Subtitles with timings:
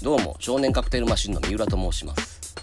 [0.00, 2.54] どうも少年カクテルマシンの三浦と申します。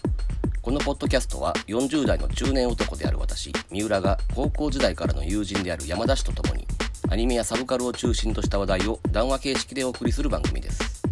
[0.61, 6.65] このポッドキャストは40代の中年男である私三浦が高校時代からの友人である山田氏と共に
[7.09, 11.03] アニメやサブカルを中心とした話題を談話形式でお送りする番組です。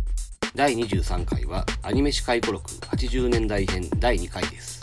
[0.56, 4.82] 第23回はアニメ史回顧録80年代編第2回です。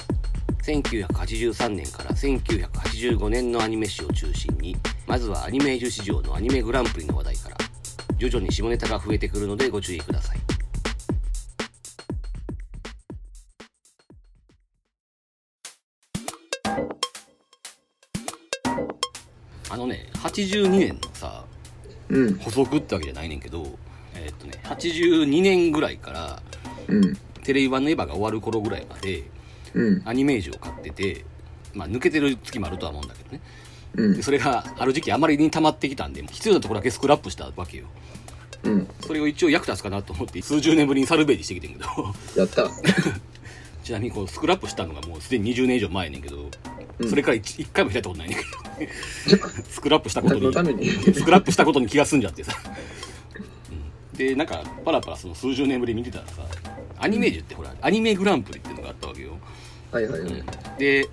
[0.65, 4.77] 1983年から1985年のアニメ史を中心に
[5.07, 7.48] まずはアニメージュ史上のアニメグランプリの話題から。
[8.19, 10.39] 徐々に下ネタが増えてくるのでご注意ください。
[19.71, 21.45] あのね82年のさ
[22.09, 22.35] うん。
[22.39, 23.79] 補足ってわけじゃないねんけど
[24.15, 26.43] えーっとね82年ぐらいから
[26.89, 27.15] うん。
[27.45, 29.25] テレビ版のエヴァが終わる頃ぐらいまで
[29.75, 30.03] うん。
[30.05, 31.25] アニメージュを買ってて
[31.75, 33.41] まあ抜けてる月もあるとは思うんだけどね
[33.99, 34.17] うん。
[34.17, 37.85] でそれがある時期あまりに溜まってきたんで必要なところだけスクラップしたわけよ。
[38.63, 38.89] うん。
[39.01, 41.87] それを一応役立つかなと思って数十年ぶりにサルベージしてきてんけど。
[42.37, 42.71] やった。
[43.83, 46.51] ちなみにこうスクラップしたのがもうすでに20年以上前やねんけど、
[46.99, 47.11] うん。
[47.11, 49.49] それから一一回も開いたことないねんけど。
[49.69, 52.53] スクラップしたことにスクラップしたことに気が済んじゃってさ、
[54.13, 54.19] うん。
[54.19, 56.43] でなんかパラパラその数十年ぶりに見てたらさ
[56.99, 59.39] アニメージュってほらアニメグランプリっていうのがあったわけよ、
[59.91, 60.31] はいはいはい。
[60.79, 61.09] で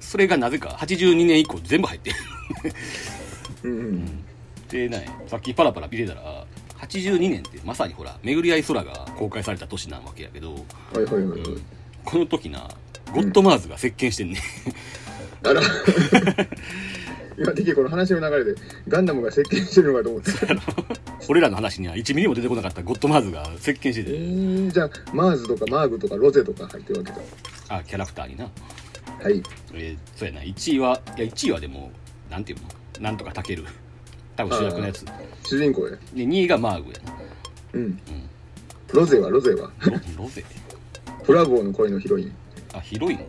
[0.00, 2.16] それがなぜか82年以降全部入ってる。
[3.64, 4.24] うんうん。
[4.68, 6.46] でねさっきパラパラ見てたら
[6.78, 10.60] 82年ってまさにほら「巡り合い空」が公開された年なわけやけどは
[10.94, 11.40] いはいはいはい。
[12.04, 12.68] この時な
[13.12, 14.40] ゴッドマーズが席巻してんね、
[15.42, 15.60] あら。
[17.40, 18.54] 今的にこの話の流れで
[18.86, 20.30] ガンダムが接近してるのかと思って
[21.28, 27.18] 俺らの話には1ミリも出てこなかったゴッドマーズが席巻してえて、ー、じゃあマーズとかマーグとかロゼとか入ってるわけだ
[27.68, 28.50] あキャラクターにな
[29.22, 29.42] はい。
[29.74, 30.40] えーそうやな。
[30.40, 31.90] 1位はいや1位はでも
[32.30, 32.68] なんていうの？
[33.00, 33.64] なんとかたける。
[34.36, 35.04] 多分主役のやつ。
[35.04, 35.12] で
[35.44, 35.96] 主人公や。
[36.14, 37.18] 2位がマーグやな。
[37.74, 38.00] うん。
[38.92, 39.70] ロゼはロゼは？
[39.80, 40.44] ロロゼ？
[41.22, 42.34] フラボーの声のヒロイン。
[42.72, 43.24] あヒロインか。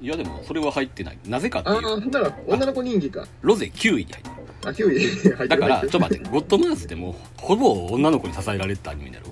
[0.00, 1.18] いやでもそれは入ってない。
[1.26, 3.26] なぜかってああいうほんなら女の子人気か。
[3.42, 4.34] ロゼ9位に入ってる。
[4.64, 5.48] あ9位入ってる。
[5.48, 9.26] だからちょ入っと待ってゴッドマーズってもうほぼ女の子に支えられてたアニメだろ、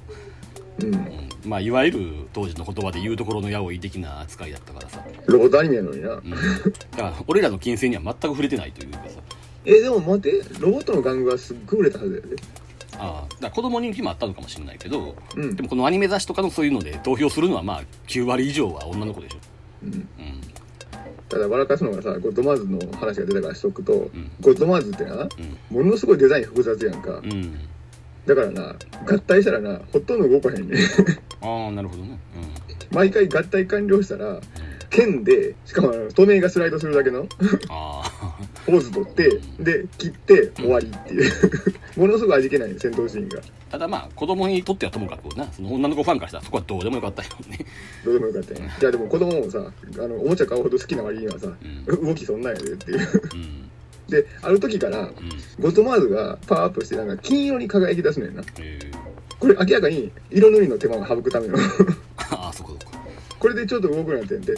[0.81, 0.95] るうん。
[0.95, 6.11] うん、まあいわゆる当時の言葉で言うところのヤオイ的な扱いだったからさ、ロボットアニメやのにな。
[6.15, 6.37] うん、だ
[6.97, 9.21] から俺らの金星には全く触れてないというかさ。
[9.65, 12.43] えでも待ってロボットの玩具はすっごい売れたはずだよね。
[12.99, 15.55] ああだ子供人気もあったのかもしれないけどうん。
[15.57, 19.39] でもこのアニメ雑誌とかのそういうので投票するのはまあ9割以上は女の子でしょ。
[19.85, 19.93] うん。
[19.93, 20.09] うん。
[21.29, 24.31] ただ笑かすのがさゴッドマーズの話が出たからしとくと、ん。
[24.41, 25.29] ゴッドマーズってな
[25.71, 27.59] ものすごいデザイン複雑やんか、うんうん
[28.27, 28.77] だからな
[29.07, 30.79] 合体したらなほとんど動かへんね
[31.41, 32.19] ああなるほどね。
[32.91, 34.41] 毎回合体完了したら
[34.91, 37.27] 剣でしかも透明がスライドするだけの
[38.67, 41.33] ポーズ取ってで切って終わりっていう。
[41.97, 43.41] ものすごい味気ない戦闘シーンが。
[43.71, 45.51] ただまあ子供にとってはともかくな。
[45.53, 47.59] その女の子ファンからしたらそこはどうでもよかったよね。
[48.05, 51.49] どうでもよかったよいやでも子供もさあのおもちゃ買うほど好きな割にはさ、
[51.87, 52.99] 動きそんなんやでっていう。
[53.35, 53.71] うん
[54.09, 55.15] である時からうん。
[55.61, 58.43] ゴッドマーズがパワーアップしてなんか金色に輝き出すねんな。
[58.61, 61.59] えー、これ明らかに色塗りの手間を省くための。
[62.31, 62.93] ああそこそこ
[63.39, 64.55] これでちょっと動くなってんで。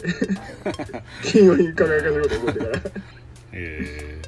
[1.23, 2.79] 金色に輝かせること思ってから。
[2.79, 2.81] っ
[3.53, 4.21] え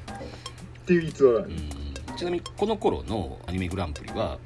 [0.86, 1.50] ていう逸話がある。
[1.50, 2.16] ーうん。
[2.18, 4.40] ちなみにこの頃のアニメグランプリは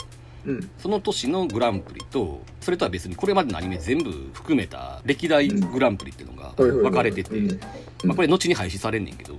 [0.45, 0.69] うん。
[0.77, 7.59] その年のグランプリとそれとは別にこれまでのアニメ全部含めた歴代グランプリっていうのが分かれてて、うん。
[8.03, 9.35] まあ、これ後に廃止されんねんけど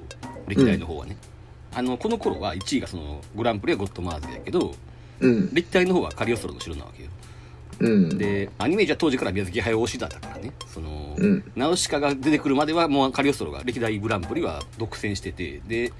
[0.46, 1.16] 歴代の方はね、
[1.74, 4.74] あのこの頃は1位がそのグランプリはゴッドマーズやけど
[5.20, 5.54] うん。
[5.54, 7.10] 歴代の方はカリオストロの城なわけよ。
[7.80, 8.18] うん。
[8.18, 10.52] でアニメージは当時から宮崎駿推しだったからね。
[10.72, 11.52] その、うん。
[11.54, 15.94] ナウシカが出てくるまではもうカリオストロが歴代グランプリは独占しててでうん。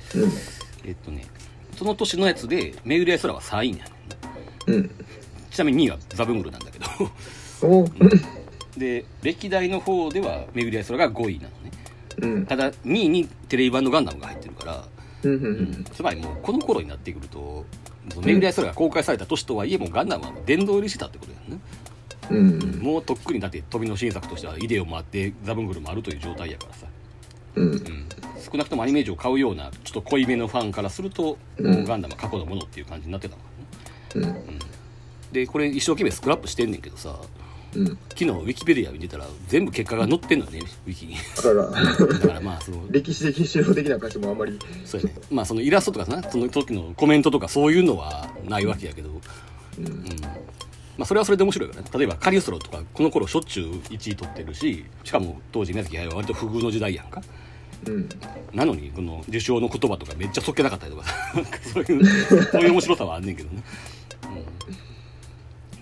[0.85, 1.27] えっとね
[1.77, 3.93] その年のやつで巡り合い空は3位になる
[4.67, 4.91] うん。
[5.51, 6.87] ちなみに2位はザブングルなんだけど。
[8.77, 11.49] で歴代の方では巡り合い空が5位なの。
[11.51, 11.56] ね
[12.23, 12.47] うん。
[12.47, 14.85] ただ2位にテレビ版のガンダムが入ってるから、
[15.23, 17.65] うんうんつまりもうこの頃になってくると
[18.15, 21.61] 巡り合い空が公開された年とはいえもうガンダムは殿堂入りしてたってことやね。
[22.31, 22.79] うんうん。
[22.81, 26.87] もうとっくにだって飛びの新作としてはイデオもあってザブングルもあるという状態やからさ、
[27.57, 27.73] うん。
[27.73, 28.09] うん、
[28.41, 31.75] 少なくともアニメージを買うようなちょっと濃いめのファンからすると、うん。
[31.75, 33.43] もうガンダムは過去のものっていう感じになってたの
[34.23, 34.29] かな。
[34.29, 34.59] うん。
[35.33, 37.17] でこれ一生懸命スクラップしてんねんけどさ
[37.77, 37.87] うん。
[38.09, 41.17] 昨日ウィキペディア見てたら全部結果が載ってんのよねウィキに。
[41.37, 42.19] だから。
[42.19, 44.59] だからまあその 歴史的資料的な歌詞もあんまり。
[44.85, 45.15] そうやね。
[45.31, 49.11] まあそのイラストとかなその時のコメントとかそういうのはないわけやけど、
[49.79, 49.87] うん。
[49.87, 50.05] うん。
[50.97, 51.89] まあ、それはそれで面白いからね。
[51.95, 57.23] 例えばカリオストロとかこの頃しょっちゅう1位取ってるししかも当時宮崎駿は割と不遇の時代やんか。
[57.87, 58.09] うん。
[58.55, 61.05] なのにこの受賞の言葉とかめっちゃそっけなかったりとか
[61.75, 62.07] そういう
[62.51, 63.63] そういう面白さはあんねんけどね、
[64.71, 64.87] うん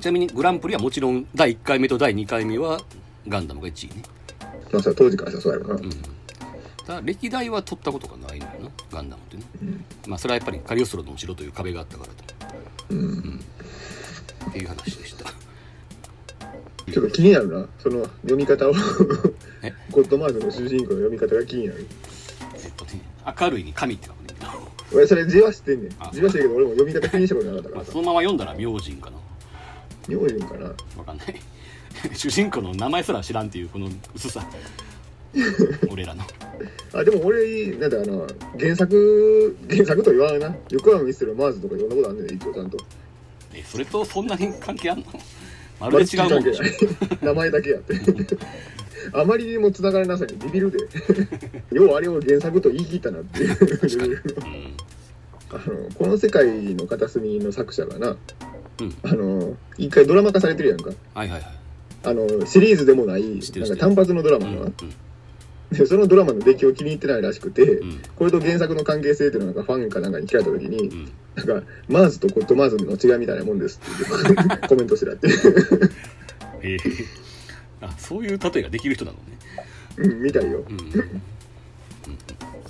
[0.05, 2.79] ちなみにグランプリはもちろん第1回目と第2回目は
[3.27, 4.03] ガンダムが1位ね。
[4.71, 5.91] まあそれは当時からさそうやろな、うん。
[6.87, 9.45] ただ歴代は取ったことがないのよなガンダムってね、
[10.07, 12.35] まあそれはやっぱりカリオストロの後ろという壁があったからと。
[12.91, 13.41] うん。
[14.51, 15.25] っていう話でした。
[16.93, 17.67] ちょっと気になるな。
[17.83, 18.75] その読み方を。
[19.63, 19.73] え？
[19.91, 21.87] ゴッドマーズの主人公の読み方が気になる。
[22.63, 23.01] えっとね
[23.41, 24.51] 明るいに神って書くねんけど、
[24.93, 25.93] 俺それ字は知ってんねん。
[25.99, 26.11] あ。
[26.13, 29.24] 字は知ってるけど俺も読み方気にしたことなかったかまあ、そのまま読んだら明神かな
[30.09, 30.67] 名人かな？
[30.97, 31.41] わかんない。
[32.15, 34.47] 主人公の名前すら知らんっていうこの薄さ。
[35.91, 36.23] 俺らの。
[36.93, 38.27] あでも俺なんだあの
[38.59, 40.55] 原作原作と言わんな。
[40.71, 42.79] 横山ミステルマーズとか読んだことあんねん一応ちゃんと。
[43.53, 45.05] えそれとそんなに関係あんの？
[45.81, 46.45] まるで違うもん
[47.23, 47.95] 名前だけやって。
[49.13, 50.79] あまりにも繋がれなさにビビるで。
[51.77, 53.51] ようあれを原作と言い切ったなっていう。
[53.51, 54.77] うん。
[55.51, 58.17] あのこの世界の片隅の作者がな
[58.81, 60.91] うん、あの一回ドラマ化されてるやんか。
[61.15, 61.51] はいはいはい。
[62.05, 64.75] あのシリーズでもないなんか単発のドラマが、うんうん。
[65.71, 68.03] でそのドラマの出来を気に入ってないらしくて、うん。
[68.17, 71.13] これと原作の関係性っていうのがファンかなんかに聞かれた時に、うん。
[71.37, 75.29] なんかマーズとゴッドマーズの違いみたいなもんですって コメントしてたって
[76.63, 76.75] え。
[76.75, 76.79] え
[77.81, 79.23] あそういう例えができる人なのね。
[79.97, 80.65] うんみたいよ。
[80.69, 81.23] うん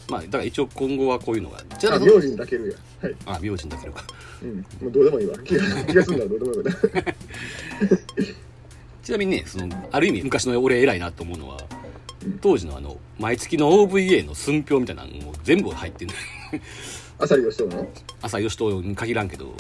[0.09, 1.63] まあだから一応今後はこういうのが。
[1.79, 3.17] じゃああ名人だけるやはい。
[3.27, 4.05] あ名字だけどか。
[4.43, 4.57] うん。
[4.59, 5.39] もうどうでもいいわ。
[5.39, 6.65] 気が 気がすんだらどうでもいいわ。
[9.03, 11.59] ちなみにねそのある意味昔の俺偉いなと思うのは
[12.25, 12.39] うん。
[12.41, 16.15] 当時のあの毎月の OVA の寸評みたいなのも全部入ってんの。
[17.19, 17.89] 朝日義人の？
[18.23, 19.55] 朝吉とに限らんけど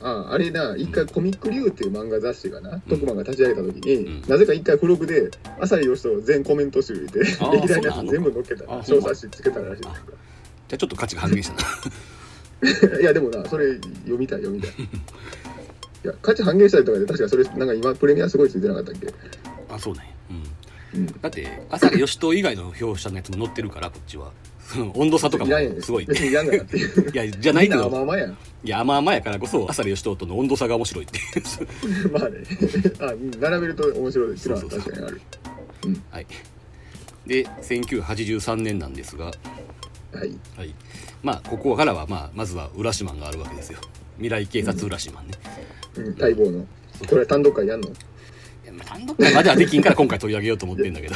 [0.00, 4.22] ああれな一回コミックリュウっていう漫画雑誌がな、徳間が立ち上げた時に、うん。
[4.28, 8.78] なぜか一回付録で朝日義人全コメント集入れて歴代のやつ全部載っけた。
[8.78, 9.92] あ小冊子つけたらしいじゃ
[10.74, 13.00] あちょっと価値が半減したな。
[13.00, 14.70] いやでもなそれ読みたい読みたい。
[16.04, 19.08] いや価値半減したりとかで確かそれなんか今プレミアすごいついてなかったっけ？
[19.68, 20.10] あそうなんや。
[20.94, 21.00] うん。
[21.00, 21.06] うん。
[21.20, 24.32] だって朝日吉と以外の表紙のやつも載ってるからこっちは
[24.94, 26.44] 温度差とかもすごいいや
[27.28, 27.86] じゃないけど。
[27.86, 28.30] 甘々やん。
[28.30, 31.18] いや甘々やからこそ朝日吉ととの温度差が面白いって
[32.12, 32.38] まあね。
[33.00, 35.20] あ並べると面白いっていうのは確かにある。
[36.10, 36.26] はい。
[37.26, 39.26] で1983年なんですが。
[39.26, 40.38] はい。
[40.56, 40.74] はい。
[41.22, 43.78] まあここからはまあまずは浦島があるわけですよ。
[44.16, 45.28] 未来警察浦島ね、
[45.96, 46.06] うん。
[46.18, 46.66] 待望の。
[47.08, 47.90] これ単独会やんの？
[48.84, 51.14] 単独会まではできんから今回取り上げようと思ってんだけど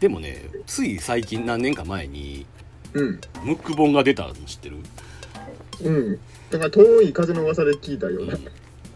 [0.00, 2.46] でもねつい最近何年か前に
[2.94, 3.20] うん。
[3.44, 4.76] ムック本が出たの知ってる？
[5.84, 6.18] うん。
[6.50, 8.38] だから遠い風の噂で聞いたような。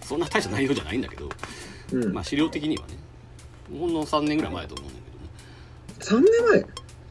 [0.00, 1.28] そんな大した内容じゃないんだけど、
[1.93, 2.96] うん、まあ資料的にはね
[3.78, 5.00] ほんの3年ぐらい前だと思うんだ
[5.99, 6.25] けどね。
[6.25, 6.66] 3年前？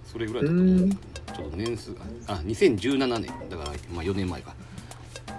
[0.05, 3.31] それぐらいだと思うんだけどちょっと年数があ2017年。
[3.49, 4.55] だからまあ4年前か。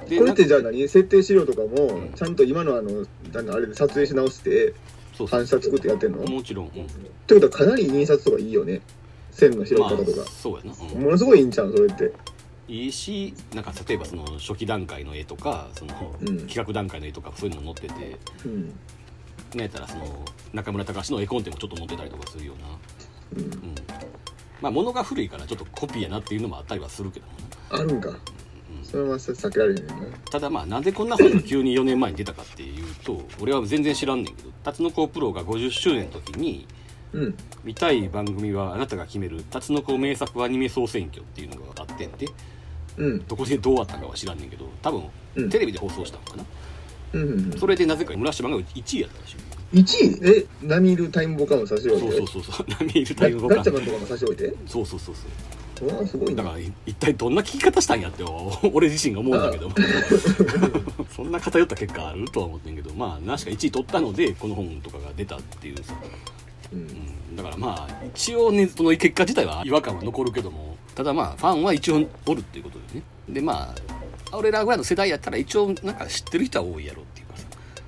[0.09, 0.89] でこれってじゃあ何？
[0.89, 2.13] 設定資料とかもん。
[2.15, 4.75] ちゃんと今のあのなんだあれで撮影し直して
[5.27, 5.41] そうそう。
[5.41, 6.23] 反射作ってやってんの？
[6.23, 6.73] っもちろん、うん。
[6.73, 8.81] てことはかなり印刷とかいいよね。
[9.31, 11.03] 線の拾いまあ方とか、そうやな、うん。
[11.03, 12.13] ものすごいいいんちゃうそれって。
[12.69, 16.47] いいしなんか例えばその初期段階の絵とかそのうん。
[16.47, 18.19] 企画段階の絵とかそういうのも載ってて。
[18.47, 18.75] うん。
[19.55, 20.05] なんやったらその
[20.55, 22.55] 中村隆の絵コンテもちょっと載ってたりとかするよ
[23.35, 23.53] うな、うん。
[23.53, 23.75] うん、
[24.63, 27.33] まあ物が古いからちょっとコピーやなっていうのもあったりはするけども
[27.71, 27.79] な。
[27.81, 28.17] あるんか
[28.85, 29.93] それは避けられへんね。
[30.31, 36.67] ただまあなんでこんな本が急に4年前に出たかっていうと俺は全然知らんねんけどタツノコプロが50周年の時に
[37.13, 37.35] うん。
[37.65, 42.27] 見たい番組はあなたが決めるタツノコ名作アニメ総選挙っていうのがあってんで
[42.97, 43.27] うん。
[43.27, 45.03] どこでどうあったかは知らんねんけど多分
[45.37, 45.51] うん。
[45.51, 46.45] テレビで放送したのかな、
[47.15, 47.25] うんう
[47.55, 49.37] んそれでなぜか村島が1位やったらしい。
[49.75, 50.39] 1位？
[50.39, 50.47] え？
[50.63, 52.17] ナミールタイムボカンを差し置いて？
[52.17, 52.67] そうそうそうそう。
[52.73, 53.57] ナミールタガイムボカン。
[53.59, 54.55] ガッチャマンとかも差し置いて？
[54.67, 55.25] そうそうそうそう
[56.07, 58.25] すごいなだからい一体どんな聞き方したんやって
[58.73, 59.71] 俺自身が思うんだけど。
[61.15, 62.95] そんな偏った結果あるとは思ってんけど。
[62.95, 65.95] まあ確か1位取ったのでこの本とかが出たっていうさ、
[66.73, 66.79] うん。
[66.81, 70.77] うん、だからまあ一応ねその結果自体は違和感は残るけども。
[70.95, 73.03] ただまあファンは一応おるっていうことでね。
[73.29, 73.75] でま
[74.31, 77.47] あ俺らぐらいの世代やったら一応なんか知ってる人は多いやろっていうかさ。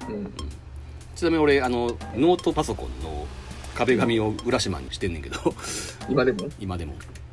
[0.09, 0.33] うん。
[1.15, 3.27] ちなみに俺あのノートパソコンの
[3.75, 5.55] 壁紙を浦島にしてんねんけど。
[6.09, 6.49] 今でも？
[6.61, 7.24] 今でも、うん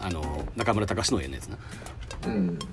[0.00, 1.58] あの中村隆の絵のやつな。
[2.26, 2.58] うん。
[2.58, 2.64] で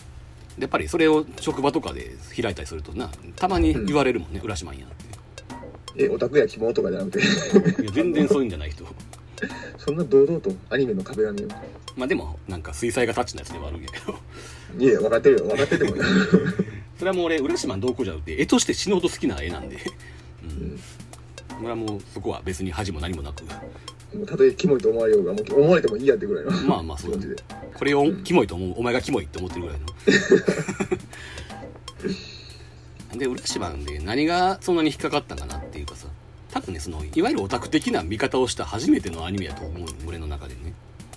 [0.59, 4.89] やっぱりそれを職場とかで開いたりするとなたまに言われるもんね、浦島やっ
[5.95, 6.05] て。
[6.05, 7.19] えオタクやキモとかじゃなくて。
[7.81, 8.85] い や全然そういうんじゃない人。
[9.77, 11.47] そんな堂々とアニメの壁紙を。
[11.95, 14.17] まあでもなんか水彩画タッチのやつではあるんやけど。
[14.79, 15.45] いや分かってるよ。
[15.45, 16.05] 分かっててもな
[16.97, 19.77] それはもう俺浦島の同行じゃなくて絵として死ぬほど好きな絵なんで、
[20.43, 20.79] うん、
[21.59, 23.43] 俺はもうそこは別に恥も何もなく
[24.25, 27.23] たとえキモいと思われようがもう思われてもいいやってぐらいのまあまあそうだね。
[27.23, 27.43] 気持ちで。
[27.73, 29.85] これをキモいと思う、お前がキモいって思ってるぐらいの。
[33.17, 36.07] で浦島で何がそんなに引っかかったんかなっていうかさ。
[36.51, 40.73] 多分ねそのいわゆるオタク的な見方をした初めてのアニメやと思う俺の中でね。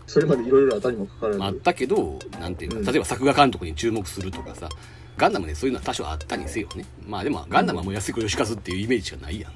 [0.07, 2.85] それまでいろいろあったにもかかわらず、あったけどなんていうか、うん。
[2.87, 4.69] 例えば作画監督に注目するとかさ。
[5.17, 6.85] ガンダムでそういうのは多少あったにせよね。
[7.07, 9.53] まあでもガンダムはもう安彦義和っていうイメージしかないやん。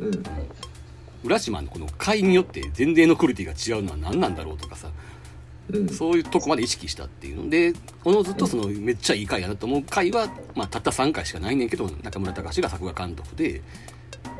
[0.00, 0.22] うん
[1.24, 4.90] 浦島のこの回によって前例のクオリティが違うのは何なんだろうとかさ。
[5.70, 5.88] うん。
[5.88, 7.50] そういうとこまで意識したっていうの。
[7.50, 7.72] で
[8.04, 13.60] おのずとそのめっちゃいい回やなと思う回は、まあ、たった3回しかないねんけど中村隆が作画監督で。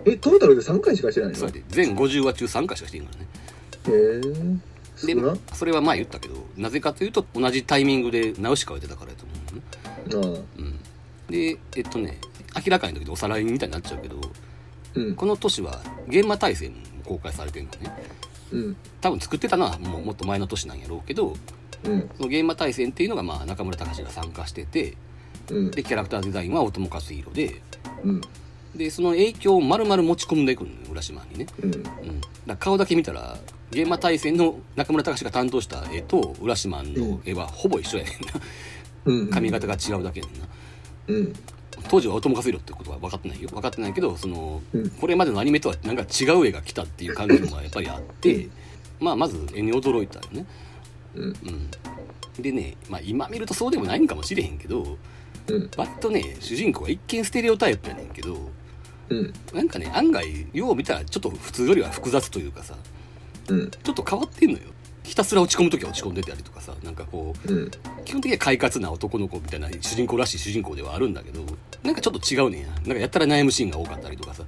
[0.04, 1.36] えトータルで3回しかしてないの？
[1.36, 1.62] それで。
[1.68, 3.26] 全50話中3回しかしてんからね。
[3.88, 4.22] へえ
[4.96, 5.36] 少でな。
[5.52, 10.42] それは前言ったけどなぜかというと同じタイミングでナウシカが出たからやと思うのね。
[10.58, 10.78] うん。
[11.28, 12.18] でえっとね
[12.56, 14.18] 明らかにの時でおさらいみたいになっちゃうけど
[14.98, 15.14] うん。
[15.14, 17.96] この年は現場大戦も公開されてるのね。
[18.52, 18.76] うん。
[19.00, 21.34] 多分作ってたのはもうもっと前の年なんやろうけど
[21.84, 22.10] うん。
[22.16, 24.96] その現場大戦っていうのがまあ中村隆が参加してて
[25.50, 25.70] うん。
[25.70, 27.62] でキャラクターデザインは大友克洋で
[28.04, 28.20] うん。
[28.74, 31.74] でその影響を丸々持ち込んでいくのよ浦島にね、うん。
[31.74, 31.82] うん、
[32.46, 33.38] だ顔だけ見たら
[33.70, 38.32] 現場大戦の中村隆が担当した絵と浦島の絵はほぼ一緒やねんな。
[39.04, 39.30] うん。
[39.30, 40.48] 髪型が違うだけやねんな。
[41.08, 41.32] うん
[41.88, 43.48] 当時は大友克洋ってことは分かってないよ。
[43.48, 44.90] 分かってないけどその、うん。
[44.90, 48.48] これまでのアニメとはなんか違う絵が来たっていう感じがやっぱりあって
[49.00, 50.46] まあまず絵に驚いたよね。
[51.14, 51.24] うん。
[51.24, 51.70] うん。
[52.42, 54.96] でね、まあ、今見るとそうでもないんかもしれへんけど
[55.48, 55.70] うん。
[55.76, 58.36] 割とね主人公は一見ステレオタイプやねんけど
[59.08, 59.32] うん。
[59.52, 62.76] なんかね案外よう見たらちょっと普通よりは複雑というかさ
[63.48, 63.70] うん。
[63.70, 64.64] ちょっと変わってんのよ
[65.08, 67.70] ひたすら落ち込む時は落ち込んでたりとかさなんかこううん。
[68.04, 71.40] 基本的には快活な男の子みたいな主人公らしい主人公ではあるんだけど
[71.82, 72.68] なんかちょっと違うねんや。
[72.68, 74.44] なんかやったら悩むシーンが多かったりとかさ。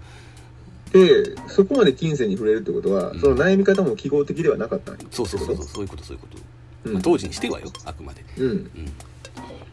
[0.92, 3.20] でそこまで金銭に触れるってことは、うん。
[3.20, 4.92] その悩み方も記号的ではなかった。
[5.10, 6.38] そうそうそうそうそういうことそういうこと、
[6.84, 6.92] うん。
[6.94, 8.24] まあ、当時にしてはよあくまで。
[8.36, 8.50] うん。
[8.50, 8.70] うん。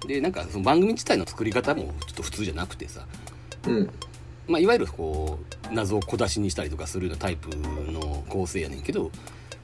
[0.08, 3.06] でなんかその番組自体の作り方もちょっと普通じゃなくてさ。
[3.68, 3.90] うん。
[4.48, 5.40] まあ、いわゆるこ
[5.70, 7.50] う謎を小出しにしたりとかするようなタイプ
[7.92, 9.12] の構成やねんけど、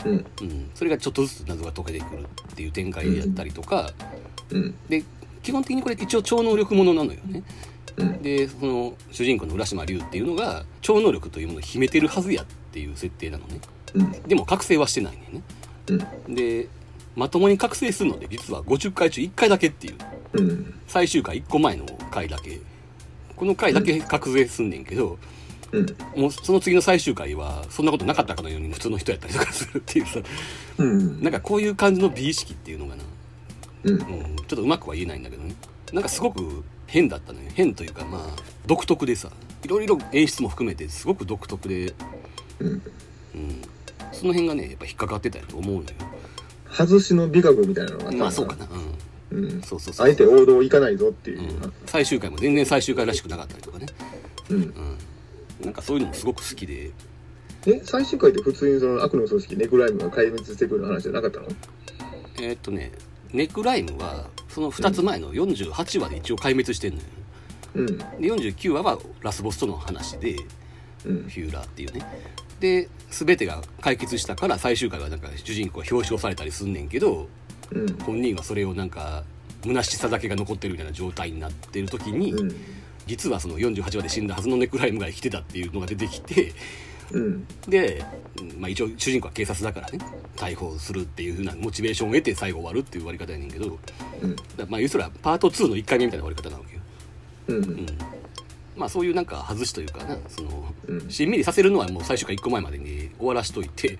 [0.06, 0.26] うん。
[0.42, 3.92] うん、それがちょっとずつ謎が解けてくるっていう展開やったりとか、
[4.50, 4.76] うん。
[4.90, 5.04] で
[5.42, 7.44] 基本的にこれ一応超能力ものなのよね。
[7.98, 8.22] うん。
[8.22, 13.60] でその主人公の浦島龍っていうのが超能力というものを秘めてるはずやっていう設定なのね。
[13.94, 14.12] うん。
[14.24, 15.42] でも覚醒はしてないね
[16.28, 16.36] うん。
[16.36, 16.68] で
[17.16, 19.96] まともに覚醒するので実は50回中1回だけっていう。
[20.34, 20.74] うん。
[20.88, 22.60] 最終回1個前の回だけ。
[23.36, 25.18] この回だけ覚醒すんねんけど、
[25.74, 26.22] うん。
[26.22, 30.20] もうその次の最終回はそんなことなかったかのように普通の人やったりとかするっていうさ。
[30.78, 31.22] うん。
[31.22, 33.04] なんかこういう感じの美意識っていうのがな、
[33.84, 33.94] うん。
[33.94, 35.56] うん、ちょっとうまくは言えないんだけどね。
[35.92, 37.50] なんかすごく変だったのよ。
[37.54, 38.22] 変というかまあ
[38.66, 39.30] 独特でさ。
[39.64, 41.94] いろいろ演出も含めてすごく独特で、
[42.60, 42.68] うん。
[42.68, 42.82] うん、
[44.12, 45.86] その辺がねやっぱ引っかかってたやと思うのよ。
[46.70, 48.68] 外しの美学みたいなのがあったのまあそうかな。
[49.32, 49.46] うん。
[49.46, 49.62] うん。
[49.62, 50.08] そうそうそう。
[50.08, 53.86] あえて王道行かないぞっていうう、ん、最終回も全然最終回らしくなかったりとかね、
[54.50, 54.58] うん。
[54.58, 54.74] うん、
[55.64, 56.92] なんかそういうのもすごく好きで。
[57.66, 61.48] え最終回って普通にその悪の組織ネクライムが壊滅してくる話じゃなかったの？
[62.42, 62.92] えーっとね
[63.32, 67.06] ネクライムはその2つ前の48話で一応壊滅してんのよ。
[67.76, 67.98] うん。
[67.98, 70.36] で49話はラスボスとの話で
[71.06, 71.24] うん。
[71.24, 72.06] フューラーっていうね。
[72.60, 77.30] で全てが解決したから最終回はなんか主人公が表彰されたりすんねんけど
[77.72, 77.94] うん。
[78.00, 79.24] 本人はそれをなんか
[79.64, 82.56] 虚しさだけが残ってるみたいな状態になってる時に、うん
[83.06, 86.54] 実はその48話で死んだはずのネクライムが生きてたっていうのが出てきて
[87.12, 87.48] うん。
[87.68, 88.04] で、
[88.58, 90.00] まあ、一応主人公は警察だからね
[90.36, 93.78] 逮捕するっていう風なモチベーションを得て最後終わるっていう終わり方やねんけど
[94.22, 94.36] うん。
[94.70, 96.82] まあ言うたらパート2の1回目みたいな終わり方なわけよ、
[97.48, 97.56] うん。
[97.56, 97.86] うん、
[98.76, 101.10] まあそういうなんか外しというかなそのうん。
[101.10, 103.98] しんみりさせるのはもう最終回1個前までに終わらしといて、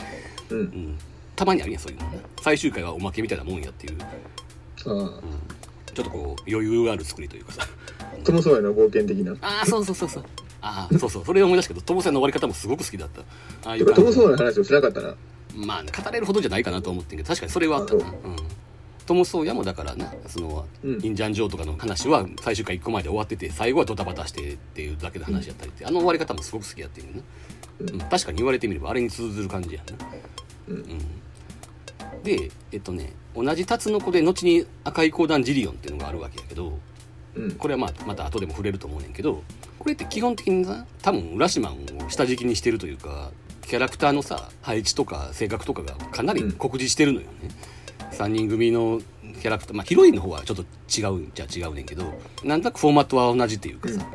[0.50, 0.60] うん。
[0.60, 0.98] うん、
[1.36, 4.06] たまにあるやんそういうのな最終回はおまけみたいなもんやっていう、あ
[4.86, 7.68] ちょっとこう余裕ある作りというかさ
[8.22, 9.34] あともそうやな冒険的な。
[9.42, 10.24] ああそうそうそうそう。
[10.62, 11.26] ああそうそう。
[11.26, 13.22] それを思い出したけどトモさんの終わり方もすごく好きだった。
[13.70, 14.20] ああいてかとう感じ。
[14.20, 15.16] もそうな話をしなかったな
[15.56, 17.96] まあ語れるほどじゃないかなと思ってんけど確かにそれはあった。
[17.96, 18.36] なあうん。
[19.06, 21.06] トム・ソーヤもだからなその、うん。
[21.06, 27.22] インジャン・ジョーとかの話は最終回1個前で終わってて最後はドタバタしてっていうだけの話やったりって、あの終わり方もすごく好きやってるな、
[27.82, 27.90] うん。
[27.90, 28.00] うん。
[28.10, 30.08] 確かに言われてみればあれに通ずる感じやな。
[30.70, 30.86] うん。
[32.24, 36.80] でえっとね同じタツノコで後に赤い光弾ジリオンっていうのがあるわけやけど
[37.36, 37.52] うん。
[37.54, 39.44] これはまあまた後でも触れると思うねんけど
[39.80, 41.76] これって基本的にさ多分浦島を
[42.10, 47.50] 下敷きにしてるというかキャラクターのさ配置とか性格とかがかなり酷似してるのよね、
[48.12, 49.02] 3人組の
[49.42, 52.04] キャラクターまあヒロインの方はちょっと違うじゃ違うねんけど
[52.44, 54.06] なんとなくフォーマットは同じっていうかさ、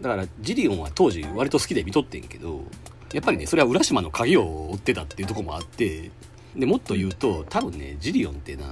[0.00, 2.64] だからジリオンは当時割と好きで見とってんけど
[3.12, 6.10] やっぱりねそれは浦島の鍵を追ってたっていうところもあって
[6.54, 8.64] でもっと言うと多分ねジリオンってな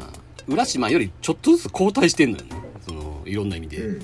[0.49, 2.64] 浦島よりちょっとずつ後退してんのよね
[3.27, 4.03] いろんな意味で、うん。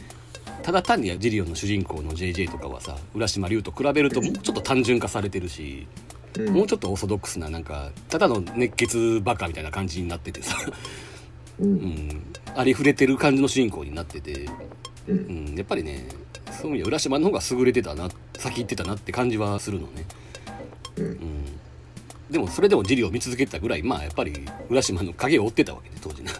[0.62, 5.86] ただ単にジリオンの主人公の JJ とかはさ浦島龍と比べるともうちょっと単純化されてるし、
[6.36, 6.54] うん。
[6.54, 10.56] もうちょっとオーソドックスななんかただの熱血バカみたいな感じになっててさ、
[11.58, 11.74] ううん。
[11.76, 12.22] ん、
[12.54, 14.48] ありふれてる感じの主人公になってて、
[15.08, 15.54] ううん。
[15.54, 16.06] ん、やっぱりね
[16.52, 20.04] そういう意味では浦島の方が優れてたな先行ってたなって感じはするのね、
[20.96, 21.04] うん。
[21.04, 21.44] うん、
[22.30, 26.32] でもそれでもジリを見続けてたぐらいまあやっぱり浦島の影を追ってたわけね当時な。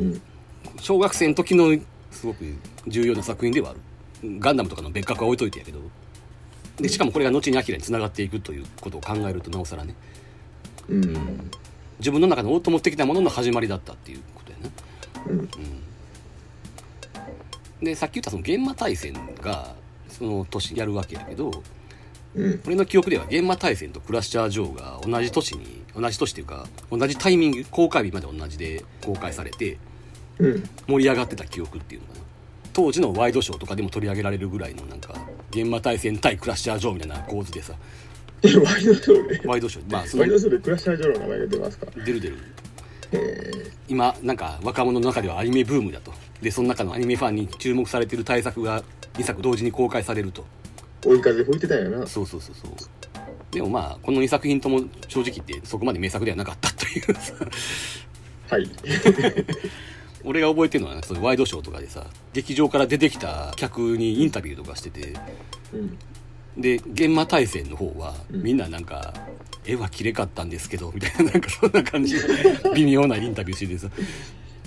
[0.00, 0.22] うん
[0.80, 1.78] 小学生の時の
[2.10, 2.44] すごく
[2.86, 3.80] 重要な作品ではある。
[4.40, 5.80] ガンダムとかの別格は置いといてやけど。
[6.76, 9.94] でしかもこれが後にアキラにつながっていくということを考えるとなおさらね。
[10.88, 11.50] うん。
[11.98, 14.70] 自分の中のオートモ的なものの始まりだったっていうことやな。
[15.26, 15.48] うん。
[17.82, 19.74] でさっき言ったその幻魔大戦が
[20.08, 21.62] その年やるわけやけど
[22.34, 22.62] うん。
[22.66, 29.87] 俺の記憶では幻魔大戦とクラッシャー・ジョーが同じ年に同じ年っていうか同じタイミング公開日まで同じで公開されてうん
[30.38, 32.20] 盛り上がってた記憶っていうのかな。
[32.72, 35.14] 当時のワイドショーとかでも取り上げられるぐらいのなんか
[35.52, 37.74] 幻魔大戦対クラッシャー・ジョーみたいな構図でさ。
[38.42, 39.48] えワイドショーで？
[39.48, 39.92] ワイドショー。
[39.92, 41.86] まあそのワイドショーでクラッシャージョーの名前が出ますか？
[42.04, 42.36] 出る出る。
[43.12, 46.12] え今なんか若者の中ではアニメブームだと。
[46.40, 50.44] でその中のアニメファンに注目されてる大作が2作同時に公開されると。
[51.02, 52.06] ー追い風吹いてたんやな。
[52.06, 52.70] そうそうそうそう。
[53.50, 57.34] でもまあこの2作品とも正直言ってそこまで名作ではなかったというさ。
[58.50, 58.70] はい
[60.24, 65.14] 俺が覚えてるのは、ね、そのワイドショーとかでさ劇場から出てきた客にインタビューとかしてて
[65.72, 65.98] うん。
[66.60, 68.42] で幻魔大戦の方はうん。
[68.42, 69.14] みんななんか、
[69.64, 73.88] 絵は綺麗かったんですけどみたいななんかそんな感じの 微妙なインタビューしててさ。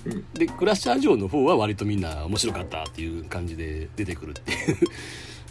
[0.05, 0.25] うん。
[0.33, 4.77] でクラッシャー・ジョーの方は割とみんな面白かったっていう感じで出てくるっていう。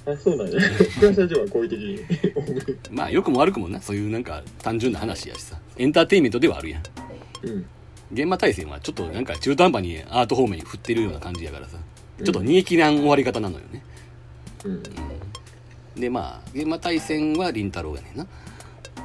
[0.06, 0.52] あそうなんや。
[0.98, 2.00] クラッシャージョーは好意的に。
[2.90, 5.58] まあ良くも悪くもなそういうなんか単純な話やしさ。
[5.76, 6.82] エンターテインメントではあるやん。
[7.42, 7.66] うん
[8.12, 11.78] 現場大戦はちょっとなんか中途半端にアート方面に振ってるような感じやからさ。
[12.24, 13.82] ちょっと煮え切らん終わり方なのよね、
[14.64, 14.82] うん。
[15.94, 18.26] でまあ現場大戦は凛太郎やねんな。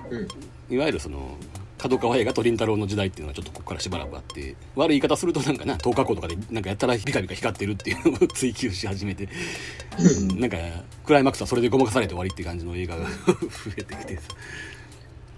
[0.09, 0.27] うん。
[0.73, 1.37] いわゆるその
[1.77, 9.29] 角川映画と凛太郎の時代っていうのはちょっとここからしばらくあって悪い言い方するとなんかな10日後とかでなんかやったらピカピカ光ってるっていうのを追求し始めて
[9.99, 10.57] うんなんか
[11.05, 13.35] クライマックスはそれでごまかされて終わりって感じの映画が 増
[13.77, 14.23] えてきてさ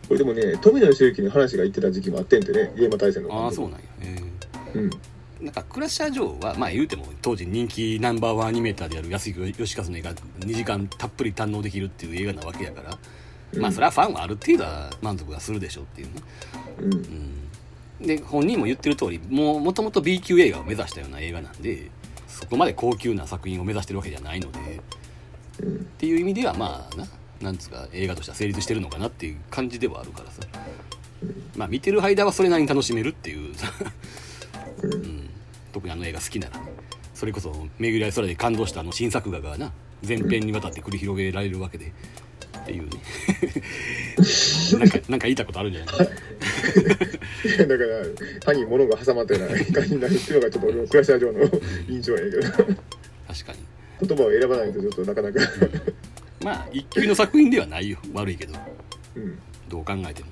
[0.07, 4.21] これでもね富野義行に話が言ってた時期もあってんてねゲーム大戦のああそうなんや、え
[4.75, 4.89] うん。
[4.89, 4.97] ー
[5.41, 12.97] なんかクラッシャー・ジョーはまあ言うても当時人気ナンバーワンアニメーターである安井義和の映画2時間たっぷり堪能できるっていう映画なわけやから、
[13.61, 16.13] まあそれはファンはある程度は満足がするでしょうっていうね。
[17.99, 18.07] うん。
[18.07, 21.89] で本人も言ってる通りもうもともと B 級映画を目指したような映画なんで
[22.27, 24.63] そこまで高級な作品を目指してるわけじゃないのでっ
[25.63, 25.85] うん。
[25.99, 27.05] ていう意味ではまあな
[27.41, 30.41] なんつうか映画としては成立してるのかなっていう感じではあるからさ。
[31.55, 33.55] まあ見てる間はそれなりに楽しめるっていう。
[33.55, 33.71] さ、
[34.83, 34.93] うん。
[34.93, 35.29] うん、
[35.73, 36.65] 特にあの映画好きならね。
[37.13, 39.71] それこそ「巡り合い空」で感動したあの新作画がな
[40.03, 41.91] 全編にわたって繰り広げられるわけで。
[42.59, 42.89] っていうね。
[44.79, 45.95] なんかなんか言いたいことあるんじゃない？
[45.95, 45.99] い
[47.59, 48.05] やだから
[48.45, 51.39] 歯に物が挟まったような感じになるっていうのがちょっと俺のクラッシャー上の
[51.87, 52.41] 印象やけど。
[52.41, 52.73] 確か
[53.53, 54.07] に。
[54.07, 55.39] 言葉を選ばないとちょっとなかなか
[56.43, 57.97] まあ一級の作品ではないよ。
[58.13, 58.53] 悪いけど。
[59.15, 59.39] うん。
[59.69, 60.29] どう考えても。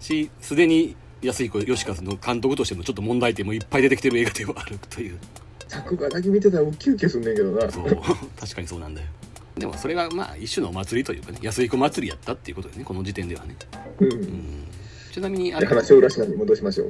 [0.00, 5.18] しすでに安彦義和の監督としてもちょっと問題点もいっぱい出てきてる映画ではあるという。
[5.68, 7.70] 作画だけ見てたらウキウキすんねんけどな。
[7.70, 7.84] そう。
[8.38, 9.08] 確かにそうなんだよ。
[9.56, 11.38] でもそれがまあ一種のお祭りというかね。
[11.42, 12.84] 安彦祭りやったっていうことでね。
[12.84, 13.56] この時点ではね、
[14.00, 14.12] うん。
[14.12, 14.64] うん、
[15.10, 15.66] ちなみにあれ。
[15.66, 16.84] で話を浦島に戻しましょ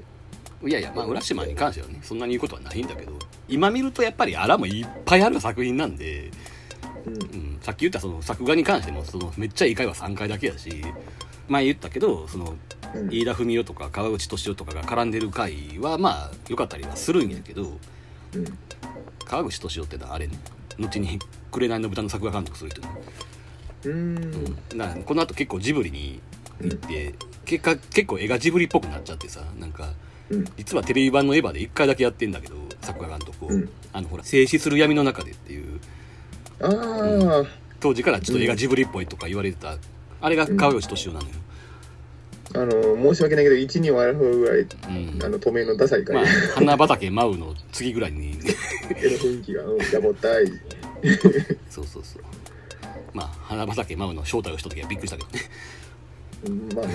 [0.63, 0.69] う。
[0.69, 3.13] いやいやまあ浦島に関してはねそんなに言うことはないんだけど。
[3.49, 6.33] 今見るとやっぱりあらもいっぱいある作品なんで、
[7.07, 7.15] うん。
[7.15, 10.85] うん、さっき言ったその作画に関してもそのめっちゃいい回は3回だけやし
[11.49, 12.55] 前言ったけどその
[12.95, 13.09] うん。
[13.13, 17.63] 飯田文雄とか川口敏夫とかが絡んでる回はまあ良かったりはするんやけど
[18.35, 18.45] うん。
[19.25, 20.39] 川口敏夫ってのはあれね
[20.79, 21.19] 後に
[21.51, 22.89] 「紅の豚」の作画監督する人ね、
[23.85, 24.55] うん。
[24.77, 26.21] だからこの後結構ジブリに
[26.61, 27.15] 行って、
[27.45, 29.93] 結果結構絵がジブリっぽくなっちゃってさなんか
[30.31, 30.45] うん。
[30.57, 33.69] 実はテレビ版のエヴァで1回だけやってんだけど作画監督を、うん。
[33.93, 35.81] あのほら「静止する闇の中で」っていう
[36.61, 37.45] ああ
[37.81, 39.77] 当時からちょっと絵がジブリっぽいとか言われてた、
[40.21, 41.35] あれが川口敏夫なのよ、
[42.55, 45.23] あの申し訳ないけど一二を争うぐらいうん。
[45.23, 48.39] あの透明のダサいまあ回花畑 舞うの次ぐらいに。
[48.97, 50.47] 絵の雰囲気がったい。
[51.69, 52.23] そうそうそう。
[53.13, 55.41] まあ花畑舞うの正体をした時はびっくりしたけどね。
[56.47, 56.93] うんまあね。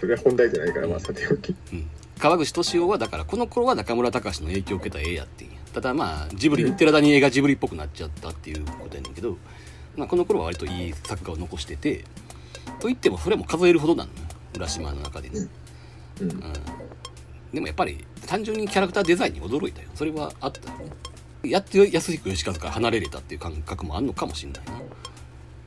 [0.00, 1.54] それは本題じゃないからまあさておき。
[1.72, 1.90] うん。
[2.18, 9.36] 川口敏夫はだからこの頃は中村隆の影響を受けた絵やってんやただまあジブリに行ってる間に絵がジブリっぽくなっちゃったっていうことやねんけど、
[9.96, 12.04] まあ、この頃は割といい作画を残してて
[12.80, 14.16] と言ってもそれも数えるほどなのよ
[14.54, 15.48] 浦島の中でね、
[16.20, 16.30] うん。
[16.30, 16.40] うん、
[17.52, 19.88] でもやっぱり単純にキャラクターデザインに驚いたよ。
[19.94, 20.70] それはあった。
[20.70, 20.90] よね
[21.42, 24.72] やって安彦義和から離れれたっていう感覚もあんのかもしれないな、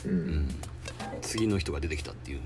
[0.05, 0.17] ううん。
[0.41, 0.49] ん、
[1.21, 2.41] 次の人が出てきたっていう。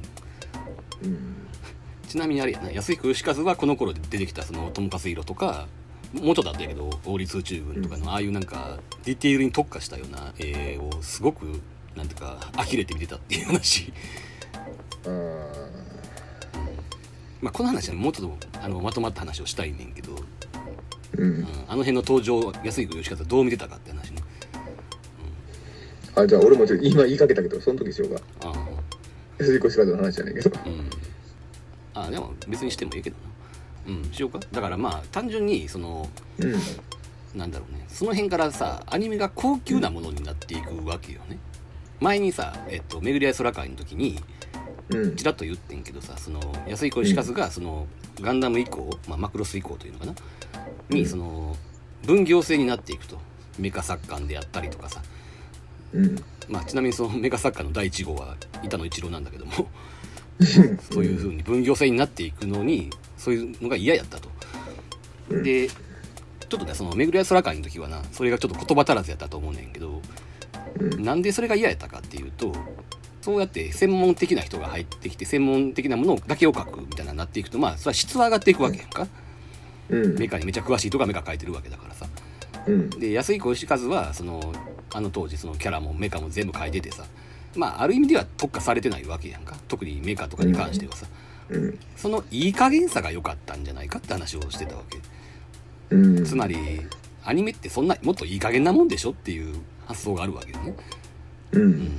[1.03, 1.35] うん。
[2.07, 5.67] ちなみにあれやな安彦義和はこの頃で出てきたその友勝色とか
[6.13, 11.61] もうちょったけど王立宇宙軍とかのああいうなんかディティールに特化したような絵をすごく
[11.95, 13.91] なんていうか呆れて見てたっていう話。
[15.05, 15.09] あ
[17.41, 20.23] まあこの話はもうちょっとあのまとまった話をしたいねんけど、ー
[21.17, 21.27] うん。
[21.27, 24.21] うん、あの辺の登場安彦義和どう見てたかって話ね。
[26.15, 28.53] あじゃあ俺もちょっと今言いかけたけどその時しようがああ。
[29.39, 30.59] 安彦仕方の話じゃないけど。
[30.65, 30.89] うん。
[31.93, 33.26] あでも別にしてもいいけどな
[33.87, 34.11] うん。
[34.11, 34.39] しようか？
[34.51, 36.55] だからまあ単純にそのうん。
[37.37, 37.85] なんだろうね。
[37.87, 41.37] その辺からさアニメが高級なものになっていくわけよね。
[41.99, 44.19] 前にさ、えっと、巡り合い空会の時に
[44.89, 45.15] うん。
[45.15, 47.87] ちらっと言ってんけどさその安井小石和がその
[48.21, 50.13] ガンダム以降、まあ、マクロス以降というのかな？
[50.89, 51.55] にその
[52.03, 53.17] 分業制になっていくと。
[53.59, 55.01] メカ作家であったりとかさ。
[55.93, 56.23] うん。
[56.47, 59.51] まあ、ちなみにそのメカ作家の第1号は板野一郎なんだけども。
[60.91, 64.29] そういう風に分業制になっていくのにそういうのが嫌やったと。
[65.29, 70.01] うんでちょっとねその巡り合い空会の時はなそれがちょっと言葉足らずやったと思うねんけど
[70.79, 72.53] うんなんでそれが嫌やったかっていうと
[73.21, 79.05] そうやって専門的な人が入ってきて専門的なものだけを書くみたいなになっていくとまあそれは質は上がっていくわけやんか。
[79.89, 80.17] うん。
[80.17, 82.05] メカにめちゃ詳しい人がメカ書いてるわけだからさ。
[82.65, 82.89] うん。
[82.91, 84.53] で安井小石和はその
[84.93, 87.03] あの当時そのキャラもメカも全部書いててさ。
[87.57, 89.57] まあある意味では特化されてないわけやんか。
[89.67, 91.26] 特にメカとかに関してはさ、うん
[91.95, 94.99] そのいい加減さが良かったんじゃないかって話をしてたわけ。
[95.95, 96.25] うん。
[96.25, 96.57] つまり
[97.23, 99.55] アニメってそんなもっといい加減なもんでしょっていう
[99.85, 100.75] 発想があるわけよね、
[101.53, 101.71] ううん。
[101.71, 101.91] ん、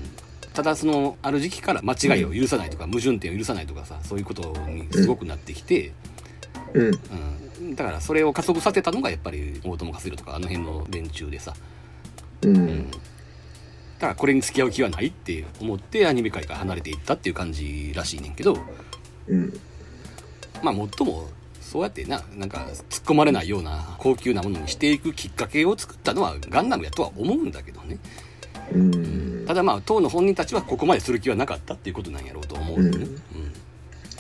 [0.53, 5.93] ただそのある時期から間違いを許さないとか矛盾点を許さないとかさそういうことにすごくなってきて、
[6.75, 7.01] うん。
[7.61, 11.55] うん、だからそれを加速させたのがやっぱり大友克洋とかあの辺の連中でさ。
[12.43, 12.91] うん。
[12.91, 18.57] だからこれに付き合う気はないって思ってアニメ界から離れていったっていう感じらしいねんけど
[19.29, 19.61] うん。
[20.63, 21.29] まあもっとも
[21.61, 27.99] そうやってななんか突っ込まれないような高級なものにしていくきっかけを作ったのはガンダムやとは思うんだけどね。
[28.73, 29.45] うん。
[29.47, 33.19] ただまあ当の本人たちはここまでする気はなかったっていうことなんやろうと思うんだよね、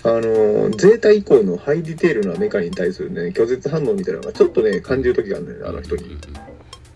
[0.05, 6.18] あのゼータ以降のハイディテールなメカに対するね拒絶反応みたいなのがちょっとね感じる時があるんだよねあの人うんに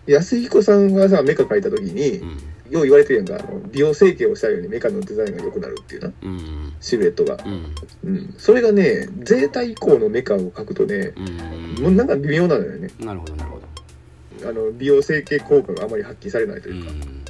[0.06, 2.38] 安彦さんがさメカ描いた時に、うん
[2.72, 3.36] よう言われてるやんか。
[3.36, 6.12] あの美容整形をしたようにメカのデザインが良くなるっていうな。
[6.22, 6.30] うん。
[6.30, 7.74] うんシルエットが、うん。
[8.04, 11.82] うん、それがねゼータ以降のメカを描くとね、うん。
[11.82, 12.88] もうなんか微妙なのよね。
[12.98, 14.48] なるほどなるほど。
[14.48, 17.24] あの美容整形効果があまり発揮されないとういうか、ん。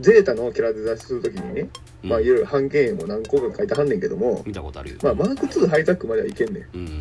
[0.00, 1.68] ゼータのキャラデザインする時にね、
[2.02, 4.96] まあうんいろいろ半径も何個か書いてはんねんけども、見たことあるよ。
[5.02, 6.64] まあマーク2ハイザックまではいけんねん。
[6.74, 6.98] うん。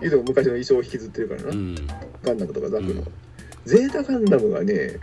[0.00, 1.74] 言うても昔の衣装を引きずってるからな、うん。
[2.22, 3.04] ガンダムとかザクの、うん。
[3.64, 4.98] ゼータガンダムがね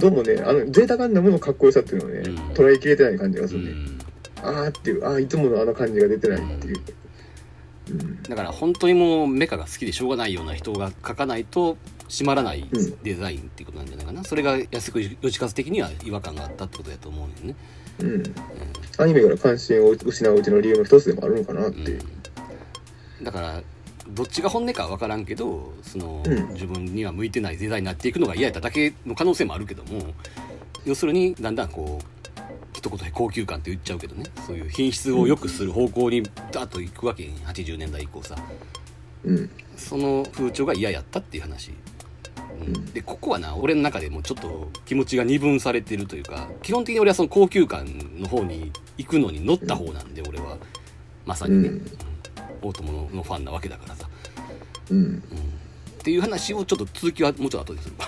[0.00, 2.36] どうもねあのゼータガンダムのかっこよさっていうのをね、うん。
[2.54, 3.98] 捉えきれてない感じがすうるね、ん。
[4.42, 6.80] あーっていうあーいつものあの感じが出てないっていう、
[7.90, 8.22] うん。
[8.22, 11.76] だから本当にもうメカが好きでしょうがないような人が描かないと
[12.08, 13.02] 締まらないうん。
[13.02, 17.54] デザインっていうことなんじゃないかな、それが安く義和的には違和感があったってことだと思うよね、
[18.00, 18.22] うん、
[18.98, 21.98] アニメから関心を失ううちの理由の一つでもあるのかなって
[23.22, 23.62] だから
[24.08, 26.48] どっちが本音かは分からんけどその、うん。
[26.50, 30.02] 自分には向いてないデザインになっていくのが嫌やっただけの可能性もあるけども
[30.84, 32.20] 要するにだんだんこう
[32.72, 34.24] 一言で高級感って言っちゃうけどね。
[34.46, 38.36] そういう品質を良くする方向にダーッと行くわけに80年代以降さ。
[39.24, 39.50] うん。
[39.76, 41.72] その風潮が嫌やったっていう話、
[42.60, 47.86] うん、でここはな俺の中でもちょっと気持ちが二分されてるというか基本的に俺はその高級感
[48.18, 50.58] の方に行くのに乗った方なんで俺は。
[51.26, 52.09] まさにね、うんうん
[52.62, 54.08] 大友のファンなわけだからさ、
[54.90, 54.96] うん。
[54.98, 55.22] うん、っ
[56.02, 58.06] ていう話をちょっと続きはもうちょっと後でするわ、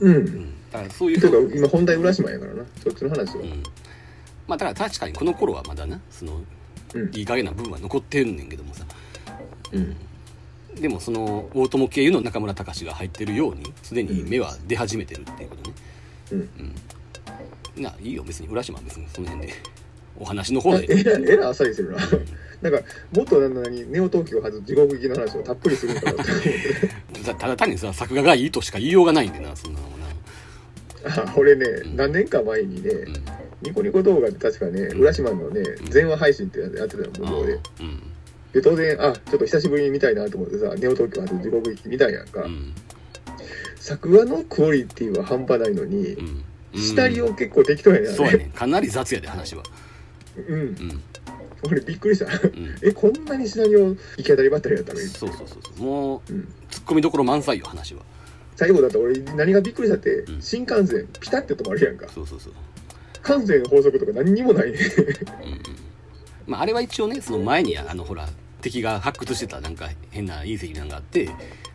[0.00, 2.64] うん、うん、だからそういうていうか今本題浦島やからな。
[2.82, 3.62] そっちの話は、うん、
[4.46, 6.40] まあだから確かにこの頃はまだなその
[6.94, 7.14] うん。
[7.14, 8.84] いい加減な部分は残ってるんねんけどもさ。
[9.72, 9.96] うん。
[10.74, 15.76] でもその大友経由の中村隆が入ってるようにすでに芽は出始めてるっていうことね。
[16.32, 16.38] うん。
[17.76, 17.82] うん。
[17.82, 18.24] ないいよ。
[18.24, 19.54] 別に浦島は別にその辺で
[20.20, 21.98] お話の方えでらえらあっさりしてるな
[22.62, 26.26] なんかもっとなんなにネオ東京発地獄行きの話をたっぷりするんかなっ
[27.24, 30.04] た ただ単にさ作画がいいとしか言いようがないんでなそんなのもな
[31.24, 33.14] あ俺ね何年か前にね、うん。
[33.62, 35.00] ニコニコ動画で確かね、うん。
[35.00, 37.52] 浦島のね、電話配信ってやってたの、無料で。
[37.80, 38.02] うん。
[38.52, 42.42] で、当然、あ、ちょっと久しぶりに見たいなと思ってさ、ネオ東京発地獄行き見たいやんか。
[42.42, 42.74] うん。
[43.76, 46.44] 作画のクオリティは半端ないのに、うん。
[46.74, 48.06] シナリオ結構適当やね。
[48.08, 49.62] そうやねかなり雑やで話は
[50.48, 50.60] ううん。
[50.60, 51.02] うん。
[51.62, 52.26] 俺びっくりした。
[52.26, 52.78] うん。
[52.82, 55.06] えこんなにシナリオ行き当たりばったりやったのに。
[55.06, 55.86] そうそうそうそう。
[55.86, 56.48] もううん。
[56.70, 58.02] ツッコミどころ満載よ話は。
[58.56, 60.42] 最後だと俺何がびっくりしたって、うん。
[60.42, 62.08] 新幹線ピタって止まるやんか。
[62.08, 62.52] そうそうそう。
[63.22, 64.72] 関西の法則とか何にもない。
[64.72, 64.78] ね
[65.42, 65.60] うんうん。
[66.46, 68.28] まああれは一応ねその前にあのほら
[68.60, 71.30] 敵が発掘してたなんか変な隕石なんかあって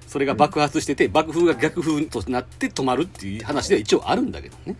[0.07, 4.75] それが爆発してて爆風が逆風となって止まるっていう話では一応あるんだけどね。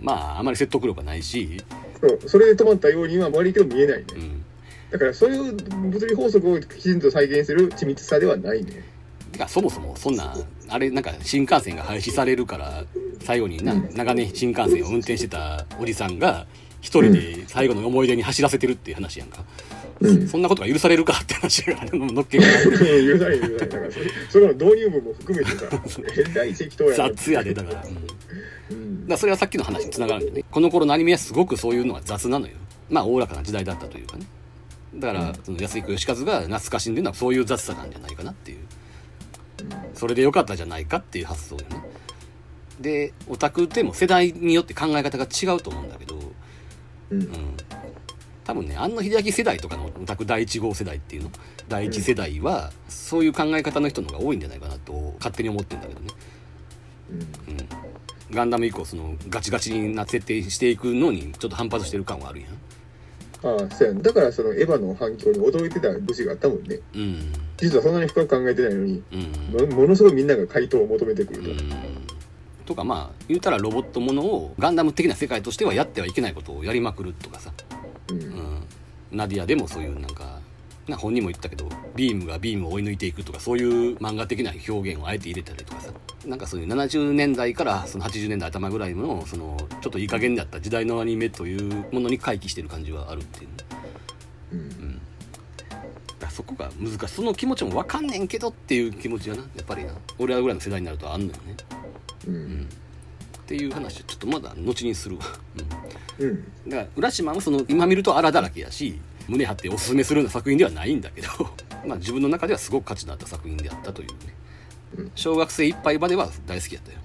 [0.00, 1.62] まああまり説得力はないし、
[2.08, 4.04] そうそれで止まったようには悪いけど見えないね。
[4.14, 4.44] うん、
[4.90, 8.84] だからそういう物理法則をきちんと再現する緻密さではないね。
[9.48, 10.34] そもそもそんな
[10.68, 12.84] あれなんか新幹線が廃止されるから
[13.20, 13.90] 最後になうん。
[13.94, 16.46] 長年新幹線を運転してたおじさんが
[16.80, 19.73] 一人で最後の思い出に走らせてるっていう話やんか、うん
[20.28, 25.66] そんなことが許されるかって話が乗っけが許さない許さないだからそれそれの導入部も含めてさ
[26.14, 27.84] 変な適当やな雑やでだから、
[28.70, 30.44] うん、だそれはさっきの話につながるんだよね。
[30.50, 32.54] この頃のアニメはすごくそういうのは雑なのよ。
[32.90, 34.26] まあおおらかな時代だったというかね。
[34.96, 38.58] だから、その安彦義和が懐かしんでるのはそういう雑さなんじゃないかなっていう。
[39.94, 41.82] それでよかったじゃないかっていう発想よね。
[42.80, 46.18] でオタクでも世代によって考え方が違うと思うんだけど、
[47.10, 47.20] うん。
[47.20, 47.28] うん、
[48.44, 51.30] 多分ね安野秀明世代とかのオタク第1号世代っていうの？
[51.68, 56.06] 第一世代はそういう考え方の人の方が多いんじゃないかなと勝手に思ってんだけどね、
[57.10, 57.18] うん。
[57.20, 57.26] うん、
[58.30, 62.50] ガンダム以降そのガチガチな設定していくのにちょっと反発してる感はあるやん。
[63.46, 64.02] ああそうやん。
[64.02, 67.32] だからそのエヴァの反響に驚いてた武士があったもんねうん。
[67.56, 69.70] 実はそんなに深く考えてないのにうん。
[69.70, 71.58] もものすごいみんなが回答を求めてくると、うん。
[72.66, 77.52] とかまあ言うたらロボットものをガンダム的な世界としてはやってはいけないことをやりまくるとかさ、
[78.08, 78.16] うん。
[78.16, 78.66] うん、
[79.12, 80.40] ナディアでもそういうなんか
[80.88, 85.90] な本人も言ったけどビームがビームを追い抜いていくとかそういう漫画的な表現をあえて入れたりとかさ。
[86.26, 93.48] なんかそういう70年代からその80年代頭ぐらいのそのちょっといい加減だった時代のアニメというものに回帰してる感じはあるっていう。
[93.48, 93.54] ね
[94.52, 94.94] うん。
[94.94, 97.14] だからそこが難しい。
[97.14, 99.42] その気持ちも分かんねんけどっていう気持ちがな。
[99.42, 99.92] やっぱりな。
[100.18, 101.56] 俺らぐらいの世代になるとあんのよね。
[102.26, 102.68] うん
[103.44, 105.24] っていう話はちょっとまだ後にするわ、
[106.18, 111.28] うん、うんだから浦島はその今見ると荒だらけやし胸張っておすすめするような作品ではないんだけど
[111.86, 114.14] まあ自分の中ではすごく価値のあった作品であったというね、
[114.96, 115.12] うん。
[115.14, 116.98] 小学生いっぱいまでは大好きだったよ。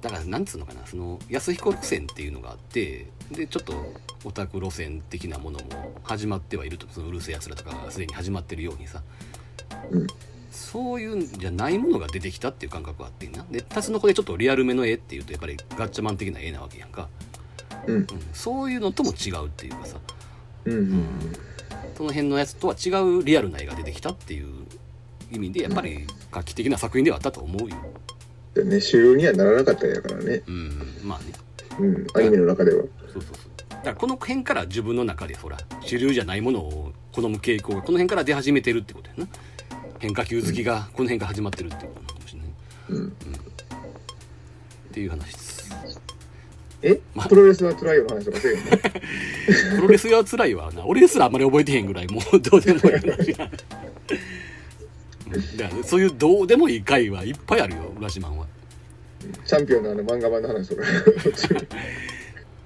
[0.00, 9.02] だからなんつうのかなその安彦路線っていうのがあってでちょっとオタク路線的なものも始まってはいるとそのうるせえやつらとかがすでに始まってるようにさ。
[9.90, 10.06] うん
[10.54, 13.44] そういうんじゃないものが出てきたっていう感覚があってんな。
[13.50, 17.08] でタツノコでちょっとリアルめの絵っていうとやっぱりガッチャマン的な絵なわけやんか、
[17.86, 17.94] うん。
[17.96, 19.98] うん、そういうのとも違うっていうかさ。
[20.66, 21.06] うんうん
[21.96, 24.66] その辺のやつとは違うリアルな絵が出てきたっていう
[25.30, 27.76] 意味でやっぱり画期的な作品ではあったと思うよ。
[28.56, 30.42] うんね主流にはならなかったんやからね。
[30.46, 30.70] うん。
[31.02, 31.32] まあね。
[31.78, 32.06] うん。
[32.14, 32.82] アニメの中では。
[33.12, 33.54] そうそうそう。
[33.70, 39.26] だからこの辺から自分の中でほら主流じゃないものを好む傾向がこの辺から出始めてるってことやな
[40.00, 42.48] 変化球好きがこの辺から始まってるってことなのかもしれない。
[42.90, 43.08] うん。
[43.08, 43.10] っ
[44.92, 45.70] ていう話です。
[46.82, 47.00] え？
[47.14, 48.76] まプロレスは辛い話とかせえへんの？
[49.80, 50.84] プロレスが辛いわな。
[50.84, 53.32] 俺ですらあんまり覚えてへんぐらいもうどうでもいい話
[55.56, 58.46] だからそういうどうでもいい回はいっぱいあるよ浦島は。
[59.46, 60.82] チャンピオンのあの漫画版の話とか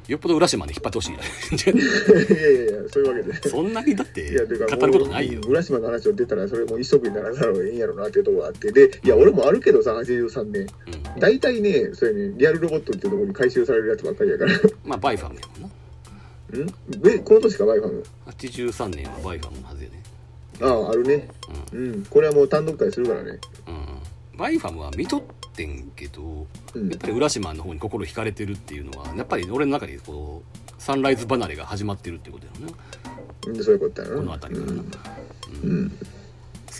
[0.08, 3.48] よっぽど浦島で引っ張ってほしいいやいやいやそういうわけで。
[3.50, 5.40] そんなにだって語ることないよ。
[5.46, 8.72] 浦島の話を出たらそれもう一色にならざるをえんやろなっていうところがあって。
[8.72, 11.20] でいや俺もあるけどさ83年うん。
[11.20, 14.52] 大体ねそれねリアルロボットっていうところに回収されるやつばっかりやから。
[14.84, 15.68] まあバイファムやもんな。
[15.68, 17.00] ん？
[17.02, 20.02] でこの年かバイファム？83年はバイファムのはずやね。
[20.62, 21.28] あああるね。
[21.72, 22.04] うん。
[22.08, 23.38] これはもう単独回するからね。
[23.68, 23.87] うん
[24.38, 25.22] バイファムは見とっ
[25.54, 26.88] てんけどうん。
[26.88, 32.74] やっぱりウラシマンの方に心惹かれてるっていうのはやっぱり俺の中でこうサンライズ離れが始まってるってことだよね
[33.48, 34.14] うんそういうことやな。
[34.14, 34.82] この辺りからな、
[35.62, 35.90] うん、うん。
[35.90, 35.96] 好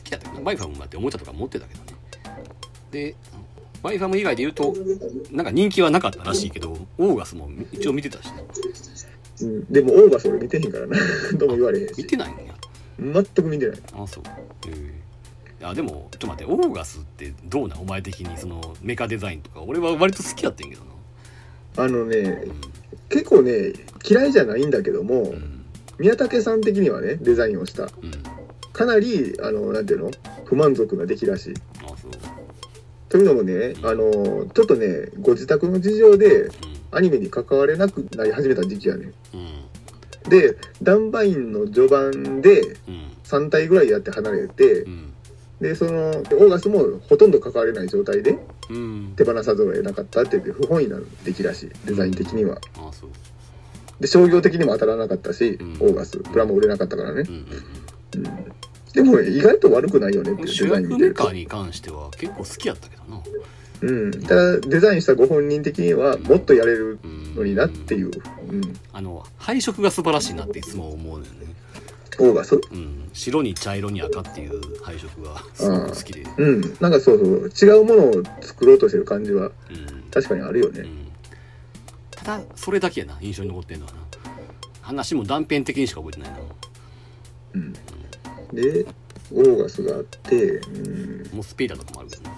[0.05, 0.41] きだったけどな。
[0.45, 1.87] バイファムだっておもちゃとか持ってたけどね。
[2.93, 3.15] で
[3.83, 4.75] バイファム以外で言うと
[5.31, 8.45] なんか人気はなかったらしいけどオーガスも一応見てたしね。
[9.41, 10.97] うん、でもオーガス俺見てへんからな。
[11.39, 12.55] とも言われへん見してないんや。
[12.99, 13.81] 全く見てない。
[13.95, 14.25] あそう。
[14.69, 14.98] へえ
[15.61, 17.81] あでもちょっと待ってオーガスってどうなん？
[17.81, 19.63] お前的にそのメカデザインとか。
[19.63, 21.85] 俺は割と好きだったんやけどな。
[21.85, 22.45] あのね
[23.09, 23.73] 結構ね
[24.09, 25.65] 嫌いじゃないんだけども、うん。
[25.99, 27.85] 宮武さん的にはねデザインをした。
[27.85, 27.91] うん。
[28.73, 30.11] かなりあのなんていうの？
[30.45, 31.55] 不満足な出来らしい。
[31.85, 32.11] あそう。
[33.09, 36.51] というのもねあのちょっとねご自宅の事情で
[36.93, 39.41] アニメに関われなくなり始めた時期やねうん。
[39.41, 39.43] う
[40.27, 40.31] ん。
[40.31, 43.09] でダンバインの序盤でうん。
[43.25, 45.08] 3体ぐらいやって離れてうん
[45.61, 48.39] でそのオーガスもほとんど関われない状態で
[48.71, 49.13] うん。
[49.17, 52.59] 手放さざるを得なかったっていう不本意な出来らしいデザイン的には。
[52.77, 53.11] あそう
[54.01, 55.73] で商業的にも当たらなかったし、うん。
[55.75, 57.25] オーガスプラも売れなかったからね。
[57.29, 58.55] う、んうん
[58.95, 63.23] でも意外と悪くないよねってうん、いう主デザイン見てるに関しては結構好きやったけどな。
[63.81, 68.11] うん、ただデザインしたご本人的にはもっとやれるうんのになっていう、
[68.51, 71.47] うん、あの配色が素晴らしいなっていつも思うのよね
[72.21, 76.61] オーガスうん、白に茶色に赤っていう配色がすごく好きで、うん。
[76.81, 77.71] なんかそうそう。
[77.71, 79.53] 違うものを作ろうとしてる感じはうん。
[80.11, 80.81] 確かにあるよね。
[80.81, 81.13] うん、
[82.11, 83.19] ただそれだけやな。
[83.21, 83.99] 印象に残ってるのはな。
[84.89, 86.39] 話も断片的にしか覚えてないな。
[87.55, 87.73] うん。
[88.53, 88.87] で
[89.31, 92.31] オーガスがあって、うん、モスペイダとかもあるけどね、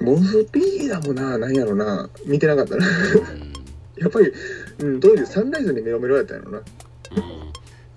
[0.00, 1.38] モスピーダもな。
[1.38, 2.10] 何やろな。
[2.26, 2.86] 見てなかったな。
[2.86, 3.52] うん。
[3.96, 4.32] やっぱり、
[4.80, 6.58] うん、当時サンライズにメロメロやったんやろな。
[6.58, 6.64] うん、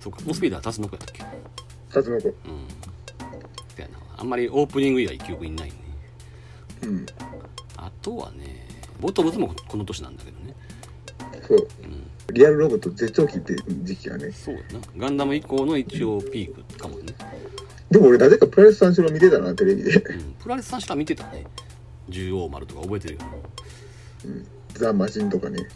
[0.03, 1.23] そうかモスペイダータツノコやったっけ？
[1.93, 2.35] タツノコうん。
[3.73, 3.97] そやな。
[4.17, 5.75] あんまりオープニング以来記憶にないね。
[6.83, 7.05] うん。
[7.77, 8.67] あとはね
[8.99, 10.55] ボトムズもこの年なんだけどね。
[11.47, 11.67] そう。
[11.83, 12.33] うん。
[12.33, 14.31] リアルロボット絶頂期って時期やね。
[14.33, 14.79] そうやな。
[14.97, 17.13] ガンダム以降の一応ピークかもね、
[17.89, 19.91] でも俺なぜかプラレス三四郎見てたなテレビで。
[19.93, 21.45] うん、プラレスさんしか見てたね。
[22.09, 23.21] 獣王丸とか覚えてるよ。
[24.73, 25.67] ザ・マシンとかね。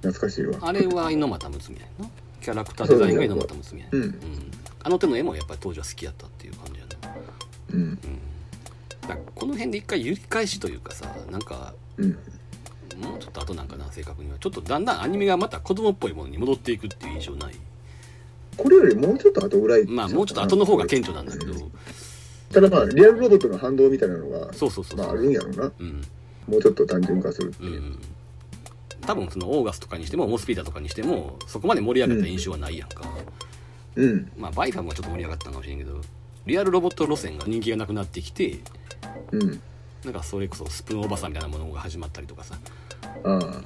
[0.00, 0.58] 懐かしいわ。
[0.60, 2.10] あれは猪俣睦美やな
[2.46, 4.50] キャラクターデザインが猪俣睦美やねうん。
[4.84, 7.16] あの手の絵もやっぱり当時は好きやったっていう感じやな
[7.72, 7.98] うん。
[9.00, 12.10] だからこの辺で一回揺り返しというかさなんかうん。
[13.02, 14.38] もうちょっと後なんかな正確には。
[14.38, 17.54] ちょっとだんだんアニメがまた子供っぽいものに戻っていくっていう印象ない？
[18.56, 21.52] これよりもうちょっと後ぐらいまあもうちょっと後の方が顕著なんだけど。
[22.52, 24.98] ただまあリアルロボットの反動みたいなのがそうそうそうそう。
[24.98, 25.72] まああるんやろうな。
[25.80, 26.00] うん。
[26.46, 27.98] もうちょっと単純化するっていう、うん
[29.06, 33.04] 多分そのオーガスとかにしてもモスピーダーとかにしてもそこまで盛り上がった印象はないやんか、
[33.94, 34.32] うん。
[34.36, 36.00] まあバイファムはちょっと盛り上がったかもしれんけど
[36.46, 38.58] リアルロボット路線が人気がなくなってきて
[39.32, 39.60] うん。
[40.04, 42.58] なんかそれこそスプーンおばさんみたいなものが始まったりとかさ。
[43.24, 43.62] ああ。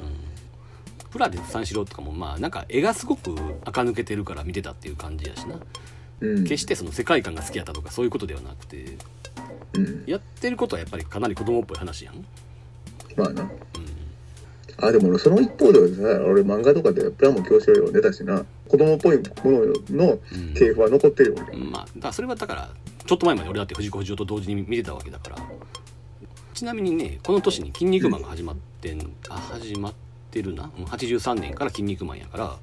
[1.11, 5.57] プラで三四郎とかもまあなんか絵がすごく垢抜けてるから見てたっていう感じやしな。
[6.21, 6.45] うん。
[6.45, 8.97] 決してその世界観が好きやったとかそういうことではなくて
[9.75, 10.05] うん。
[10.07, 12.25] やってることはやっぱりかなり子供っぽい話やん、うん、
[13.17, 13.51] まあな
[14.83, 18.45] あでも俺その一方ではさ俺漫画とかでプラモ教師よりも出たしな。
[18.69, 20.55] 子供っぽいもののうん。
[20.55, 21.57] 系譜は残ってるよ俺。
[21.59, 22.71] まあだそれはだから
[23.07, 25.37] ちょっと前まで俺だって藤子不二雄と同時に見てたわけだから。
[26.55, 29.95] ちなみにねこの年に「筋肉マン」が始まってんあ始まっ
[30.31, 30.71] てるな。
[30.79, 32.57] うん83年から「筋肉マン」やから。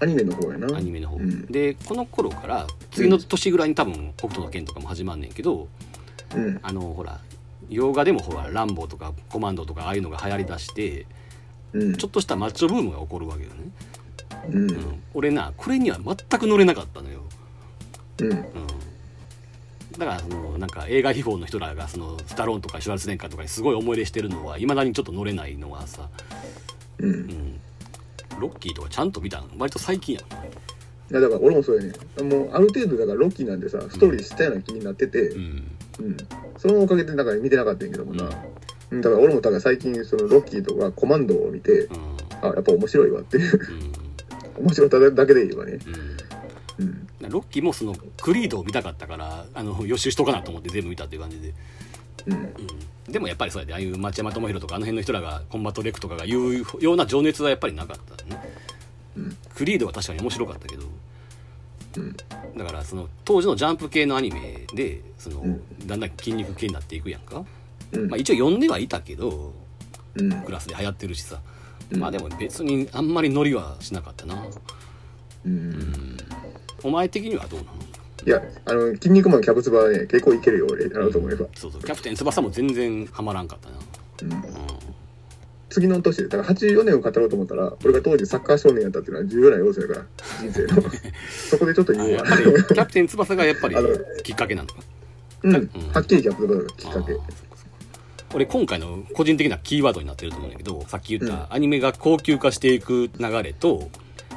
[0.00, 0.76] アニメの方やな。
[0.76, 1.46] アニメの方、うん。
[1.46, 5.68] でこの頃から次の年ぐらいに多分「北斗の拳」とかも始まんねんけど
[6.34, 6.58] うん。
[6.62, 7.20] あのほら
[7.70, 11.06] 洋画でもほら「ランボー」とか「コマンド」とかああいうのが流行りだして
[11.74, 11.96] うん。
[11.96, 13.56] ちょっとしたマッチョブームが起こるわけよね、
[14.48, 14.70] うん。
[14.70, 17.20] うん、俺なこれには全く乗れなかったのよ、
[18.20, 18.30] うん。
[18.30, 18.42] うん、
[19.98, 26.08] だからそのなんか映画秘宝の人らがそのスタローンとかシュワルツェネッガーとかにすごい思い入れしてるのはいまだにちょっと乗れないのはさ、
[26.98, 27.10] うん。
[27.10, 27.60] うん、
[28.38, 29.48] ロッキーとかちゃんと見たの？
[29.58, 30.46] 割と最近やもんい
[31.10, 35.42] やだから俺もそうやねもうある程度だからロッキーなんでさストーリー知ったような気になってて、ううん。
[35.42, 36.16] ん。
[36.56, 38.30] そのおかげでなんか見てなかったんやけどもな、うん、
[38.90, 42.14] だから俺もだから最近そのロッキーとかコマンドを見てうん。
[42.42, 43.60] あやっぱ面白いわっていう。
[44.58, 44.64] うん。
[44.66, 45.78] 面白ただけでいいわね。
[46.78, 46.86] うん。
[46.86, 47.30] うん。
[47.30, 51.54] ロッキーもそのクリードを見たかったからあの予習しとかなと思って全部見たっていう感じで、
[52.26, 52.32] うん。
[52.34, 58.40] うん、でもやっぱりそうやでああいう町山智浩とかあの辺の人らがコンバット REC とかが言うような情熱はやっぱりなかったね、
[59.16, 59.36] うん。
[59.54, 60.82] クリードは確かに面白かったけど。
[61.96, 62.16] うん。
[62.58, 65.86] だからその当時のジャンプ系のアニメでその、うん。
[65.86, 67.44] だんだん筋肉系になっていくやんか、
[67.94, 68.08] うん。
[68.08, 69.52] まあ、一応読んではいたけど
[70.16, 70.30] うん。
[70.42, 71.40] クラスで流行ってるしさ、
[71.90, 72.00] うん。
[72.00, 74.44] まあでも別にあんまりノリはしなかったな。
[75.46, 76.16] うん。
[76.82, 77.72] お前的にはどうなの？
[78.26, 81.82] いやあの「筋肉マンキャブツバ」はね結構いけるよ俺やろうと思えば、そうそう。
[81.82, 84.36] キャプテン翼も全然ハマらんかったな。
[84.36, 84.48] うん、う
[85.68, 90.06] 次の年でだから84年を語ろうと思ったら俺が当時サッカー少年やったっていうのは重要な要素やから
[90.40, 90.82] 人生の。
[91.50, 92.24] そこでちょっと言うわ。
[92.24, 93.76] キャプテン翼がやっぱり
[94.22, 94.74] きっかけなのか。
[95.42, 95.56] うん。
[95.56, 95.70] うん。
[95.92, 97.12] はっきりキャブツバがきっかけ
[98.34, 103.88] 俺今回の個人的なキーワードになってると思うんだけどさっき言ったアニメが高級化していく流れと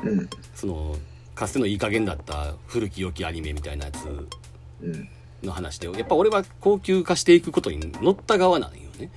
[0.03, 0.29] うん。
[0.53, 0.95] その
[1.35, 4.05] かつてのいい加減だった古き良きアニメみたいなやつ
[4.81, 5.09] うん。
[5.43, 9.11] の話でやっぱ俺は高級化していくことに乗った側なんよね、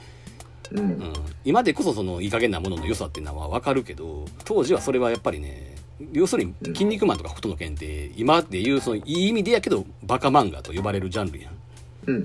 [0.73, 0.79] うん。
[0.79, 1.13] うん、
[1.45, 5.77] 今でこそそのいい加減なものの良さっていうのは分かるけど当時はそれはやっぱりね
[6.13, 11.53] 要するに「筋肉マン」とか「北斗の拳」って今で言うそのいい意味でやけどバカ漫画と呼ばれるジャンルやん、
[12.07, 12.15] うん。
[12.17, 12.25] うん、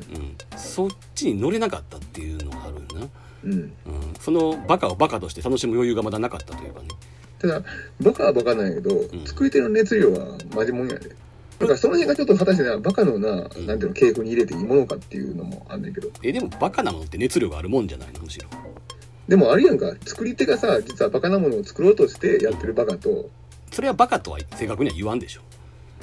[0.58, 3.10] そっちに乗れなかったっていうのがあるよな、
[3.44, 3.52] うん。
[3.52, 3.72] うん、
[4.20, 6.88] そのバカをバカとして楽しむ余裕がまだなかったというかね。
[7.40, 7.62] ただ
[8.02, 9.26] バカはバカなんやけど、ん。
[9.26, 11.10] 作り手の熱量はマジもんやで。
[11.60, 13.38] だからその辺がちょっと果たしてなバカのな、ん。
[13.38, 16.10] なんていうの系譜に入れていいものかっていうのもあんねんけど。
[16.24, 18.22] えでもバカなものって熱量があるもんじゃないの？
[18.22, 18.48] むしろ。
[19.28, 19.94] でもあるやんか。
[20.06, 23.30] 作り手がさ実はバカなものを作ろうとしてやってるバカと。
[23.72, 25.42] それはバカとは正確には言わんでしょ、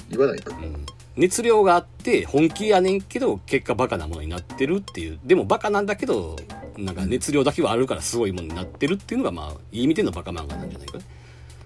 [0.09, 0.55] 言わないか。
[0.55, 5.19] うん、熱量があって本気やねんけど結果バカなものになってるっていう。
[5.23, 6.35] でもバカなんだけど
[6.77, 11.03] なんか熱量だけはあるからすごいものになってるっていうのがまあいい意味でのバカ漫画なんじゃないかね。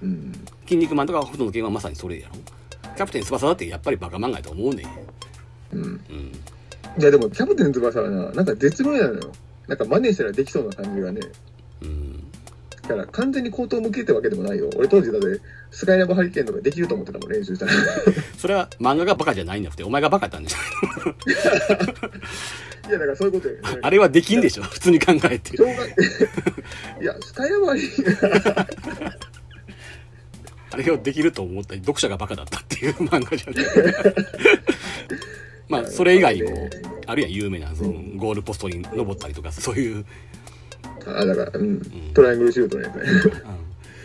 [0.04, 0.46] うん。
[0.64, 2.36] 筋肉マンとか北斗の拳はまさにそれやろ。
[2.96, 4.84] キャプテン翼だってやっぱりバカ漫画やと思うね
[5.72, 5.82] うん。
[5.82, 6.02] うん。
[7.00, 9.32] いやでもキャプテン翼はななんか絶妙なのよ。
[9.68, 11.22] なんか真似したらできそうな感じがね。
[11.82, 12.32] うん。
[12.82, 14.70] だから完全に口頭向けってわけでもないよ。
[14.76, 15.42] 俺当時だって
[15.72, 17.72] スカイラブハリケーンとかできると思ってたもん練習したら。
[18.38, 19.84] それは漫画がバカじゃないんじゃなくて。
[19.84, 20.64] お前がバカだったんじゃな
[21.12, 21.16] い
[22.90, 24.64] いやだからそういうことよ、ね、あれはできんでしょ？
[24.64, 25.58] 普通に考えて。
[25.58, 25.60] い
[27.06, 29.14] やスカイラブハリケーン
[30.72, 33.66] あれをできると思ったり読者がバカだったっていう漫画じゃない。
[35.70, 36.70] まあそれ以外にも
[37.08, 40.06] あるいは有名なそのゴールポストに登ったりとかそういう、
[41.06, 41.82] あだから、うん、
[42.14, 43.02] トライアングルシュートのやつね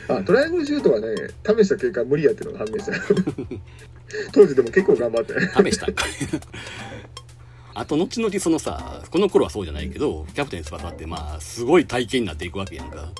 [0.08, 1.08] あトライアングルシュートはね
[1.44, 2.92] 試した結果無理やっていうのが判明した。
[4.32, 5.34] 当時でも結構頑張って。
[5.70, 5.86] 試した。
[7.74, 13.10] あと後々そのさこの頃はそうじゃないけどキャプテン翼ってまあすごい体験になっていくわけやんか、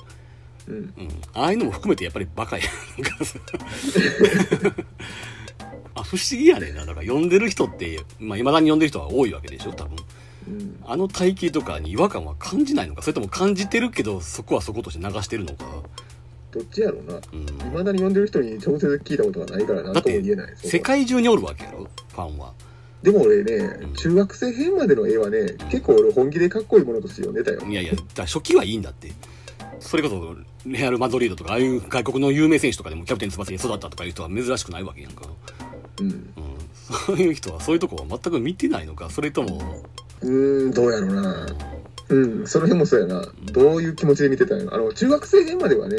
[0.67, 0.75] うん。
[0.75, 0.93] うん、
[1.33, 3.25] ああいうのも含めてやっぱりバカやんか。
[3.25, 3.39] さ
[5.95, 6.85] あ不思議やねんな。
[6.85, 9.97] だから読んでる人ってまあ未だに読んでる人は多いわけでしょ多分。
[10.47, 10.83] うん。
[10.85, 15.65] あの体型とかに違和感は感じないのかそれとも感じてるけどそこはそことして流してるのか、
[16.53, 17.15] どっちやろうな。
[17.15, 20.53] うん、未だに読んでる人に直接聞いたことがないから何とも言えない。
[20.57, 21.87] 世界中におるわけやろ？
[22.09, 22.53] ファンは。
[23.01, 23.93] でも俺ねうん。
[23.95, 27.69] 中学生編までの絵はね結構俺本気でかっこいいものとして読んでたよ。
[27.69, 29.11] いやいやだ初期はいいんだって。
[29.79, 30.35] それこそ
[30.69, 35.25] レアル・マドリードとかああいう外国の有名選手とかでもキャプテン翼に育ったとかいう人は珍しくないわけやんか、
[35.99, 36.07] うん。
[36.07, 36.33] うん、
[37.05, 39.09] そういう人はそういうとこは全く見てないのか？
[39.09, 39.83] それとも、
[40.21, 41.47] うーんどうやろうな。
[42.09, 43.25] うんその辺もそうやな。
[43.51, 45.97] どういう気持ちで見てたのあの中学生編まではね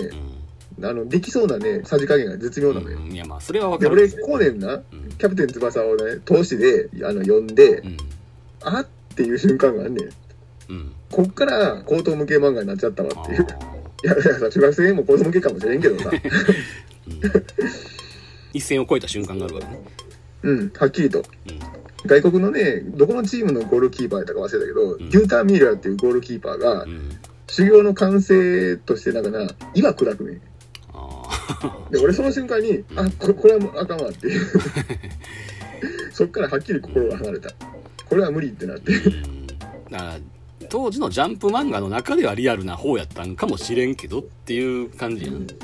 [0.82, 4.02] あのできそうなねさじ加減が絶妙なのよ、うん、いやまあそれは分でかる。
[4.02, 5.08] 俺こうねんなうん。
[5.16, 7.96] キャプテン翼をね通しであの読んで、うん。
[8.62, 10.08] あっていう瞬間があんねん。
[10.70, 10.92] うん。
[11.10, 13.42] こっから口頭向け漫画になっちゃったわあっていう。
[13.42, 13.44] ー。
[13.44, 16.10] いやいやさ中学生編も口頭向けかもしれんけどさ。
[17.06, 17.20] うん。
[18.52, 19.80] 一線を越えた瞬間があるわけね。
[20.42, 21.18] うんはっきりと。
[21.18, 21.24] うん。
[22.06, 25.08] 外国のねどこのチームのゴールキーパーやったか忘れたけど、ん。
[25.08, 27.10] ギューター・ミーラーっていうゴールキーパーが、うん。
[27.46, 30.40] 修行の完成としてなんかな岩砕くね
[31.90, 34.46] で俺その瞬間に、あここれはもうあかんわっていう。
[36.12, 37.50] そっからはっきり心が離れた。
[38.08, 38.92] これは無理ってなって。
[39.90, 40.18] だから
[40.68, 45.46] 当時のジャンプ漫画の中ではリアルな方やったんかもしれんけどっていう感じやん。
[45.46, 45.54] だ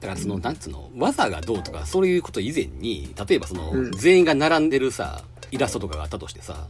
[0.00, 3.92] からそのなんつうの技がどうとかそういうこと以前に例えばその、うん。
[3.92, 6.66] 全員が並んでるさイラストとかがあったとしてさ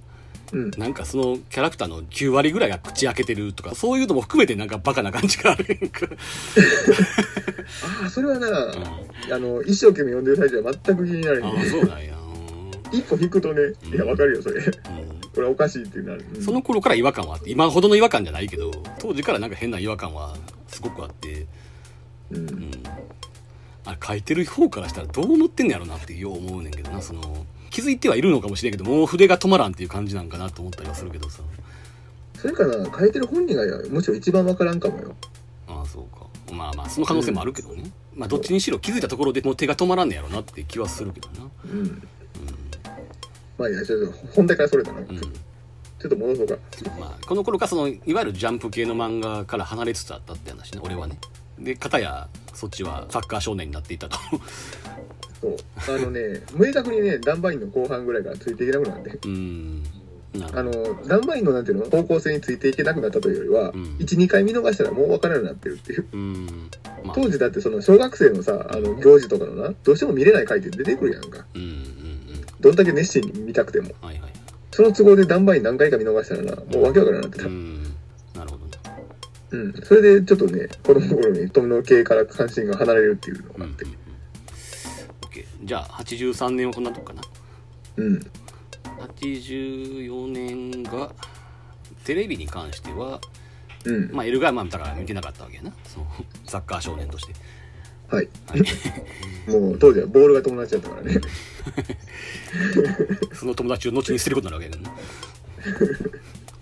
[0.53, 0.71] うん。
[0.77, 6.07] なんかそのキャラクターの9割ぐらいが口開けてるとかそういうのも含めてなんかバカな感じがあるやんか、
[8.03, 9.33] ああそれはな、うん。
[9.33, 12.17] あの一生懸命読んでる最中は全く気になれへあそうなんや、
[12.93, 14.61] 一歩引くとねいやわかるよそれ。
[14.61, 14.73] うん。
[15.35, 16.43] これはおかしいってなる、うん。
[16.43, 20.37] その頃から違和感はあって今ほどの違和感じゃないけど当時からなんか変な違和感は
[20.69, 21.47] すごくあって。
[22.31, 22.49] うん。
[22.49, 22.71] うん。
[23.85, 31.43] あれ書いてる方からしたらどう思ってんのやろなってよう思うねんけどなその気づいてはいるのかもしれんけどもう筆が止まらんっていう感じなんかなと思ったりはするけどさ。
[32.35, 35.15] それかな書いてる本人がむしろ一番わからんかもよ。
[35.67, 36.27] ああそうか。
[36.55, 41.49] まあまあその可能性もあるけどね、まあどっちにしろ気づいたところでもう手が止まらんねやろなって気はするけどな。
[41.65, 42.03] うん。
[43.59, 45.19] まあいやちょっと本題からそれたな、うん、ちょ
[46.07, 46.57] っと戻そうか。
[46.99, 51.19] まあこの頃からそのいわゆるジャンプ系の漫画から離れつつあったって話ね俺はね。
[51.59, 54.17] で片やそっちはサッカー少年になっていたと
[55.41, 59.19] そうあのね明確にねダンバインの後半ぐらいからついていけなくなってう
[60.45, 60.65] あど。
[60.65, 63.97] のダンバインのなんていうの方向性についていけなくなったというよりは、うん。
[63.99, 66.07] 12回見逃したらもう分からなくなってるっていう。
[66.13, 66.71] うん。
[67.05, 67.15] まあ。
[67.15, 71.47] 当時だってその小学生のさあの行事とかのなどうしても見れない回って出てくるやんか。
[71.55, 71.83] うんうんうん。
[72.61, 73.91] どんだけ熱心に見たくても。
[74.01, 74.33] はいはい。
[74.71, 77.47] その都合でダンバイン何回か見逃したらなもうわけわからなくなってた。
[77.47, 77.83] うん。
[78.35, 78.71] なるほどね。
[79.51, 79.73] うん。
[79.83, 84.08] それでちょっとね子供の頃に富の系から関心が離れるっていうのうんうんがあって、OK
[85.69, 87.23] じゃあ83年はこんなとこかな。
[87.97, 88.31] うん、
[89.21, 91.13] 84年が
[92.05, 93.21] テレビに関しては
[93.85, 95.73] うん、まあエルガーマンだから見てなかったわけやな。
[95.85, 96.07] その
[96.47, 97.35] サッカー少年として。
[98.09, 98.29] はい。
[98.47, 98.63] はい。
[99.53, 101.21] もう当時はボールが友達だったからね。
[103.35, 104.97] その友達を後に捨てることになるわけやけどね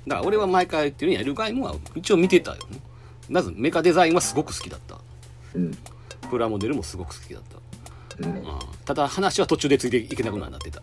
[0.08, 2.80] だから俺は毎回言ってるにエルガイムは一応見てたよね。
[3.28, 5.00] まずメカデザインはすごく好きだった。
[5.54, 5.78] うん。
[6.28, 7.58] プラモデルもすごく好きだった、
[8.18, 8.30] うん。
[8.30, 8.44] うん、
[8.84, 10.82] ただ話は途中でついていけなくなってた。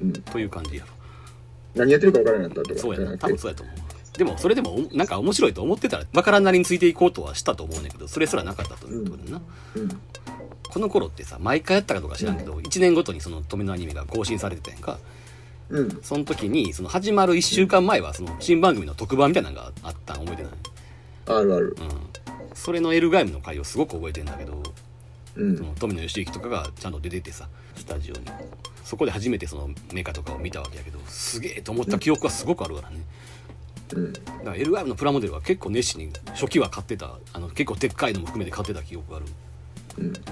[0.00, 0.12] うん。
[0.12, 0.88] という感じやろ。
[1.74, 2.80] 何やってるか分からなかったとか。
[2.80, 3.18] そうやな。
[3.18, 3.76] 多分そうやと思う。
[4.18, 9.42] でもそれでもなんか面白いと思ってたら分からんなりについていこうとはしたと思うねんだけどそれすらなかったということだな、
[9.76, 9.88] うん。
[10.68, 14.98] この頃ってさ毎回やったかどうか知らんけど、1年ごとにその止めのアニメが更新されてたやんか。
[15.70, 16.00] うん。
[16.02, 20.52] その時にその始まる1週間前はその新番組の特番みたいなのがあったん覚えてない？
[21.26, 21.76] あるある。
[21.78, 21.88] うん。
[22.52, 24.60] それのエルガイムの回をすごく覚えてんだけど
[25.40, 25.56] うん。
[25.56, 28.20] その富野義行とかがちゃんと出ててさスタジオに。
[28.84, 33.00] そこで初めてそのメカとかを見たわけやけどすげえと思った記憶はすごくあるからね。
[33.94, 34.12] うん。
[34.12, 39.26] だから LR のプラモデルは結構熱心に初期は買ってたあの結構でっかいのも含めて買ってた記憶がある。
[39.98, 40.12] うん。
[40.12, 40.26] だか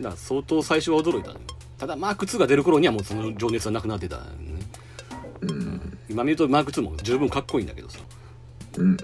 [0.00, 1.40] ら相当最初は驚いたのよ
[1.78, 4.28] ただマーク2が出る頃にはもうその情熱はなくなってたよね。
[5.42, 5.98] うん。
[6.08, 7.98] 今見るとマーク2も十分かっこいいんだけどさ。
[8.78, 8.96] うん。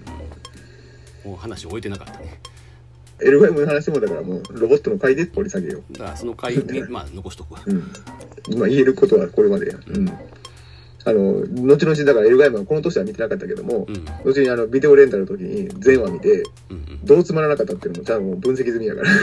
[1.25, 2.41] もう話終えてなかったね
[3.23, 7.63] エルガイムの話もだからもうロボットの回で掘り下げよだからその回に まあ残しとくわ。
[7.67, 7.93] う、うん、
[8.49, 14.05] 今言えることはこれまでや、うん、あの後々だからエルガイムはこの年は見てなかったけども、うん。
[14.25, 17.05] 後にあのビデオレンタルの時に全話見てうんうん。
[17.05, 19.09] どうつまらなかったっていうのもちゃんともう分析済みやから。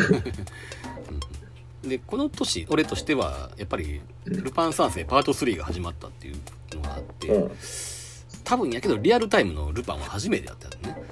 [1.88, 6.36] でこの年俺としてはやっぱり「ルパン三世パート3」が始まったっていう
[6.76, 7.52] のがあって、うん。
[8.44, 11.04] 多分やけどリアルタイムのルパンは初めてだったよね、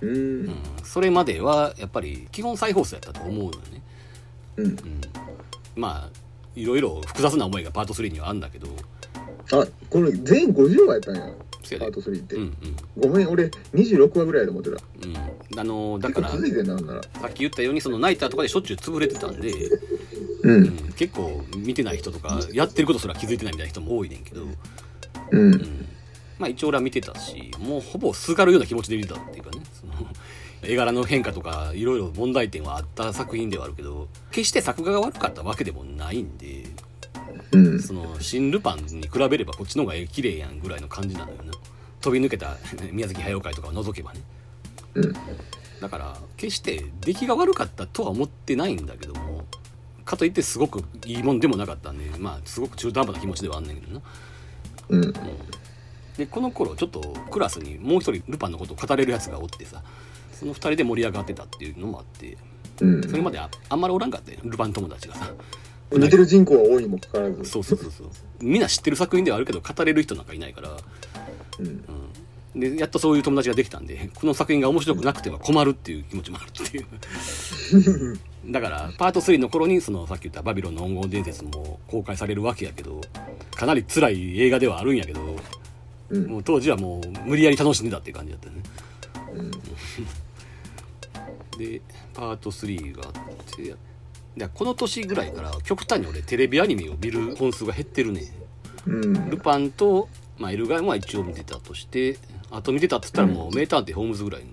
[0.00, 0.10] うん。
[0.10, 0.14] う
[0.50, 3.82] ん、それまではやっぱり基本再放送やったと思うのよね、
[4.56, 4.66] うん。
[4.66, 4.76] うん、
[5.76, 6.18] まあ
[6.54, 8.68] いろいろ複雑な思いがパート3にはあるんだけど。
[9.50, 11.22] あこれ全50話やったんや。
[11.78, 12.54] パート3って、うんうん。
[12.96, 13.44] ごめん俺
[13.74, 14.76] 26話ぐらいだと思ってた。
[15.06, 15.60] うん。
[15.60, 19.80] あのだからさっき言ったようにそのナイターとかでしょっちゅう潰れてたんで、う
[20.44, 20.64] うん。
[20.64, 25.54] ん、結構見てない人とかやってることすら気づいてないみたいな人も多いねんけど、うん。
[25.54, 25.86] うん。
[26.38, 29.62] まあ一応俺は見てたしもうほぼすがるような気持ちで見てたっていうかね
[30.62, 36.64] 絵柄の変化とかいろいろ問題点はあった作品ではあるけど決して作画が悪かったわけでもないんで
[37.52, 37.80] うん。
[37.80, 41.52] その新ルパンに比べればこっちの方が絵綺麗やんぐらいの感じなのよな。
[42.00, 42.56] 飛び抜けた
[42.92, 44.20] 宮崎駿会とかを除けばね。
[44.94, 45.12] うん。
[45.80, 49.44] だから決して出来が悪かったとは思ってないんだけども
[50.04, 54.02] かといってすごくいいもんでもなかったんでまあすごく中途半端な気持ちではあんねんけどな。
[54.88, 55.12] うん。
[56.16, 57.00] でこの頃ちょっと
[57.30, 59.82] クラスにもう一人ルパンのことを語れるやつがおってさ
[60.38, 62.36] その二人で盛り上がってたっていうのもあって
[62.80, 63.08] うん。
[63.08, 64.38] それまでああんまりおらんかったよ。
[64.44, 65.14] ルパン友達が。
[65.14, 65.32] さ
[65.90, 67.44] 似てる人口は多いにもかかわらず。
[67.44, 68.08] そうそうそうそう。
[68.40, 70.76] みんな知ってる作品ではあるけど語れる人なんかいないから、
[71.58, 71.66] うん。
[72.54, 78.18] うん、でやっとそういう友達ができたんでこの作品が面白くなくては困るっていう気持ちもあるっていう。
[78.52, 83.00] だからパート3の頃にそのさっき言った「バビロンの黄金伝説」も公開されるわけやけど
[83.54, 85.36] かなり辛い映画ではあるんやけど
[86.10, 86.26] うん。
[86.26, 88.62] もう当時はもう無理やり楽しんでたっていう感じだったよね。
[89.34, 90.27] うん
[91.58, 91.82] で
[92.14, 93.12] パート3があっ
[93.54, 93.74] て
[94.36, 98.22] でこの年ぐらいから極端に俺テレビアニメを見る本数が減ってるね
[98.86, 99.30] うん。
[99.30, 102.18] ルパンと、まあ、エルガイムは一応見てたとして
[102.50, 104.48] あと見てたっつったらもう名探偵ホームズぐらいの。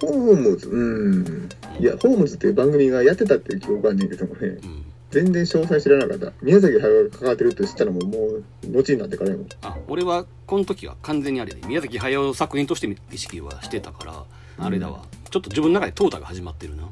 [0.00, 0.68] ホームズ？
[0.68, 1.48] うん。
[1.80, 4.46] いやホームズっていう番組がやってたっていう記憶があんねんけどもね。
[4.48, 4.84] うん。
[5.10, 6.32] 全然詳細知らなかった。
[6.42, 9.42] 宮崎駿が関わってるって知ったのももう後になってからやも。
[9.42, 14.24] んあ俺はこの時は完全にあれで宮崎駿作品として意識はしてたから
[14.58, 16.84] あれだわ、ちょっと自分の中で淘汰が始まってるな、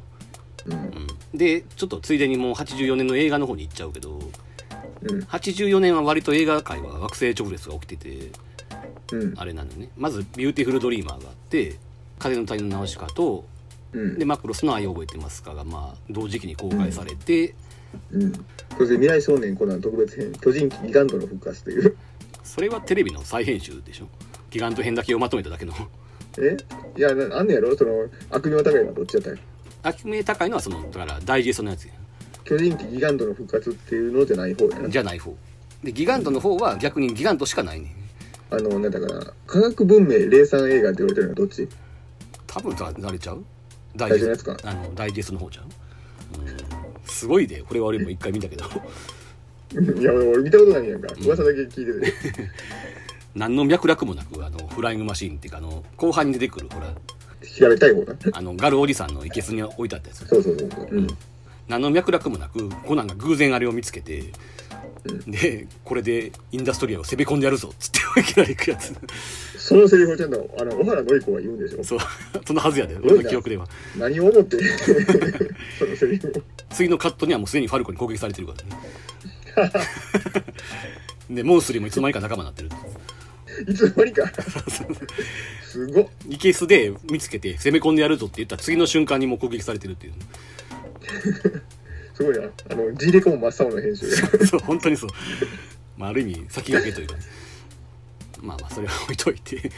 [0.67, 0.73] うん。
[0.73, 4.19] うん、でちょっとついでにもう84年の映画の方に行っちゃうけど
[5.03, 5.21] うん。
[5.23, 8.31] 84年は割と映画界は惑星直列が起きてて
[9.13, 9.35] うん。
[9.39, 9.91] あれなのよね。
[9.97, 11.79] まず「ビューティフルドリーマー」があって
[12.19, 13.45] 「風の谷のナウシカ」と
[13.93, 14.19] うん。
[14.19, 17.55] でマクロスの愛を覚えてますかがまあ同時期に公開されて、
[18.11, 18.33] うん。
[18.77, 21.97] そして未来少年コナン特別編巨人機ギガントの復活という。
[22.43, 24.09] それはテレビの再編集でしょ。
[24.51, 25.75] ギガント編だけをまとめただけの
[26.39, 26.57] え？
[26.97, 27.77] いやなあんねやろ？
[27.77, 27.93] その
[28.31, 29.31] 悪名高いのはどっちやった？
[29.31, 29.41] んや
[29.83, 31.93] 悪名高いのはそのだからダイジェストのやつや
[32.45, 34.89] 巨人機ギガントの復活っていうのじゃない方やな。
[34.89, 35.37] じゃない方。
[35.83, 37.95] でギガントの方は逆にギガントしかないね
[38.51, 41.69] あのなんだかな科学文明霊産映画って言われてるのはどっち？
[42.47, 43.45] 多分さ慣れちゃう？
[43.97, 44.57] ダ最初のやつか。
[44.65, 45.65] あのダイジェストの方ちゃう、
[46.41, 46.57] うん、
[47.07, 48.65] すごいでこれは俺も一回見たけど。
[49.75, 51.09] いや俺見たことないやんか。
[51.25, 52.49] 噂だけ聞いてて
[53.35, 56.95] 何の脈絡もなくあのフライングマシーンっていうかあの後半に出てくるほら。
[57.45, 58.17] 調べたい方な。
[58.33, 60.27] あのガルおじさんのいけすに置いてあったやつ。
[60.27, 60.89] そうそうそうそう。
[60.91, 61.07] うん。
[61.69, 64.33] 何の脈絡もなくコナンが偶然あれを見つけて、
[65.27, 68.95] でこれでインダストリアを攻め込んでやるぞっつって いきなり行くやつ。
[69.59, 71.85] そのセリフをちゃんとあの小原典子は言うんでしょ。
[71.85, 71.99] そう。
[72.47, 73.67] そのはずやで俺の記憶では。
[73.97, 74.59] 何を思って
[75.79, 76.33] そのセリフを。
[76.71, 78.55] 次のカットにはもうすでにファルコに攻撃されてるか
[79.57, 79.73] らね。
[81.31, 82.69] でモンスリーもいつの間にか仲間になってる
[83.69, 84.33] いつの間にか。
[85.63, 86.07] すごっ。
[86.29, 90.15] イケスで見つけて攻め込んでやるぞって言った次の瞬間にもう攻撃されてるっていう。
[92.15, 92.49] すごいな。
[92.71, 94.09] あの G レコも真っ青な編集。
[94.39, 95.11] で そう本当にそう、
[95.97, 97.23] まあ、ある意味先駆けというかね、
[98.41, 99.71] まあまあそれは置いといて。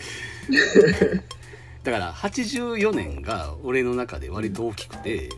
[1.83, 5.31] だから84年が俺の中で割と大きくて、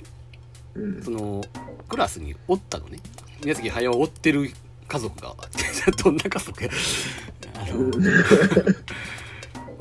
[0.75, 1.03] うん。
[1.03, 1.45] その
[1.89, 2.99] クラスにおったのね。
[3.43, 4.51] 宮崎駿を追ってる
[4.89, 5.35] 家族が。
[6.03, 6.71] どんな家族や。
[7.55, 7.91] あの、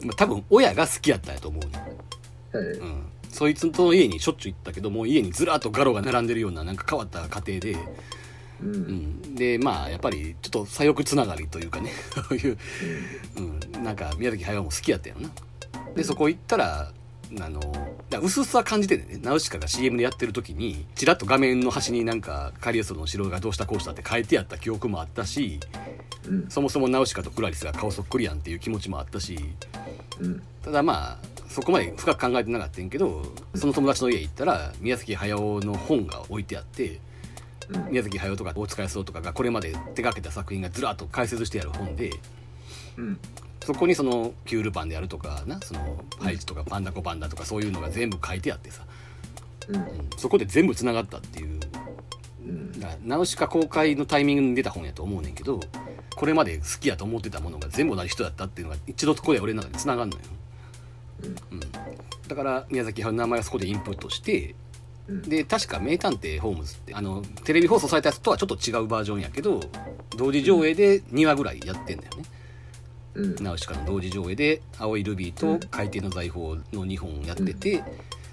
[0.03, 1.81] まあ、多分親が好きやったんやと思うね、
[2.53, 2.63] はい。
[2.77, 7.77] うん、そいつの家にしょっちゅう行ったけどもう家にずらっとガロが並んでるようななんか変わった家庭で、う
[8.61, 8.71] うん。
[9.31, 11.91] ん、でまあやっぱりちょっと左翼つながりというかね。
[12.29, 12.57] そういう、
[13.37, 15.29] うん、なんか宮崎駿も好きやったよな。
[15.95, 16.91] でそこ行ったら
[17.41, 17.59] あの
[18.09, 19.19] だうすうすは感じてね。
[19.21, 25.59] ナウシカが CM でやってる時にちらっと画面の端になんかカリオスの城がどうしたこうしたって書いてやった記憶もあったし
[26.27, 26.49] うん。
[26.49, 29.37] そもそもナウシカとクラリスが顔そっくりやんっていう気持ちもあったし
[30.19, 30.41] うん。
[30.63, 31.17] ただまあ
[31.49, 33.23] そこまで深く考えてなかったんやけど
[33.55, 36.99] その友達の家行ったら宮崎駿の本が置いてあって
[37.69, 37.89] うん。
[37.89, 42.11] 宮崎駿とか大塚康夫とかがこれまで手掛けた作品がずらっと解説してある本で
[42.97, 43.19] うん
[43.63, 48.83] そこにそのキュールパンであるとかなそのハイジとかパンダコパンダとかそういうのが全部書いてあってさ、
[49.69, 49.75] うん。
[49.75, 49.83] うん
[50.17, 51.59] そこで全部つながったっていう。
[52.47, 52.71] うん。
[52.79, 55.59] だからナウシカ公開のタイミングに出た本やと思うねんけど
[56.15, 60.23] これまで好きやと思ってたものが全部同じ人だったっていうのが一度そこで俺の中でつながんのよ、
[61.51, 61.59] うん、
[62.27, 64.55] だから宮崎駿の名前をそこでインプットして
[65.07, 65.21] うん。
[65.21, 69.61] で確か「名探偵ホームズ」ってあのテレビ放送されたやつとはちょっと違うバージョンやけど
[70.15, 72.23] 同時上映で2話ぐらいやってんだよね
[73.17, 73.43] うん。
[73.43, 77.83] ナウシカの同時上映で「青いルビー」と「海底の財宝」の2本やってて、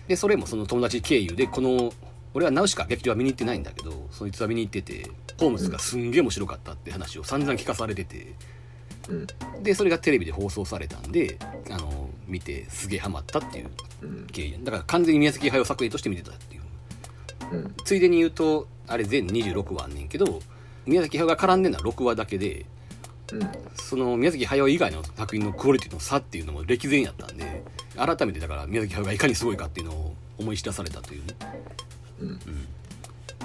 [0.07, 1.93] でそれもその友達経由でこの
[2.35, 8.35] 俺はナウシカ劇場は見に行ってないんだけどそいつは見に行っててホームズがすんげえ面白かったって話を散々聞かされてて
[9.09, 9.27] うん。
[9.63, 11.39] でそれがテレビで放送されたんで
[11.71, 13.71] あの見てすげえハマったっていう
[14.03, 14.27] うん。
[14.27, 14.59] 経緯。
[14.63, 16.63] だから完全に宮崎駿作品として見てたっていう。
[17.53, 17.75] うん。
[17.85, 20.43] ついでに言うとあれ全26話あんねんけど
[20.87, 22.67] 宮崎駿が絡んでるのは6話だけで
[23.33, 23.49] うん。
[23.75, 27.63] その宮崎駿以外の作品のクオリティの差っていうのも歴然やったんで
[27.97, 31.35] 改めてだから宮崎駿がいかにすごいかっていうのを思い知らされたというね、
[32.21, 32.39] うん。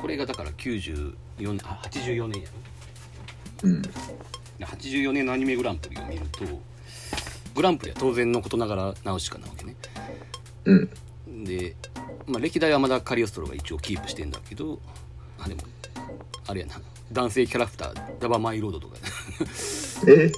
[0.01, 2.49] これがだから94年あ84年や
[3.63, 3.81] うん。
[3.81, 3.89] ろ
[4.59, 6.45] で84年のアニメグランプリを見ると
[7.55, 9.75] グランプリは当然のことながらナウシカなわけね。
[10.65, 10.89] うん。
[11.45, 11.75] で、
[12.27, 14.79] まあ、歴代はまだカリオストロが一応キープしてんだけど
[15.39, 15.61] あでも
[16.47, 18.95] あれやな男性キャラクターダバマイロードとか
[20.07, 20.31] え？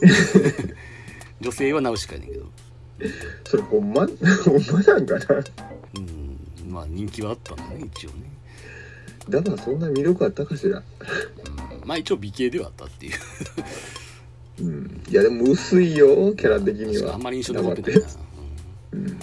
[1.42, 2.46] 女性はナウシカやねんけど。
[3.46, 4.06] それほんま？
[4.06, 5.44] ほんまなんかな？
[5.96, 6.38] うん。
[6.72, 8.16] まあ人気はあったんだね一応ね、
[9.28, 10.78] だからそんな魅力あったかしら？
[10.78, 13.14] うん、まあ一応美形ではあったっていう。
[14.62, 15.04] うん。
[15.10, 17.16] いやでも薄いよキャラ的には。
[17.16, 18.08] あんまり印象残ってないな、
[18.94, 19.20] うんうん。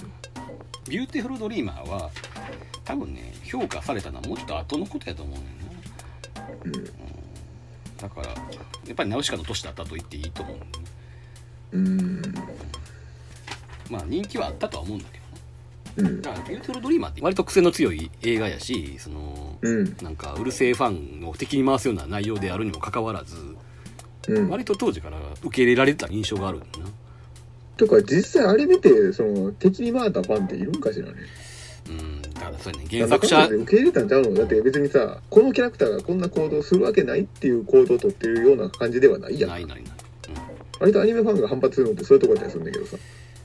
[0.89, 2.11] ビューティフルドリーマーは
[2.85, 6.47] 多分ね評価されたのはもうちょっと後のことやと思うねんな。
[6.65, 6.73] うん
[8.01, 8.33] だからや
[8.91, 10.57] っぱりナウシカの年だったと言っていいと思う。
[11.73, 12.21] うん。
[13.89, 15.19] まあ人気はあったとは思うんだけ
[15.97, 16.11] どね。
[16.11, 16.21] うん。
[16.21, 19.97] だからビューティフルドリーマーって割と癖の強い映画やしそのうん。
[20.01, 23.35] なんかうる星ファンを敵に回すような内容であるにもかかわらず
[24.27, 24.49] うん。
[24.49, 26.91] 割と当時から受け入れられてた印象があるんだよな。
[27.77, 31.13] とか実際あれ見てその敵に回ったファンっているんかしらね。
[31.89, 34.33] うんだからそうやね原作者受け入れたんちゃうの？
[34.33, 39.49] だって別にさこのキャラクターがこんな行動するわけないっていう行動をとってるような感じではないやん。
[39.49, 39.95] ないないない、うん。
[40.79, 42.97] 割とアニメファンが反発するのってそういうところだったりするんだけどさ。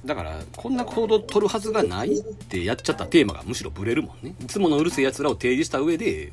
[0.05, 4.35] だからこんな行動取るはずがないってやっちゃったテーマがむしろブレるもんね。
[4.41, 6.33] いつものうるせえやつらを提示した上で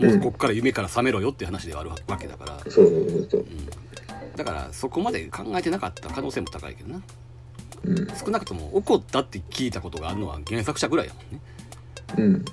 [0.00, 3.46] もうこっから夢から覚めろよって話ではあるわけだから、そうそうそうそう。
[4.36, 7.02] だからそこまで考えてなかった可能性も高いけどな。
[7.84, 8.08] うん。
[8.16, 11.40] 少なくとも怒ったって聞いたことがあるのは原作者ぐらいやもんね
[12.16, 12.44] うん。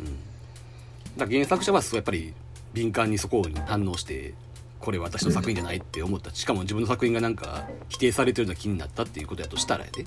[1.18, 2.34] だ原作者はそうやっぱり
[2.74, 4.34] 敏感にそこに反応して
[4.80, 6.34] これ私の作品じゃないって思った。
[6.34, 10.05] しかも自分の作品がなんか否定されてるような気になったっていうことやとしたらやで、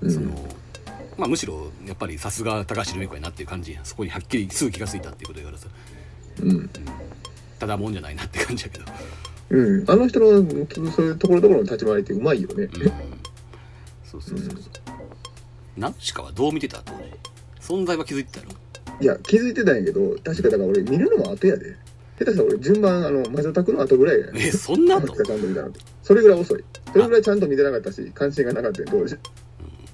[0.00, 0.10] うん。
[0.12, 0.30] その
[1.16, 5.68] まあむしろやっぱりさすが高橋留美子やなっていう感じそこにはっきりすぐ気がついたっていうことやからさ。
[6.42, 6.70] うん。
[7.58, 8.84] ただもんじゃないなって感じやけど。
[9.50, 9.90] うん。
[9.90, 10.26] あの人の
[10.90, 12.64] そういうところどころの立ち回りってうまいよね。
[12.64, 12.70] うん。
[14.04, 14.58] そうそうそうそう。
[15.76, 17.02] ナウシカはどう見てた当時？
[17.60, 18.52] 存在は気づいてたの？
[19.00, 21.76] いや気づいてたんやけど確かだから俺見るのも後やで。
[22.18, 25.08] 下手したら俺順番あの魔女宅の後ぐらいやえそんな後？
[25.08, 25.72] ちゃんと見たの
[26.02, 26.62] それぐらい遅い。
[26.92, 29.16] それぐらいちゃんと見てなかったし関心がなかったよ当時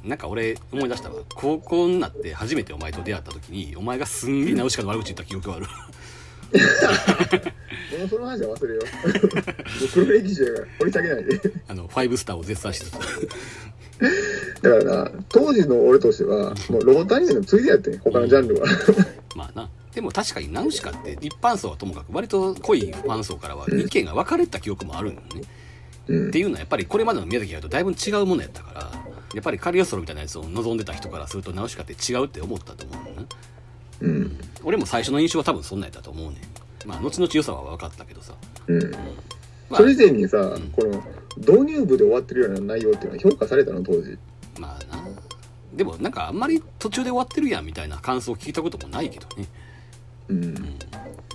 [0.05, 1.23] なんか俺思い出したわ。
[1.37, 5.67] 高校になって初めてお前と出会った時にお前がすんげえナウシカの悪口言った記憶がある
[6.53, 9.09] もうその話は忘れよう。
[9.09, 11.41] もう黒歴史やから掘り下げないで。
[11.69, 12.93] あのファイブスターを絶賛しつつ
[14.63, 18.67] だからな当時の俺としてはもうロボットアニメのついでやってん他のジャンルは。
[19.35, 19.69] まあな。
[19.95, 25.43] でも確かにナウシカって一般層はともかく割と濃いファン層からは意見が分かれた記憶もあるんよね。
[26.09, 26.29] うん。
[26.29, 28.81] っていうのはやっぱりこれまでの宮崎駿とだいぶ違うものやったから
[29.35, 33.27] やっぱりカリオストロみたいなやつを望んでた人からするとナウシカって違うって思ったと思うのね
[34.01, 34.39] うん。
[34.65, 36.89] 俺も最初の印象は多分そんなんやったと思うねん。
[36.89, 38.35] まあ後々良さは分かったけどさ、
[38.67, 38.91] うん。
[38.91, 38.99] ま
[39.73, 39.77] あ。
[39.77, 40.71] それ以前にさ、ん。
[40.73, 41.03] この
[41.39, 44.19] 導入部で終わってるような内容っていうのは評価されたの当時。
[44.59, 45.03] まあな。
[45.75, 49.47] でもなんかあんまり途中で終わってるやんみたいな感想を聞いたこともないけどね。
[50.29, 50.79] うん。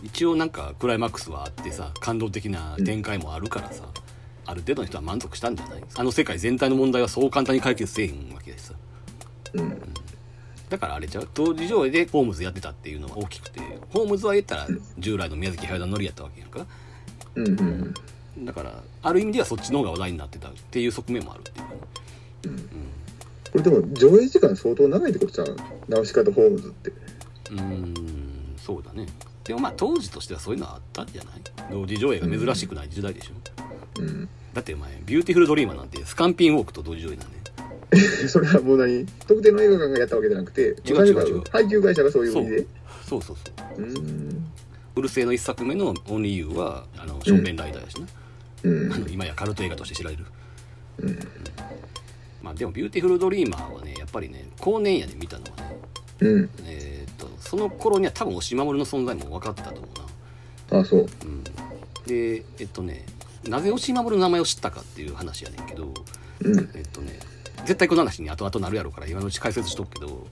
[0.04, 3.84] 一応なんかクライマックスはあってさ感動的な展開もあるからさ、
[4.48, 5.84] ある程度の人は満足したんじゃない？
[5.94, 8.74] あの世界全体の問題はそう簡単に解決せえへんわけだしさ
[9.54, 9.80] うん
[10.72, 11.28] だからあれじゃう？
[11.34, 13.60] 当時上映でホームズやってたっていうのが大きくて。
[13.90, 14.68] ホームズは言ったら
[14.98, 16.66] 従来の宮崎駿のノリやったわけやんか。
[17.36, 17.94] うんうん
[18.46, 21.66] だからある意味ではそっちの方が話題になってたっていう側面もあるっていう。
[21.66, 22.64] かね
[23.52, 25.58] これでも上映時間相当長いってことじゃん
[25.90, 26.90] ナウシカとホームズって。
[26.90, 29.08] うーんそうだね。
[29.44, 31.34] でもまあ当時としてはそういうのはあったんじゃない？
[31.70, 33.34] 同時上映が珍しくない時代でしょ、
[34.00, 34.30] うん。
[34.54, 37.42] だってお前ビューティフルドリーマーなんてスカンピンウォークと同時上映なんね
[38.30, 39.06] それはもう何？
[39.28, 41.44] 特定の映画館がやったわけじゃなくて違う違う違う。
[41.52, 42.66] 配給会社がそういう意味で？
[43.08, 44.42] そうそうそうう。
[44.96, 48.08] うる星の一作目の「オンリーユーはあのションベンライダーやしな、
[48.64, 48.94] うん。
[48.94, 50.26] あの今やカルト映画として知られる。
[51.00, 51.20] うん。
[52.42, 55.78] まあでもビューティフルドリーマーはねやっぱりね後年やで見たのはね。
[56.22, 56.50] うん。
[56.66, 59.90] えーっとその頃には多分押井守の存在も分かってたと思
[60.72, 60.80] うな。
[60.80, 61.02] あそう。
[61.02, 61.44] うん。
[62.08, 63.06] でえっとね
[63.46, 65.94] なぜ押し守の名前を知ったかっていう話やねんけど
[66.44, 66.70] うん。
[66.74, 67.20] えっとね
[67.66, 70.28] 絶対この話に後々なるやろうから今のうち解説しとくけど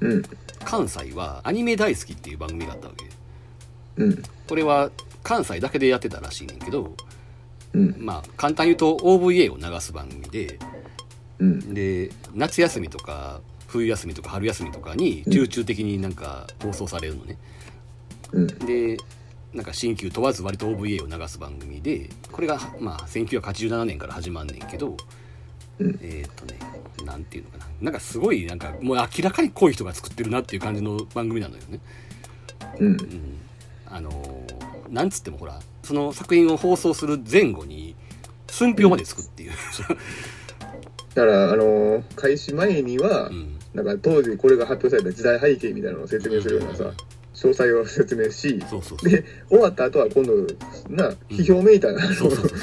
[0.00, 0.22] うん。
[0.64, 3.04] 関西はアニメ大好きっていう番組があったわけ。
[3.96, 4.22] うん。
[4.48, 4.90] これは
[5.22, 6.94] 関西だけでやってたらしいねんけど
[7.72, 7.96] うん。
[7.98, 10.58] まあ簡単に言うと OVA を流す番組で
[11.38, 11.74] うん。
[11.74, 17.38] で夏休みとか冬休みとか春休みとかに集中的になんか放送されるのね、
[18.32, 18.46] うん。
[18.46, 18.96] で
[19.52, 24.96] なんか新旧問わず割と OVA を流す番組でこれがまあ1987年から始まんねんけど
[25.78, 25.98] うん。
[26.02, 26.58] えーっとね
[27.04, 27.66] なんていうのかな。
[27.82, 31.80] なんかすごいなんかもう明らかに濃い人が作ってるなっていう感じの番組なのよね。
[32.78, 32.86] うん。
[32.86, 33.38] うん。
[33.86, 37.96] あのーなんつってもほらその作品を放送する前後に
[38.46, 39.50] 寸評までつくっていう、
[41.14, 43.58] だからあのー開始前には、うん。
[43.74, 46.84] なんか当時これが発表された時代背景みたいなのを説明するようなさ
[47.34, 48.62] 詳細を説明し
[49.02, 50.32] で終わった後は今度
[50.88, 52.58] な批評めいたな、そうそうそう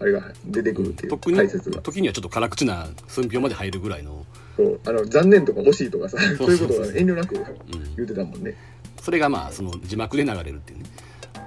[0.00, 1.80] あれが出てくるっていう解説が。
[1.82, 4.24] 時にはちょっと辛口な寸評まで入るぐらいの、
[4.56, 4.80] そう。
[4.86, 7.44] あの残念とか惜しいとかさうそういうことは遠慮なくうん、
[7.96, 8.54] 言ってたもんね。
[9.02, 10.84] それがまあその字幕で流れるっていうね。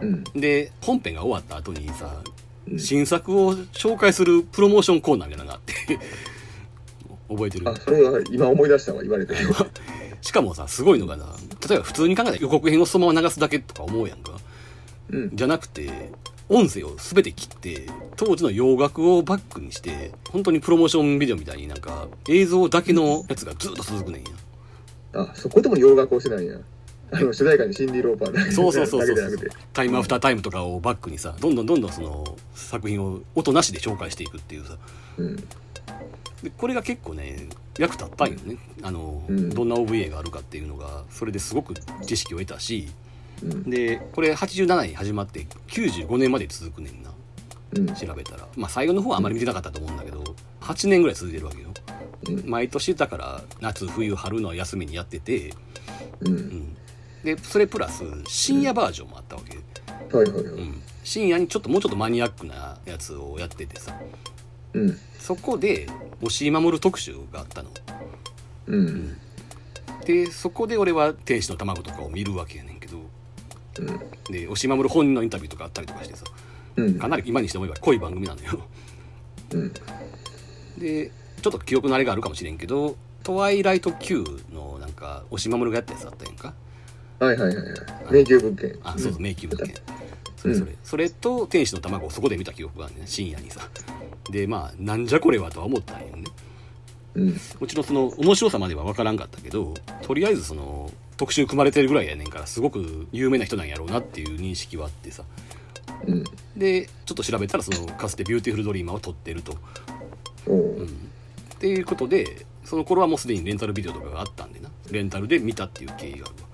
[0.02, 0.24] うん。
[0.42, 2.22] で本編が終わった後にさ
[2.68, 2.80] うん。
[2.80, 6.00] 新作を紹介するプロモーションコーナーみたいなのがあって
[7.30, 7.70] 覚えてる？
[7.70, 9.36] あそれは今思い出したわ言われて
[10.22, 11.26] しかもさすごいのがな
[11.68, 14.40] 例えば普通に考えたら予告編をそのまま流すだけとか思うやんか。
[15.10, 15.32] うん。
[15.34, 16.12] じゃなくて
[16.52, 17.88] 音声を全て切って
[18.18, 24.30] 当時の洋楽をバックにして本当にプロモーションビデオみたいになんか映像だけのやつがずっと続くねんや。
[25.14, 26.58] あそこでも洋楽をしないんや。
[27.14, 29.18] あの主題歌にシンディ・ローパーだけそうそうそうそう。
[29.74, 34.78] タイムアフタータイムとかをバックにさどんどんどんどんその作品を音なしで紹介していくっていうさ。
[35.18, 35.36] うん。
[36.44, 37.48] でこれが結構ね
[37.78, 38.58] 役立ったんよね。
[38.82, 39.50] あの、うん。
[39.52, 41.76] どんな OVA があるかっていうのがそれですごく
[42.06, 42.90] 知識を得たし
[43.44, 43.70] うん。
[43.70, 47.12] でこれ87年に始まって95年まで続くねんな。
[47.74, 47.96] うん。
[47.96, 48.48] 調べたら。
[48.56, 50.24] まあ最後の方はあまり見てなかったと思うんだけど
[50.62, 51.70] 8年ぐらい続いてるわけよ。
[52.28, 52.50] うん。
[52.50, 55.54] 毎年だから夏冬春の休みにやってて、
[56.22, 56.28] うん。
[56.28, 56.78] うん、
[57.24, 59.58] でそれプラス深夜バージョンもあったわけ、
[60.18, 60.54] はいはいはい。
[60.54, 64.00] うん、深夜にちょっともうちょっとマニアックなやつをやっててさ。
[64.74, 64.98] うん。
[65.20, 65.88] そこで
[66.22, 67.70] 押井守特集があったの。
[68.68, 69.18] うん。
[70.06, 72.71] でそこで俺は天使の卵とかを見るわけやね
[73.80, 74.34] うん。
[74.34, 76.26] で押井守本人のインタビューとかあったりとかしてさ。
[76.76, 77.00] うん。
[77.00, 78.66] かなり今にして思えば濃い番組なのよ。
[79.52, 79.74] うん。
[80.78, 81.12] で
[81.42, 86.54] ちょっと記憶のあれがあるかもしれんけど「トワイライト Q」のなんか押井守がやったやつあったやんか。
[87.20, 87.74] はいはいはいは
[88.10, 88.14] い。
[88.14, 89.76] 迷宮物件あそうそう迷宮物件
[90.38, 93.70] それそれ、それと天使のたまごをそこで見た記憶があるね深夜にさ。
[94.32, 96.24] でまあなんじゃこれはとは思ったんよね。
[97.14, 97.38] うん。
[97.60, 105.24] もちろんその面白さまでは分からんかったけどとりあえずその特集組まれてるぐらいやねんからすごく有名な人なんやろうなっていう認識はあってさ。
[106.08, 106.24] うん。
[106.56, 109.58] でちょっと調べたらそのかつてビューティフルドリーマーを撮ってると、
[110.48, 110.56] おう。
[110.56, 110.90] うん、っ
[111.60, 114.70] ていうことでその頃はもうすでにレンタルビデオとかがあったんでな。
[114.90, 116.50] レンタルで見たっていう経緯があるわ。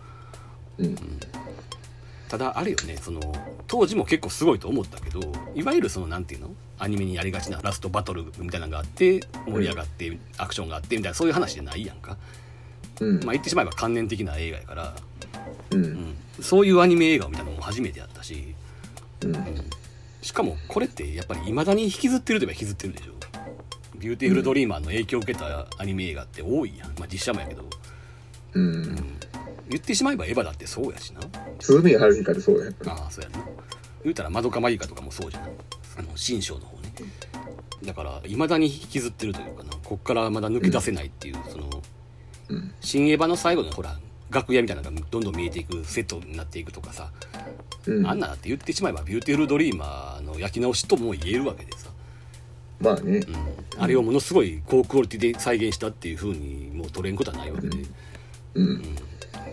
[0.79, 1.19] うん。
[2.29, 3.21] ただあれよねその
[3.67, 5.21] 当時も結構すごいと思ったけど
[5.55, 6.49] いわゆるそのなんていうの？
[6.77, 12.17] アニメにやりがちなラストバトルみたいなのがあって盛り上がってアクションがあってみたいなそういう話じゃないやんか
[12.99, 13.15] うん。
[13.23, 14.95] まあ言ってしまえば観念的な映画やから、
[15.71, 15.83] ううん。
[15.83, 18.55] ん、そういうアニメ映画みたいなのも初めてやったし。
[19.23, 19.35] うん。
[20.21, 23.13] しかもこれってやっぱり未だに引きずってるといえば引きずってるでしょ。
[23.97, 27.63] ビューティフルドリーマーの影響を受けたアニメ映画って多いやん、まあ、実写もやけど。
[28.53, 28.95] うん。
[29.69, 31.21] 言ってしまえばエヴァだってそうやしな。
[31.59, 33.39] 涼宮ハルヒかってそうやああそうやな。
[34.03, 35.43] 言うたらまどかマギカとかもそうじゃん。
[35.43, 36.93] あの新章の方ね。
[37.83, 39.71] だから未だに引きずってるというかな。
[39.83, 41.81] こっからまだ抜け出せないっていう、その
[42.49, 43.97] うん新エヴァの最後のほら
[44.29, 47.11] 楽屋みたいなのがどんどん見えていくセットになっていくとかさ、
[47.85, 48.07] うん。
[48.07, 51.89] あんなだって言ってしまえばビューティフルドリーマーの焼き直しとも言えるわけでさ、
[52.79, 53.19] まあね。
[53.77, 57.77] うん、あれをものすごい高クオリティで再現したっていう風にもう取れんことはないわけで、
[58.55, 58.95] うん。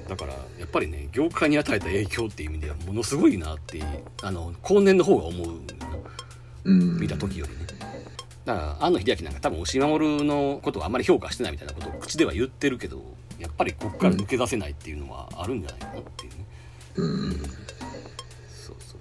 [0.09, 3.83] だからやっぱりね業界に与えた影響っていう意味ではものすごいなって
[4.23, 5.61] あの後年の方が思う
[6.65, 6.99] うん。
[6.99, 7.74] 見た時よりね
[8.45, 13.03] だから庵野秀明なんか多分押井守のことをあんまり評価してないみたいなことを口では言ってるけど
[13.39, 16.45] やっぱりこっから抜け出せないっていうのはあるんじゃないかなっていうね、
[16.97, 17.33] うん。
[17.33, 18.97] そうそうそ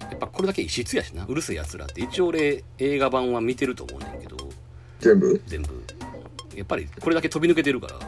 [0.00, 0.10] う。
[0.10, 1.24] やっぱこれだけ異質やしな。
[1.26, 4.36] うる星やつらって一応俺映画版は見てると思うねんけど。
[5.00, 5.42] 全部？
[5.46, 5.84] 全部。
[6.56, 7.98] やっぱりこれだけ飛び抜けてるから。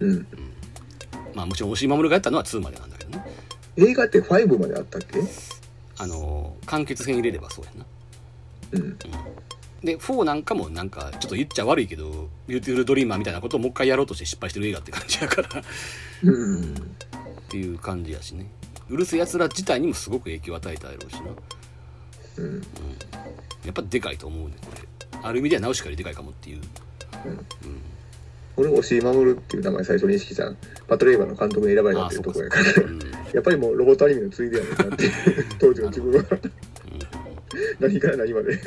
[0.00, 0.26] うん。
[1.34, 3.24] まあもちろん押井守がやったのは2までなんだけどね。
[3.76, 5.20] 映画って5まであったっけ？
[5.98, 7.86] あの完結編入れればそうやな。
[8.72, 8.98] うん
[9.86, 15.48] で4なんかもなんかちょっと言っちゃ悪いけどビューティフルドリーマーみたいなことをもう一回やろうとして失敗してる映画って感じやから。
[15.48, 15.62] っ
[16.24, 16.74] うん
[17.48, 18.50] ていう感じやしね。
[18.90, 21.22] うるせえやつら自体にもすごく影響を与えたやろうしな。
[22.38, 22.62] うん。
[23.64, 25.18] やっぱでかいと思うねこれ。
[25.22, 26.60] ある意味ではナウシカよりでかいかもっていう。
[28.56, 30.56] 俺押井守っていう名前最初に意識したん。
[30.88, 32.82] パトレイバーの監督に選ばれたっていうところやから。
[32.82, 32.98] うん。
[33.32, 35.10] やっぱりもうロボットアニメのついでやねんなって。
[35.58, 36.24] 当時の自分は。
[37.80, 38.58] 何から何まで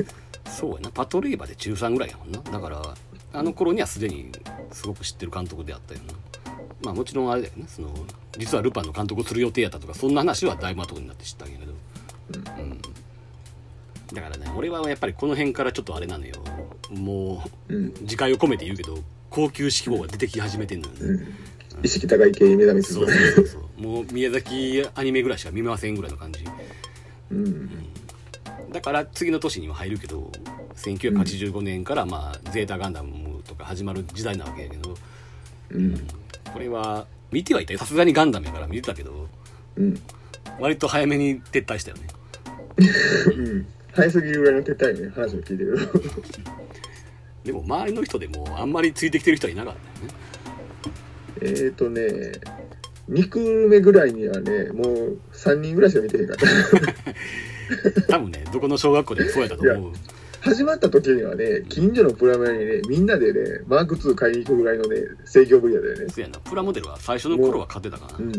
[0.49, 0.89] そうやな。
[0.89, 2.39] パトレイバーで中3ぐらいやもんな。
[2.39, 2.95] だから
[3.31, 4.31] あの頃にはすでに
[4.71, 6.13] すごく知ってる監督であったよな。
[6.81, 7.65] まあもちろんあれだよね。
[7.67, 7.89] その
[8.37, 11.73] 実はルパンの監督をする予定やったとかそんな話はだいぶ後になって知ったんやけど。
[12.33, 12.81] うん。
[14.13, 16.35] だからね俺はやっぱりこの辺からちょっとあれなのよ。
[16.89, 18.97] もううん自戒を込めて言うけど
[19.29, 20.99] 高級志向が出てき始めてんのよね、
[21.77, 21.85] うん。
[21.85, 23.13] 意識高い系に目覚めすそうる。
[23.13, 23.81] そうそうそう。
[23.81, 26.43] もう宮崎アニメぐらいしか見ませんぐらいの感じ。
[27.31, 27.69] うん
[28.71, 30.31] だから次の年には入るけど
[30.75, 34.95] 1985年からまあゼータガンダムとか始まる時代なわけやけど
[35.71, 36.07] うん。
[36.51, 37.79] これは見てはいたよ。
[37.79, 39.27] さすがにガンダムやから見てたけど
[39.75, 40.01] うん。
[40.59, 42.07] 割と早めに撤退したよね。
[43.35, 43.67] うん。
[43.93, 45.77] 早すぎるぐらいの撤退ね話を聞いてる。
[47.43, 50.13] でも周りの人でもあんまりついてきてる人はいなかったよね。
[51.41, 52.01] えーとね
[53.09, 56.45] 2クール目ぐらいにはねもう3人ぐらいしか見てへんかった
[58.07, 59.93] 多分ねどこの小学校でもそうやったと思う。
[60.41, 66.05] 始まった時にはね近所のプラモ屋にねみんなでねマーク2買いに行くぐらいのね盛況ぶりやだよね。
[66.09, 66.39] そうやな。
[66.39, 68.17] プラモデルは最初の頃は買ってたかな。
[68.19, 68.31] うん。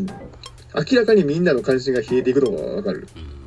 [0.89, 3.07] 明らかにみんなの関心が冷えていくのがわかる。
[3.15, 3.41] うん。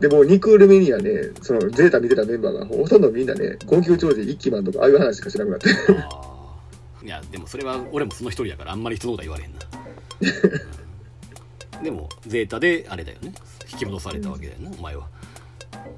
[0.00, 1.10] でも2クール目にはね
[1.42, 5.70] そのゼータ見てたメンバーがほとんどみんなね号泣長寿一気マンとかああいう話しかしなくなって。
[7.04, 9.58] いやでもそれは俺もその一人やからあんまり人のことは言われへんな、
[11.78, 11.84] うん。
[11.84, 13.32] でもゼータであれだよね
[13.70, 15.08] 引き戻されたわけだよな、お前は。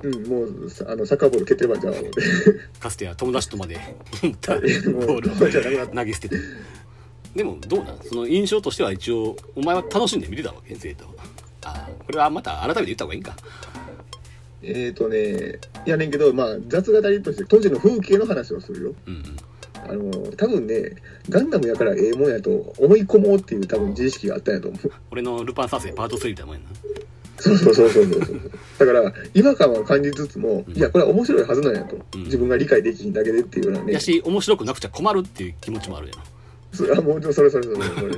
[0.02, 1.94] うんもうさあのサッカーボール蹴ってればじゃあ
[2.80, 3.78] かつては友達とまで
[4.22, 6.36] 持ったボールを投げ捨てて。
[7.34, 11.14] でもどうなんその印象としては一応お前は楽しんで見てたわけゼータを
[11.62, 13.36] あーこれはまた改めて言った方がいいんか。
[14.62, 18.94] えーとねいやねんけどまあ雑語りとして当時の風景の話をするよ。
[19.06, 19.36] うんうん。
[19.74, 20.96] あの多分ね
[21.28, 24.92] ガンダムやからええもんやと思い込もうっていう多分自意識があったんやと思う。
[25.12, 26.66] 俺のルパン三世パート3みたいなもんやな
[27.38, 28.04] そうそうそうそう。
[28.04, 30.76] そうだから違和感は感じつつも、うん。
[30.76, 32.24] いやこれは面白いはずなんやと、うん。
[32.24, 36.22] 自分が理解できひんだけでっていうようなねやし面白くなくちゃ困るっていう気持ちもあるやろ
[36.72, 38.16] それはもうそれそれそれそれそれ、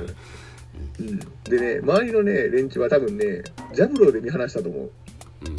[0.99, 3.43] うん、でね周りのね連中は多分ね
[3.73, 4.91] ジャブローで見放したと思う。
[5.45, 5.57] うん。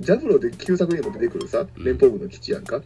[0.00, 1.84] ジャブローで旧作にも出てくるさうん。
[1.84, 2.84] 連邦軍の基地やんか、うん。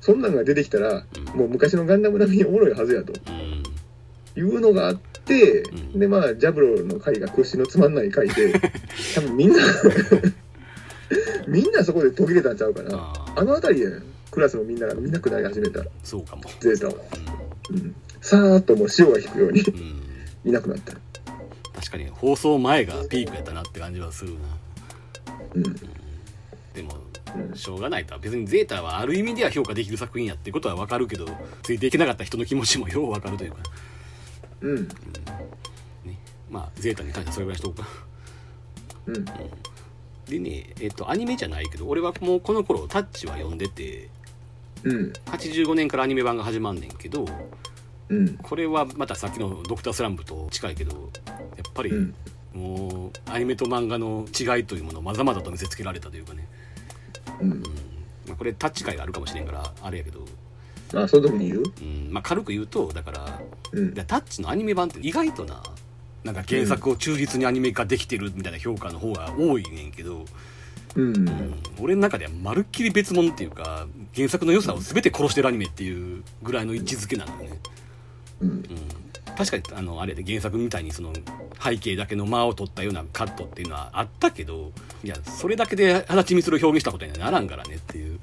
[0.00, 1.38] そんなんが出てきたら、うん。
[1.38, 3.12] もう昔のガンダム並みにおもろいはずやと。
[3.12, 3.62] うん
[4.40, 5.98] いうのがあって、うん。
[5.98, 8.54] でまあジャブローの回が屈指のつまんない回で
[9.14, 9.58] 多分みんな
[11.46, 12.96] みんなそこで途切れたんちゃうかな。
[12.96, 13.92] ああの辺りで
[14.30, 15.84] クラスのみんなが見なくなり始めた。
[16.02, 16.42] そうかも。
[16.60, 17.06] ゼータを、
[17.70, 20.00] うん、さーっともう潮が引くようにうん、うん
[20.42, 20.94] いなくなった、
[21.74, 24.38] 確かに放送前がピークやったなって感じはするな。
[25.54, 25.62] うん。
[26.72, 26.96] でも
[27.36, 27.56] うん。
[27.56, 31.28] しょうがないと別にゼータはある意味では評価できる作品やってことは分かるけど
[31.62, 33.58] ついていけなかった人の気持ちもよう分かるというか、
[34.60, 34.88] うん。
[36.04, 36.18] ね、
[36.50, 37.88] まあゼータに関してはそれぐらいしとこうか。
[39.06, 39.24] うん。
[40.26, 44.08] でねえっとアニメじゃないけど俺はもうこの頃タッチは読んでて
[44.84, 45.12] うん。
[45.26, 47.26] 85年からアニメ版が始まんねんけど
[48.08, 48.36] うん。
[48.36, 51.10] これはまたさっきの「ドクタースランプ」と近いけど
[51.56, 52.14] やっぱりうん。
[52.54, 56.48] もうアニメと漫画の違いというものをまざまざと見せつけられたというかね、
[57.40, 57.62] うん。
[58.26, 60.26] まあ、これタッチ会があるかもしれんからあれやけど、ま
[60.94, 61.62] あその時に言う？
[61.80, 62.08] うん。
[62.10, 63.40] まあ、軽く言うとだから
[63.72, 63.94] うん。
[63.94, 65.62] タッチのアニメ版って意外とな
[66.24, 70.24] なんか原作を忠実にアニメ化できてるみたいな評価の方が多いねんけど、
[70.96, 71.16] うん。
[71.16, 71.54] うん。
[71.80, 77.58] 俺の中ではまるっきり別物っていうか原作の良さを全て殺してるアニメっていうぐらいの位置づけなのよね、
[78.40, 78.48] うん。
[78.50, 78.66] うん、
[79.36, 81.12] 確かにあのあれで原作みたいにその
[81.62, 84.72] 背景だけの間を取ったようなカットっていうのはあったけど
[85.04, 88.18] いやそれだけで足立みつるを表現したことにはならんからねっていう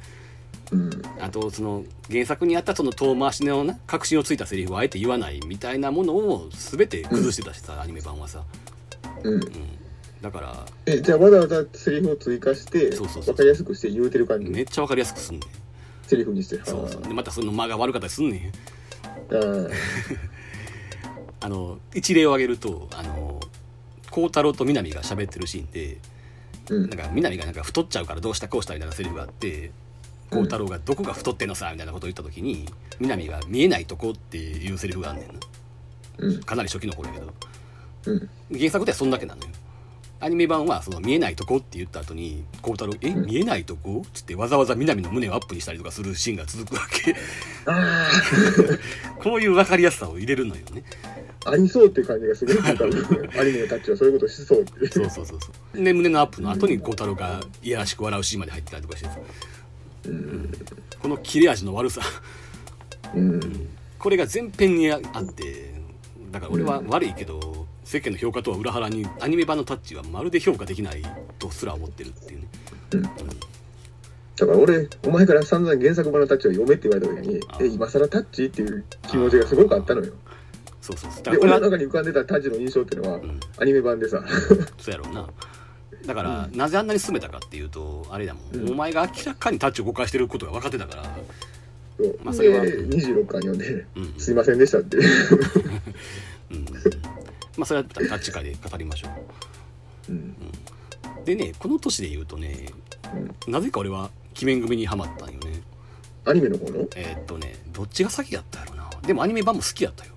[0.71, 0.89] うん。
[1.19, 8.43] あとその原作にあったその遠回しのな確信をついたセリフをあえて言わないみたいなものを全て崩してたしさ、アニメ版はさ、
[9.23, 9.33] うん。
[9.33, 9.41] うん、
[10.21, 13.33] だからえじゃあわざわざセリフを追加してそうそうそう。
[13.33, 14.49] 分かりやすくして言うてる感じ？
[14.49, 15.49] めっちゃ分かりやすくすんねん。
[16.07, 17.01] セリフにしてそうそう。
[17.01, 18.51] でまたその間が悪かったりすんねん。
[21.39, 23.39] あ の一例を挙げるとあの
[24.09, 25.97] 孝太郎と南が喋ってるシーンで
[26.69, 26.89] うん。
[26.89, 29.71] なんか南がなんか太っちゃうからどうしたこうしたみたいなセリフがあって
[30.29, 32.65] 孝太郎が「どこが太ってんのさ」みたいなことを言った時に
[32.99, 35.33] 南が「見えないとこ」っていうセリフがあんねんな。
[36.19, 36.43] うん。
[36.43, 37.33] かなり初期の頃やけど。
[38.07, 38.29] うん。
[38.57, 39.49] 原作ではそんだけなのよ。
[40.19, 47.15] アニメ版はその見えないとこって言った後に孝太郎「え見えないとこ?」っつってわざわざ南の胸をアップにしたりとかするシーンが続くわけ。
[47.65, 48.09] あ
[49.21, 50.83] こういう分かりやすさを入れるのよね。
[51.45, 52.61] あありそうっていう感じがすごいア
[53.43, 54.87] ニメのタッチはそういうことしそうって。
[54.87, 55.83] そうそうそうそう。
[55.83, 59.17] で胸のアップの後に孝太郎がいやらしく笑うシーンまで入ってたりとかしてさ
[60.07, 60.51] うん。
[61.01, 62.01] この切れ味の悪さ。
[63.15, 63.39] うん
[63.99, 65.01] これが全編にあっ
[65.33, 65.73] て
[66.31, 71.01] だから俺は悪いけど、世間の評価とは裏腹にアニメ版のタッチはまるで評価できない
[71.39, 72.47] とすら思ってるっていうね。
[74.35, 80.13] だから俺お前から散々原作版のタッチを読めって言われた時にあえ今更タッチっていう気持ちがすごくあったのよ。
[80.81, 81.23] そうそうそう。
[81.23, 83.39] だで俺の中に浮かんでたタッチの印象っていうのは、ん。
[83.57, 84.23] アニメ版でさ。
[84.77, 85.27] そうやろうな
[86.07, 88.71] だから、なぜあんなに進めたかっていうとあれだもん、うん。
[88.71, 91.03] お前が明らかにタッチを誤解してることが分かってたから。
[92.23, 92.63] まあそれは。
[92.63, 94.99] で26巻読んでうん「すいませんでした」ってう。
[95.01, 95.03] ん。
[97.57, 99.07] まあそれはタッチ会で語りましょ
[100.09, 100.11] う。
[100.13, 100.35] ん。
[101.23, 102.67] うでねこの年で言うとね
[103.47, 105.61] なぜか俺は鬼面組にはまったんよね。
[106.25, 106.87] アニメの方の？
[106.95, 108.89] えーっとねどっちが先やったやろな。
[109.05, 110.11] でもアニメ版も好きやったよ。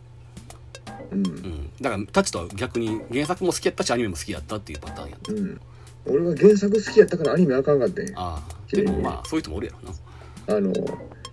[1.12, 1.26] うん。
[1.26, 1.70] うん。
[1.80, 5.32] だからタッチとは逆に原作も好きやったしアニメも好きやったっていうパターンやった。
[5.32, 5.60] うん
[6.10, 8.18] 俺は原作好きやったからアニメあかんかってん。
[8.18, 8.76] ああ。
[8.76, 10.56] でもまあそういう人もおるやろな。
[10.56, 10.72] あの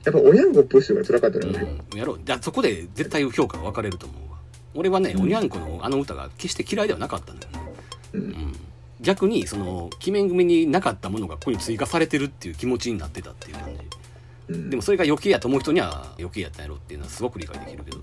[0.06, 2.20] やっぱ親子プッシュが辛かったのよね、うん、やろう。
[2.24, 4.38] じゃあそこで絶対評価が分かれると思うわ。
[4.74, 5.22] 俺はね、うん。
[5.24, 7.52] おにゃんこのあの歌が決して嫌いではなかったんだよ。
[7.54, 7.60] ね、
[8.14, 8.22] うん。
[8.22, 8.56] うん、
[9.02, 14.54] 逆にその鬼面組になかったものがここに追加されてるっていう気持ちになってたっていう感じ。
[14.54, 14.70] うん。
[14.70, 17.98] でもそれが余計やと思う人には余計やったんやろっていうのはすごく理解できるけど。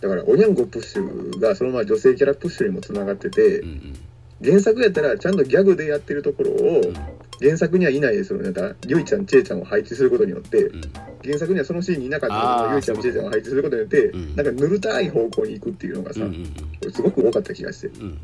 [0.00, 3.98] だから親子プッシュがそのまま女性キャラプッシュにもつながってて、うんうん
[4.42, 6.94] 原作やったらちゃんとギャグでやってるところを、うん。
[7.40, 10.80] 原作にはいないそのなんかゆいちゃんちえちゃんを配置することによって、うん。
[11.24, 14.36] 原作にはそのシーンにいなかったのゆいちゃんちえちゃんを配置することによって、うん。
[14.36, 17.86] なんかぬるたい方向に行くっていうのがさ、うんうんすごく多かった気がして。
[17.88, 18.02] うん。
[18.02, 18.18] うん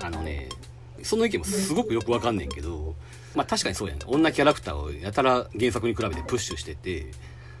[0.00, 0.48] あのね
[1.02, 2.94] その意見もすごくよくわかんねんけど
[3.34, 7.06] まあ確かにそうやね女キャラクターをやたら原作に比べてプッシュしてて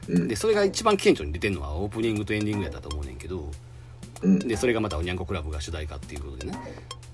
[0.08, 0.28] うん。
[0.28, 3.50] でそれが一番顕著に出てるのはオープニングとエンディングやったと思うねんけど
[4.22, 4.38] うん。
[4.40, 6.58] でそれがまたおにゃんこクラブが主題歌っていうことでね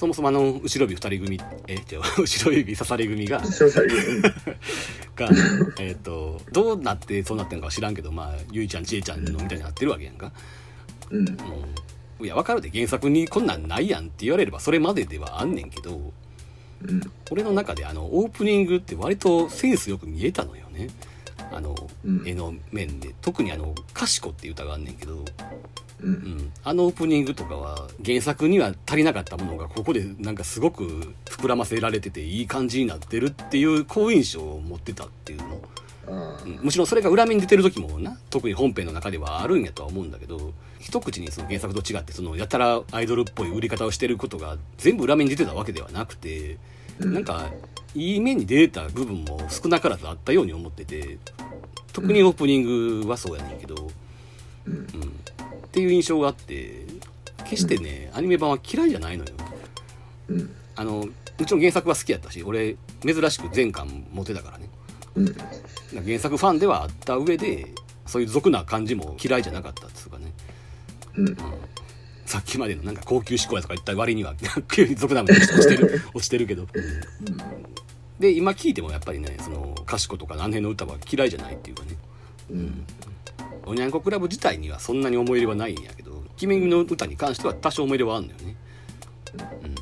[0.03, 3.39] そもそもあの後ろ指二人組え違う後ろ指刺され組が
[5.15, 5.31] が
[5.79, 10.33] えっとどうなってそうなってんのかは知らんけどまあゆいちゃんちえちゃんのみたいになってるわけやんか、
[11.09, 11.29] うん。
[11.29, 16.13] うん、いや分かるで原作にこんなんないやんって言われればそれまでではあんねんけど
[16.83, 20.89] うん俺の中であのオープニングって割とセンスよく見えたのよね。
[21.53, 22.23] あの、うん。
[22.27, 23.15] 絵の面で。
[23.21, 25.25] 特にあの「かしこ」っていう歌があんねんけど、
[26.03, 26.15] ううん。
[26.15, 35.63] ん、あのオープニングとかは原作には足りなかったものがここでなんかすごく膨らませられてていい感じになってるっていう好印象を持ってたっていうの、
[36.45, 36.65] うん。
[36.65, 46.59] もちろんそれが裏目に出てる時もな特に本編の中ではあるんやとは思うんだけど一口にその原作と違ってそのやたらアイドルっぽい売り方をしてることが全部裏目に出てたわけではなくて、
[46.99, 47.15] うん。
[47.15, 47.51] なんか
[47.95, 51.19] いい面に出た部分も少なからずあったように思ってて
[51.93, 53.91] 特にオープニングはそうやねんけど、
[54.67, 54.75] うん。
[54.75, 55.12] うん、
[55.73, 56.85] っていう印象があって
[57.45, 59.31] 決してね、アニメ版は嫌いじゃないのよ。
[60.29, 60.55] うん。
[60.77, 61.07] あのも
[61.47, 64.69] ちろん原作は好きやったし俺珍しく全巻持ってたからね。
[65.17, 66.05] うん。
[66.05, 67.69] 原作ファンではあった上で
[68.05, 70.35] そういう俗な感じも嫌いじゃなかったっつうかね。
[71.17, 71.37] うん。
[72.27, 74.35] さっきまでのなんか高級志向やとか言った割には
[74.71, 76.67] 急に俗なもの落ちてる落ちてるけど。
[78.21, 81.97] で今聞いてもやっぱりねそのかしことかあの辺の歌は嫌いじゃないっていうかね。
[82.51, 82.85] うん
[83.67, 88.57] おにゃんこクラブ自体にはそんなに思い入れはないんやけど「君の歌」に関しては多少思い入れはあるんだよね、
[89.65, 89.75] うん、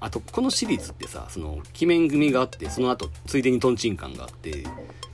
[0.00, 4.64] あとこのシリーズってさその鬼面組があってその後ついでにトンチンカンがあって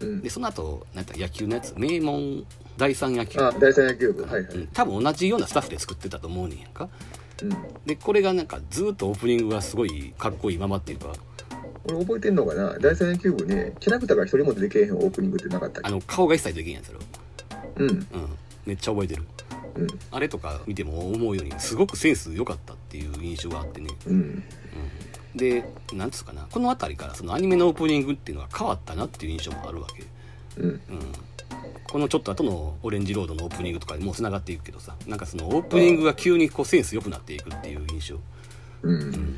[0.00, 0.20] うん。
[0.22, 2.44] でその後なんか野球のやつ名門
[2.76, 3.40] 第三野球。
[3.40, 4.22] あ第三野球部。
[4.22, 4.66] はいはい、うん。
[4.68, 6.88] 多分同じようなスタッフで作ってたと思うねんやんか。
[7.42, 7.50] うん、
[7.86, 11.12] でこれがなんかずっとオープニングがすごいかっこいいままっていうか。
[11.84, 12.78] 俺覚えてんのかな？
[12.78, 15.88] 第三野球部ねキャラクターが一人も出てけえへんオープニングってなかったっけ？
[15.88, 17.00] あの顔が一切できんやつやろ
[17.76, 17.88] うん。
[17.88, 18.06] うん。
[18.66, 19.24] めっちゃ覚えてる。
[19.76, 19.86] うん。
[20.10, 23.90] あれとか見ても思うようにすごくセンス良かったっていう印象があってね。
[24.06, 24.42] うん。
[25.34, 26.46] でなんつうかな。
[26.50, 30.04] この辺りからそのアニメのオープニングっていうのは変わったなっていう印象もあるわけ。
[30.60, 30.70] うん。
[30.70, 30.80] うん。
[31.90, 34.96] このちょっと後のオレンジロードのオープニングとかにもう繋がっていくけどさ。
[35.06, 38.16] なんかそのオープニングが急にこうセンス良くなっていくっていう印象。
[38.82, 39.36] うん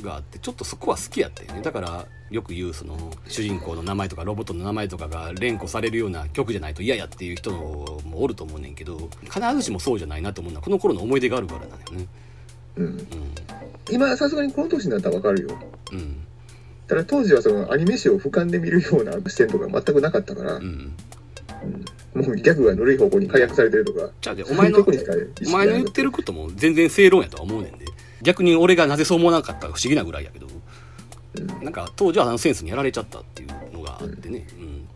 [0.00, 1.62] があってちょっとそこは好きやったよね。
[1.62, 2.96] だからよく言うその
[3.28, 12.06] 主人公の名前とかロボットの名前とかが連呼されるような曲じゃないと嫌やっていう人もおると思うねんけど必ずしもそうじゃないなと思うのはこの頃の思い出があるからなんだよね。
[12.76, 13.06] うん。
[13.90, 15.58] 今さすがにこの年になったらわかるよ。
[15.92, 15.98] うん。
[15.98, 16.26] うん
[16.88, 20.92] ただ当時はそのアニメ史を俯瞰で見るような視点とか全くなかったから、うん。
[22.14, 22.26] うん。
[22.26, 24.10] もうギャグがぬるい方向に解約されてるとか。
[24.20, 27.86] じゃあお前のお前の言ってるることも全然正論やとは思うねんで
[28.22, 30.46] 逆に俺がなぜそう思わなかったか不思議なぐらいやけど
[31.62, 34.88] なんか当時はあのセンスにやられちゃったっていうのがあってね、うん。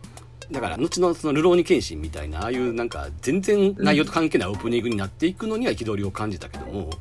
[0.51, 6.91] だから後のその「ルローニケンシン」みたいなああいうなんか全然内容と関係ないオープニングになっていくのには憤りを感じたけども、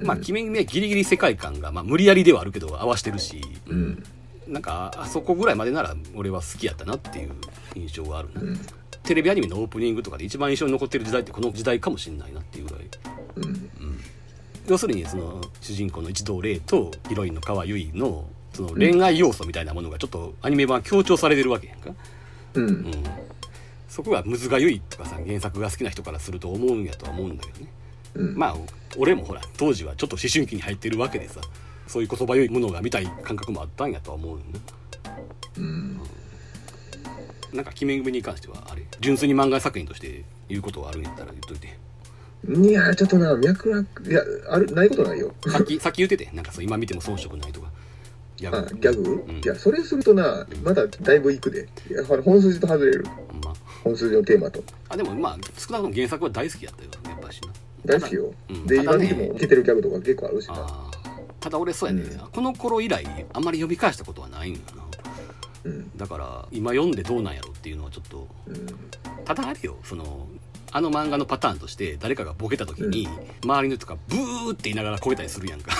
[0.00, 4.02] まあうん「鬼面組」はギリギリ世界観が、まあ、無理やりではあるけど合わしてるし、うん。
[4.46, 7.32] なんかあそこぐらいまでなら俺は好きやったなっていう
[7.76, 8.58] 印象があるな、うん。
[9.02, 12.88] テレビアニメのオープニングとかで一番印象に残ってる時代ってこの時代かもしれないなっていうぐらい。
[13.36, 13.70] うん
[14.68, 21.90] 要するにその主人公の一同霊とヒロインの川由衣のその恋愛要素みたいなものがちょっとアニメ版強調されてるわけやんか、
[22.54, 22.68] うん。
[22.68, 22.92] うん、
[23.88, 27.66] そこがむずがゆいとかさ原作が好きな人からすると思うんやとは思うんだけどね。
[28.14, 28.36] うん。
[28.36, 28.56] まあ
[28.96, 31.40] 俺もほら当時はちょっと思春期に入ってるわけでさ
[31.86, 34.58] そういう言葉良いものが見たい感覚もあったんやとは思うんだ
[35.56, 36.00] うん。
[37.52, 41.78] なんか鬼面組に関してはあれ純粋に漫画作品として言うことがあるんやったら言っといて
[42.46, 45.34] いやちょっとな脈絡いやあるないことないよ。
[45.48, 47.68] さっきさっき言っててなんかそう今見ても遜色ないとか
[48.36, 49.36] ギャあギャグ、うん。
[49.38, 51.68] いやそれするとなまだだいぶいくで。
[51.90, 53.04] いや本筋と外れる。
[53.44, 54.62] ま本筋のテーマと。
[54.88, 56.90] あでもまあ少なくとも原作は大好きやったよ。
[57.08, 57.48] やっぱしな。
[57.84, 58.66] 大好きよ、うん。
[58.66, 58.84] でね。
[58.98, 60.90] 見てもいけてるギャグとか結構あるしな。
[61.40, 62.18] ただ俺そうやね、うん。
[62.18, 64.84] この頃以来あんまり読み返したことはないんよな。
[65.64, 65.96] うん。
[65.96, 68.66] だから今読んでどうなんやろっていうのはちょっとうん。
[69.24, 69.76] ただあるよ。
[69.82, 70.28] その
[70.70, 73.08] あの漫画のパターンとして誰かがボケた時に、
[73.44, 75.72] 周りの人がブーって言いながらこけたりするやんか。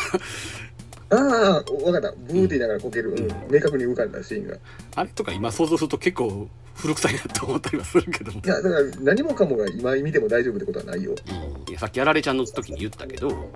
[1.11, 2.12] ああ分かった。
[2.12, 3.18] ブーって言いながらこける、うん。
[3.18, 3.28] うん。
[3.51, 4.57] 明確に浮かんだシーンが。
[4.57, 4.59] い
[4.95, 11.14] あれとか今想像すると結構古臭いなと思ったりはするけども、やだから何もかもが今見ても大丈夫ってことはないよ、
[11.68, 13.51] いやさっきあられちゃんの時に言ったけど、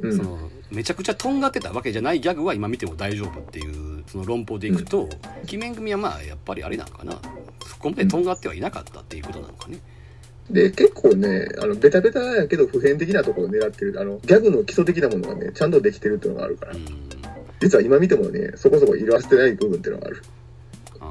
[0.00, 0.38] うん、その
[0.70, 5.06] めちゃくちゃとんがってたわけじゃないギャグは今見ても大丈夫っていうその論法でいくと、
[5.46, 7.20] 鬼面組はまあやっぱりあれなのかな。
[7.66, 9.78] そこまでとんがってはいなかったっていうことなのかね、
[10.50, 13.98] で結構ねあのベタベタやけど普遍的なところを狙ってる。
[14.00, 16.84] あのギャグの基礎的なものがねちゃんとできてるっていうのがあるから、うん。
[17.60, 20.22] 実は今見てもねそこそこ色あせてない部分っていうのがある。
[21.00, 21.08] あ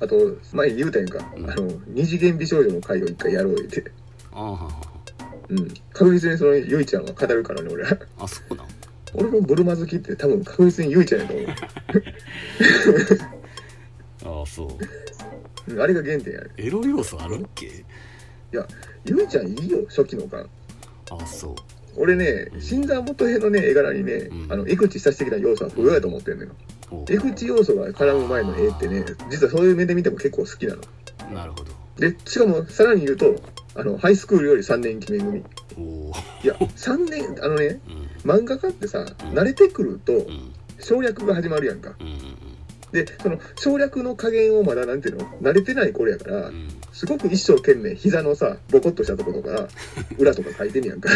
[0.00, 0.06] あ。
[0.06, 1.50] と前に言うたやんか、うん。
[1.50, 3.84] あの二次元美少女の回を一回やろうって。
[4.32, 5.68] あああうん。
[5.92, 7.98] 確実にそのゆいちゃんは語るからね俺は。
[8.18, 8.66] あそうなん。
[9.14, 11.46] 俺もブルマ好きって多分確実にゆいちゃんやと思う。
[14.40, 14.68] ああそう。
[14.68, 16.46] うんあれが原点やね。
[16.56, 17.84] エロ要素あるっけ？
[18.52, 18.66] いや
[19.04, 20.48] ゆいちゃんいいよ初期の感
[21.10, 21.54] あそう。
[21.96, 24.52] 俺ね新参元編のね絵柄にね、うん。
[24.52, 26.50] あの江口久志的な要素は不要やと思ってんのよ。
[27.08, 30.82] 江口要素が絡む前の絵ってね実はそういう目で見ても結構好きなの。
[31.34, 31.72] なるほど。
[31.98, 33.34] でしかもさらに言うと
[33.74, 35.44] あのハイスクールより3年記念組。
[35.76, 36.12] おお
[36.42, 37.80] いや3年あのね
[38.24, 38.30] うん。
[38.30, 40.52] 漫画家ってさ慣れてくるとうん。
[40.80, 41.94] 省略が始まるやんか。
[42.00, 42.14] うんうん。
[42.92, 49.68] でその省略の加減をまだなんていうの慣れてない頃やからうんすごく一生懸命膝のさボコッとしたとことか
[50.18, 51.10] 裏とか書いてんねやんか。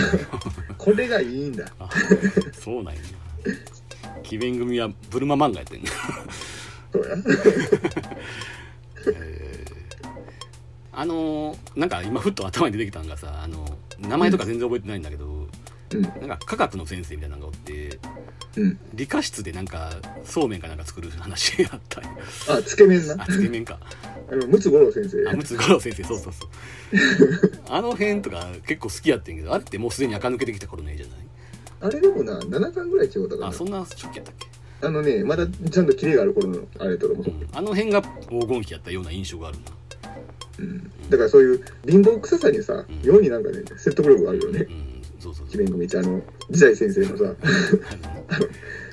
[0.78, 1.72] これがいいんだ。
[1.78, 1.88] あ
[2.52, 3.00] そうなんや。
[4.28, 5.88] 鬼面組はブルマ漫画やってんね
[6.92, 7.16] そうや。
[9.06, 10.08] えー。
[10.92, 15.48] あのーなんか今ふっと頭に出てきたのがさあの名前とか全然覚えてないんだけど、
[15.94, 16.02] うん。
[16.02, 17.98] なんか科学の先生みたいなのがおって
[18.56, 18.78] うん。
[18.94, 19.92] 理科室でなんか
[20.24, 22.02] そうめんかなんか作る話があった
[22.54, 23.22] あつけ麺な。
[23.22, 23.78] あつけ麺か。
[24.30, 25.28] あの陸奥五郎先生。
[25.28, 26.48] あむつ五郎先生そうそうそう。
[27.68, 31.16] あの辺とか結構好きやってんけどあれってもうすでに垢抜けてきた頃の絵じゃない？
[31.80, 33.46] あれでもな7巻ぐらい違うたかな。
[33.48, 34.46] あそんな初期やったっけ、
[34.86, 37.34] あのねまだちゃんとキレがある頃のあれとかもそう。
[37.34, 39.64] うん、あの辺が黄金期やったような印象があるな。
[40.58, 40.90] うん。
[41.10, 42.86] だからそういう貧乏臭さにさん。
[43.02, 44.66] 妙になんかね説得力があるよね。
[44.68, 44.91] うん
[45.22, 45.48] そうそうそう。
[45.48, 46.20] 記念組ってあの
[46.50, 47.34] 時代先生のさ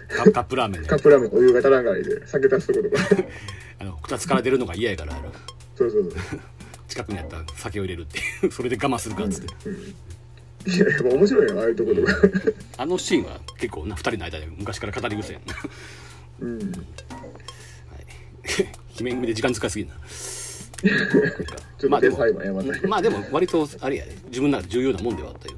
[0.09, 3.03] カカップラーメンでカップラーメンお湯が足らんからで酒足すとことか。
[3.79, 5.15] あの2つから出るのが嫌やから。
[5.15, 5.31] あの
[5.75, 6.39] そうそうそう。
[6.87, 8.19] 近くにあったら酒を入れるって
[8.51, 9.53] それで我慢するかっつって、
[10.71, 12.13] いややっぱ面白いよああいうとことか。
[12.77, 15.41] あのシーンは結構な2人の間で昔から語り草やん。
[15.47, 15.59] な、は
[16.41, 16.59] うん。
[16.59, 16.63] い、
[18.89, 19.95] 姫組で時間使いすぎるな。
[21.89, 22.17] まあでも
[22.87, 24.17] まあでも割とあれやで。
[24.29, 25.55] 自分の中で重要なもんではあったよ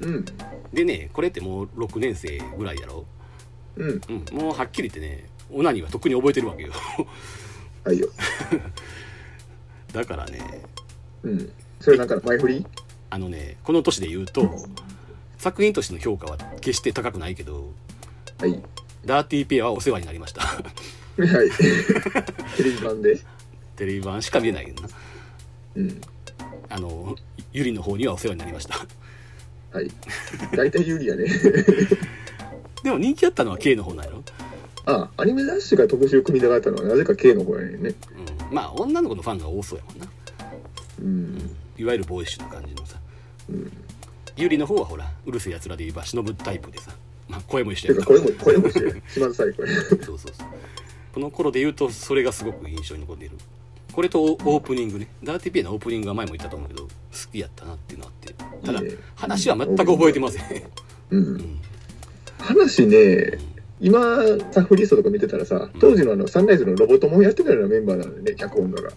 [0.00, 0.24] うん。
[0.72, 3.04] でねこれってもう6年生ぐらいやろ？
[3.76, 4.00] うん。
[4.08, 4.24] うん。
[4.38, 6.72] もうはっきり言ってねオナニーはとっくに覚えてるわけよ。
[7.84, 8.08] はいよ。
[9.92, 10.62] だからね。
[11.22, 11.52] うん。
[11.80, 12.66] それなんか前振り？
[13.10, 14.66] あのねこの年で言うと
[15.38, 17.72] 作品としての評価は決して高くないけど
[18.38, 18.62] はい。
[19.04, 20.42] ダーティーペアはお世話になりました。
[20.42, 21.50] はい。
[22.56, 23.18] テレビ版で。
[23.76, 24.88] テレビ版しか見えないけどな。
[25.76, 26.00] うん。
[26.68, 27.16] あの
[27.52, 28.74] ゆりの方にはお世話になりました
[29.72, 29.90] はい。
[30.56, 31.26] 大体有利やね。
[32.82, 34.22] でも人気あったのは K の方なんやろ、
[34.86, 37.94] あアニメ雑誌が特集組みたかったのはなぜか K の方やねんね。
[38.50, 40.08] うん、まあ女の子のファンが多そうやもんな。
[41.00, 41.56] うん。
[41.76, 42.98] いわゆるボーイッシュな感じのさ。
[43.50, 43.72] うん。
[44.36, 46.92] ゆりの方はほらうるせえやつらで言えば忍ぶタイプでさ、
[47.28, 47.94] まあ、声も一緒や。
[47.94, 50.32] てかこれもこれもしてる島津さえこれそうそうそう。
[51.12, 53.36] この頃で言うとそれがすごく印象に残っている
[53.98, 55.08] これとオープニングね。
[55.24, 56.88] ダーティーピエのオープニングは前も言ったと思うけど好
[57.32, 58.34] きやったなっていうのがあって。
[58.64, 58.80] ただ
[59.16, 60.44] 話は全く覚えてません。
[61.10, 61.58] うん。
[62.38, 63.40] 話ね
[63.80, 63.98] 今
[64.52, 68.90] サフリストとか見てたらさ当時のあのサンライズのロボットもやってたようなメンバーなんでね脚本家が。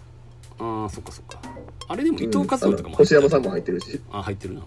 [0.60, 1.42] ああそっかそっか。
[1.88, 4.00] あれでも伊藤和うん夫とかもあの星山さんも入ってるし。
[4.12, 4.60] ああ入ってるな。
[4.60, 4.66] うん。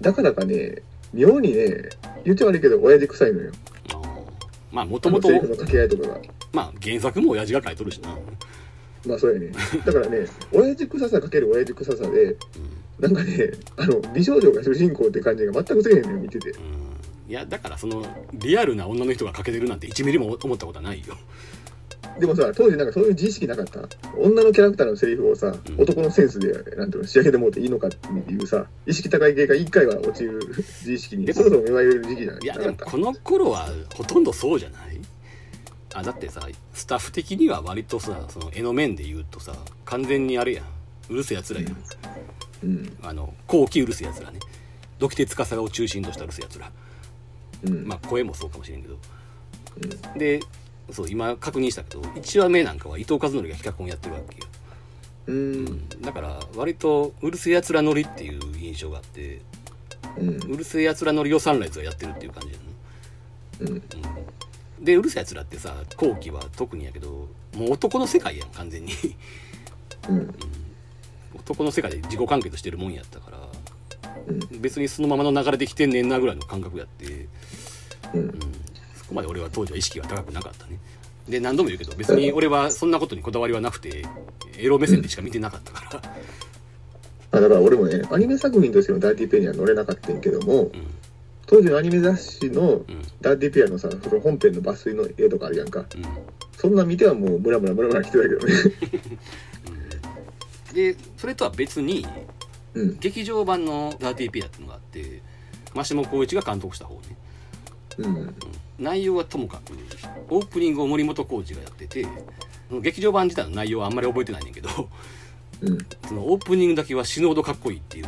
[0.00, 0.82] だからかね
[1.14, 1.88] 妙にね
[2.24, 3.52] 言っちゃ悪いけど親父臭いのよ。
[4.72, 6.20] まあもともとセリフの掛け合いとかが。
[6.52, 8.18] まあ原作も親父が書いとるしな、
[9.06, 9.52] まあそうやね。
[9.84, 12.36] だからね親父臭さかける親父臭さで
[13.00, 16.50] なんかねあの美少女が主人公って感じが全くせえへんのよ見てて。
[16.50, 18.04] うん、いやだからその
[18.34, 21.16] リアルな女の人が書けてるなんて1ミリも思ったことはないよ。
[22.18, 23.80] でもさ当時なんかそういう自意識なかった？
[24.18, 25.80] 女のキャラクターのセリフをさ、うん。
[25.80, 30.38] 男のセンスでなんていうの仕上げてもうていいのかっていうさ意識高い系が一回は落ちる
[30.82, 35.00] 自意識にそろそろ芽生える時期じゃないいやでもこの頃はほとんどそうじゃない？
[35.94, 39.54] あだってさスタッフ的には割とさその絵の面で言うとさ
[39.84, 40.64] 完全にあれやん。
[41.10, 41.76] うるせえやつらやん。
[42.64, 42.96] うん。
[43.02, 44.38] あの後期うるせえやつらね。
[44.98, 46.70] ドキテツカサを中心としたうるせえやつら。
[47.64, 47.86] うん。
[47.86, 48.96] まあ声もそうかもしれんけど、
[50.16, 50.40] で
[50.90, 54.46] そう今確認したけど1話目なんかは伊藤和則が企画をやってるわけよ、
[55.26, 55.88] うん。
[56.00, 59.40] だから割とうるせえやつら乗りっていう印象があって
[60.18, 60.28] うん。
[60.52, 62.62] うるせえやつら乗りをサンライズがやってるっていう感じやね
[63.60, 63.82] うん
[64.82, 68.92] でうるせえやつらってさ後期は特にやけどもう男の世界やん完全に。
[70.08, 70.34] うん。
[71.34, 73.38] 男の世界で自己完結してるもんやったから
[74.26, 74.60] うん。
[74.60, 77.28] 別にそのままの流れできてんねんなぐらいの感覚やって。
[78.14, 78.38] うん。
[78.96, 80.78] そこまで俺は当時は意識が高くなかったね。
[81.28, 84.04] で何度も言うけど別に俺はそんなことにこだわりはなくて
[84.58, 86.02] エロ目線でしか見てなかったから。
[87.34, 90.72] あだから俺もねアニメ作品としてのダーティーペアには乗れなかったんやけどもうん
[91.52, 92.84] 当時のアニメ雑誌のうん。
[93.20, 95.80] ダーティーペアのさその本編の抜粋の絵とかあるやんか。
[95.80, 95.86] うん。
[96.56, 98.54] そんなん見てはもうムラムラムラムラ来てたけどね。
[100.72, 102.06] でそれとは別に
[102.72, 102.98] うん。
[102.98, 105.20] 劇場版のダーティーピアっていうのがあって
[105.74, 107.00] 真下光一が監督した方ね。
[107.98, 108.34] うん。
[108.78, 109.74] 内容はともかく
[110.30, 112.06] オープニングを森本浩二がやってて
[112.80, 114.88] 劇場版自体の内容はあんまり覚えてないねんけど
[115.60, 115.78] うん。
[116.08, 118.06] そのオープニングだけは死ぬほどかっこいいっていう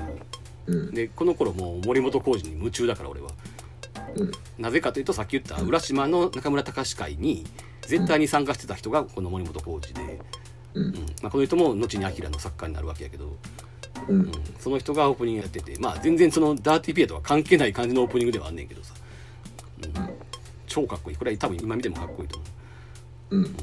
[0.67, 0.91] うん。
[0.93, 3.31] でこの頃もう森本浩二に夢中だから俺は。
[4.17, 4.33] うん。
[4.59, 7.45] なぜかというとさっき言った浦島の中村隆会に
[7.83, 10.21] 絶対に参加してた人がこの森本浩二で、
[10.75, 10.85] うん。
[10.85, 10.93] うん。
[11.23, 13.37] まあ、この人も後にアキラの作家になるわけやけど、
[14.09, 14.21] うん。
[14.21, 18.95] うん、その人がオープニングやっててまあ全然そのダーティーピアとは関係ない感じのオープニングではあんねんけどさ、
[19.83, 20.11] うん、
[20.67, 21.17] 超かっこいい。
[21.17, 22.45] これは多分今見てもかっこいいと思
[23.31, 23.37] う。
[23.37, 23.57] うん。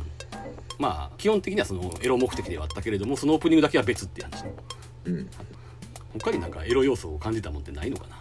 [0.79, 4.53] まあ基本的にはそのエロ目的ではあったけれどもそのオープニングだけは別って話ね。
[5.05, 5.29] うん
[6.13, 8.17] 他になんかエロ要素を感じたもんってないのかな？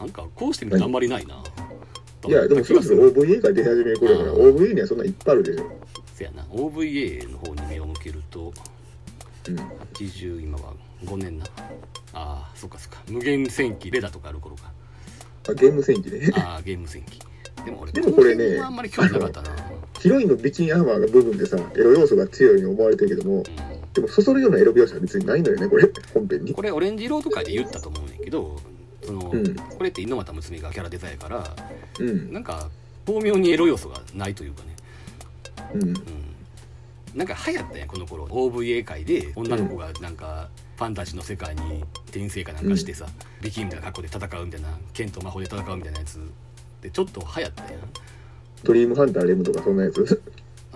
[0.00, 1.42] なんかこうしてみるとあんまりないな、
[2.26, 4.56] いやでもそろそろ OVA が出始める頃だからうん。
[4.56, 5.70] OVA にはそんなんいっぱいあるでしょ。
[6.14, 6.42] せやな。
[6.44, 8.52] OVA の方に目を向けると
[9.48, 9.56] うん。
[9.94, 11.46] 80今は5年な。
[12.12, 13.02] ああそっかそっか。
[13.08, 14.70] 無限戦記レダとかある頃か。
[15.48, 16.30] あゲーム戦記ね。
[16.34, 17.20] ああゲーム戦記。
[17.64, 19.48] でも俺でもこれねあんまり興味なかったな、
[19.98, 23.44] ヒロインのビキニアーマーが部分でさエロ要素が強いように思われてるけどもう
[23.96, 25.88] でもそそるようなエロ描写は別にないのよねこれ。
[26.12, 26.50] 本編に。
[26.50, 28.60] ん、これオレンジ色とかで言ったと思うねんけど
[29.02, 29.54] その、うん。
[29.54, 31.56] これって猪俣睦美がキャラデザやから
[31.98, 32.30] うん。
[32.30, 32.68] なんか
[33.06, 34.76] 巧妙にエロ要素がないというかね。
[35.74, 35.82] うん。
[35.82, 35.94] うん。
[37.14, 38.26] なんか流行ったやんこの頃。
[38.26, 43.06] OVA 界で女の子がなんかファンタジーの世界に転生かなんかしてさ、
[43.40, 46.20] ビキニみたいな格好で戦うみたいな剣と魔法で戦うみたいなやつ
[46.82, 47.72] でちょっと流行ったやん。
[48.62, 50.22] ドリームハンターレムとかそんなやつ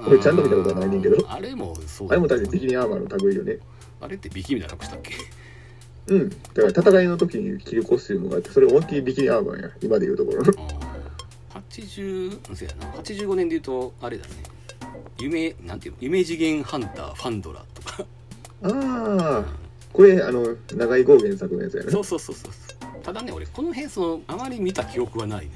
[0.07, 1.25] 俺ちゃんと見たことはないねんけど。
[1.29, 2.09] あれもそう。
[2.11, 3.59] あれも確かにビキニアーマーの類よね。
[4.01, 5.15] あれってビキニみたいな格好したっ
[6.07, 6.15] け？
[6.15, 6.29] うん。
[6.29, 10.53] だから戦いの時に着るコスチュームがあってそれ思いっきりビキニアーマーや今でいうところの。
[11.53, 11.61] あー。
[11.69, 12.87] 80そうやな。
[12.93, 14.33] 85年でいうとあれだね。
[15.19, 15.99] 夢なんていうの？
[16.01, 18.05] 夢次元ハンターファンドラとか。
[18.63, 19.45] ああ
[19.93, 21.91] これあの長井豪原作のやつやね。
[21.91, 22.53] そうそうそうそう。
[23.03, 25.53] ただね俺この辺そのあまり見た記憶はないね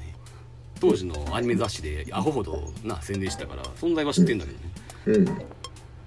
[0.79, 4.63] 当時のアニメ雑誌でアホほどな宣伝したから存在は知ってんだけどね、
[5.05, 5.37] うん。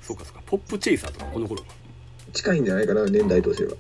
[0.01, 0.43] そうかそうか。
[0.47, 1.69] ポップチェイサーとかこの頃か。
[2.33, 3.73] 近いんじゃないかな年代としては。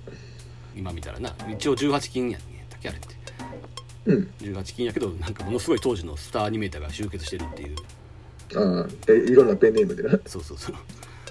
[0.76, 1.34] 今見たらな。
[1.50, 3.14] 一応18禁やねだけあれって。
[4.06, 4.30] うん。
[4.40, 7.76] 18禁やけどなんかものすごい当時のスターアニメーターが集結してるっていう。
[8.56, 8.86] ああ。
[9.08, 10.18] えいろんなペンネームでな。
[10.26, 10.76] そうそうそう。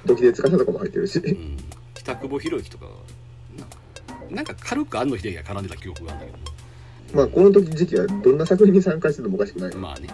[0.05, 1.19] ドキデツカさとかも入ってるし。
[1.19, 1.57] うん。
[1.93, 2.85] 北久保博之とか
[3.57, 3.65] な。
[4.29, 6.56] なんか軽く庵野秀明が絡んでた記憶があるんだけど
[7.13, 9.75] まあこの時時期はどんな作品に参加しててもおかしくない。
[9.75, 10.07] まあね、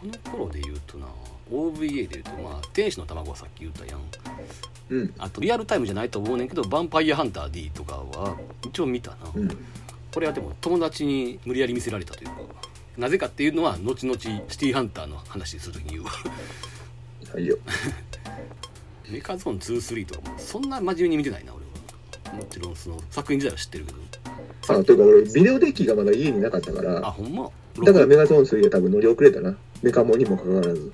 [0.00, 1.06] この頃で言うとな
[1.50, 4.00] OVA で言うとまあ天使の卵はさっき言ったやん。
[4.90, 5.14] うん。
[5.18, 8.36] あとリアルタイムじゃないと思うねんけど「ヴァンパイアハンター D」とかは
[8.66, 9.48] 一応見たな、うん。
[10.12, 12.36] これはでも友達に無理やり見せられたというか
[12.98, 16.04] なぜかっていうのは後々シティーハンターの話する時に言う。
[16.04, 16.10] わ
[17.32, 17.56] はいよ
[19.10, 21.74] メカゾーン23とかもそんな真面目に見てないな俺は。
[22.34, 23.98] もちろんその作品自体は知ってるけど
[24.68, 27.50] あというか俺ビデオデッキがまだ家になかったかあらほんま？
[27.84, 29.56] だからメガゾーン3は多分乗り遅れたな。
[29.82, 30.92] メカモンにもかかわらず。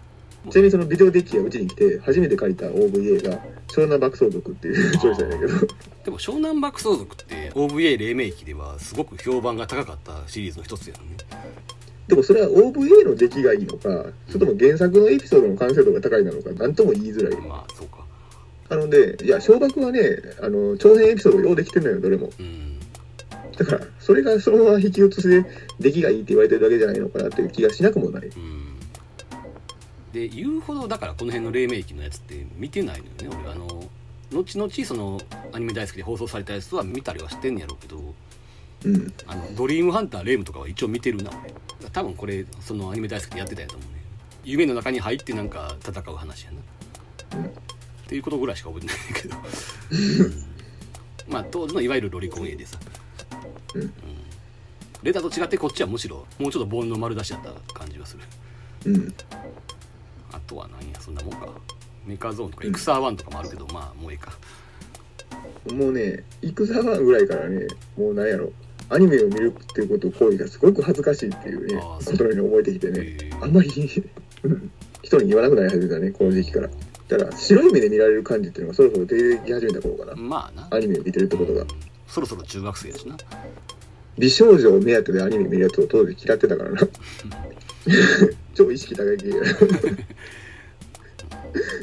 [0.50, 3.38] ちなみにそのビデオデッキがうちに来て初めて借りた OVA が
[3.68, 5.52] 湘南爆走族っていう チョイスやねんけど。
[6.06, 11.16] でも湘南爆走族って OVA 黎明期ではすごく評判が高かったシリーズの一つやのね。
[12.08, 17.40] でもそれは OVA の出来がいいのかそれとも原作のエピソードの完成度が高いなのか何とも言いづらい。
[17.42, 17.98] まあそうか。
[18.70, 20.00] なのでいや小学はね
[20.40, 22.30] あの長編エピソードようできてんのよどれも。
[22.40, 22.69] うん
[23.60, 25.44] だからそれがそのまま引き写しで
[25.78, 28.26] 出来がいいって言われてるだけじゃないのかなっていう気がしなくもない。
[28.26, 28.80] うん。
[30.14, 33.52] で言うほどだからこの辺の黎明期のやつって見てないのよね俺。
[33.52, 33.84] あの
[34.32, 35.20] 後々その
[35.52, 38.14] アニメ大好きで放送されたやつは見たりはしてんやろうけど
[38.86, 39.12] うん。
[39.26, 41.30] あのドリームハンターレイムとかは一応見てるな。
[41.82, 44.00] 俺多分これそのアニメ大好きでやってたんやと思うね。
[44.42, 47.44] 夢の中に入ってなんか戦う話やな、うん。
[47.44, 47.50] っ
[48.08, 49.36] ていうことぐらいしか覚えてないけど、
[50.24, 50.44] うん。
[51.28, 52.78] まあ当時のいわゆるロリコン絵でさ、
[53.74, 53.92] うん。
[55.02, 58.22] レターと違ってこっちはむしろもうちょっと煩悩丸出しだった感じがする。
[58.86, 59.14] うん。
[60.32, 61.48] あとは何やそんなもんか。
[62.06, 64.32] メカゾーンとかエクサーワンとかもあるけど、まあもういいか。
[65.72, 67.66] もうね戦ワンぐらいからね
[67.96, 68.52] もうなんやろ。
[68.88, 73.30] アニメを見るっていうこと行為がすごく恥ずかしいっていうねことに覚えてきてね。
[73.40, 73.70] あんまり
[74.42, 74.70] うん。
[75.02, 76.68] 人に言わなくなり始めたねこの時期から。
[77.08, 80.14] だから白い目で見られる感じっていうのがそろそろ出てき始めた頃かな。
[80.14, 80.68] まあな。
[80.70, 81.64] アニメを見てるってことが
[82.10, 83.16] そろそろ中学生やしな。
[84.18, 86.80] 美少女を目当てでアニメ見るやつを当時嫌ってたからな。
[88.54, 89.36] 超意識高い系や。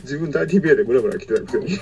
[0.03, 1.77] 自分ダーティーベアでムラムラ来てたくせに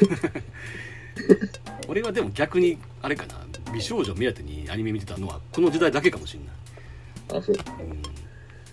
[1.87, 3.45] 俺はでも逆にあれかな。
[3.73, 7.55] 美少女目当てにアニメ見てたのはこの時代だけかもしれない、あそう。
[7.55, 8.01] うん、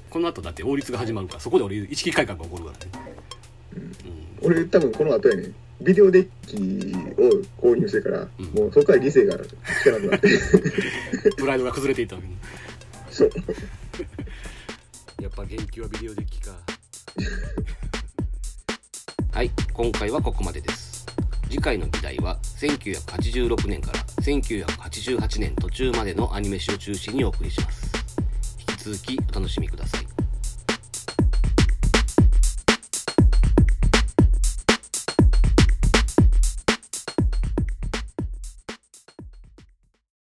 [0.08, 2.92] この後だって法律が始まるからそこで俺意識改革が起こるからね、
[4.40, 5.50] 俺多分この後やね
[5.82, 6.56] ビデオデッキ
[7.20, 7.30] を
[7.60, 8.46] 購入してから、うん。
[8.46, 9.48] もうそこから理性がつ
[9.84, 10.28] かなくなって。
[10.28, 12.34] うん、プライドが崩れていったわけね。
[13.10, 13.30] そう。
[15.20, 16.56] やっぱ元気はビデオデッキか。
[19.32, 21.06] はい今回はここまでです。
[21.48, 27.92] 次回の議題は1986年から1988年途中までのアニメ史を中心にお送りします。
[28.68, 30.11] 引き続きお楽しみください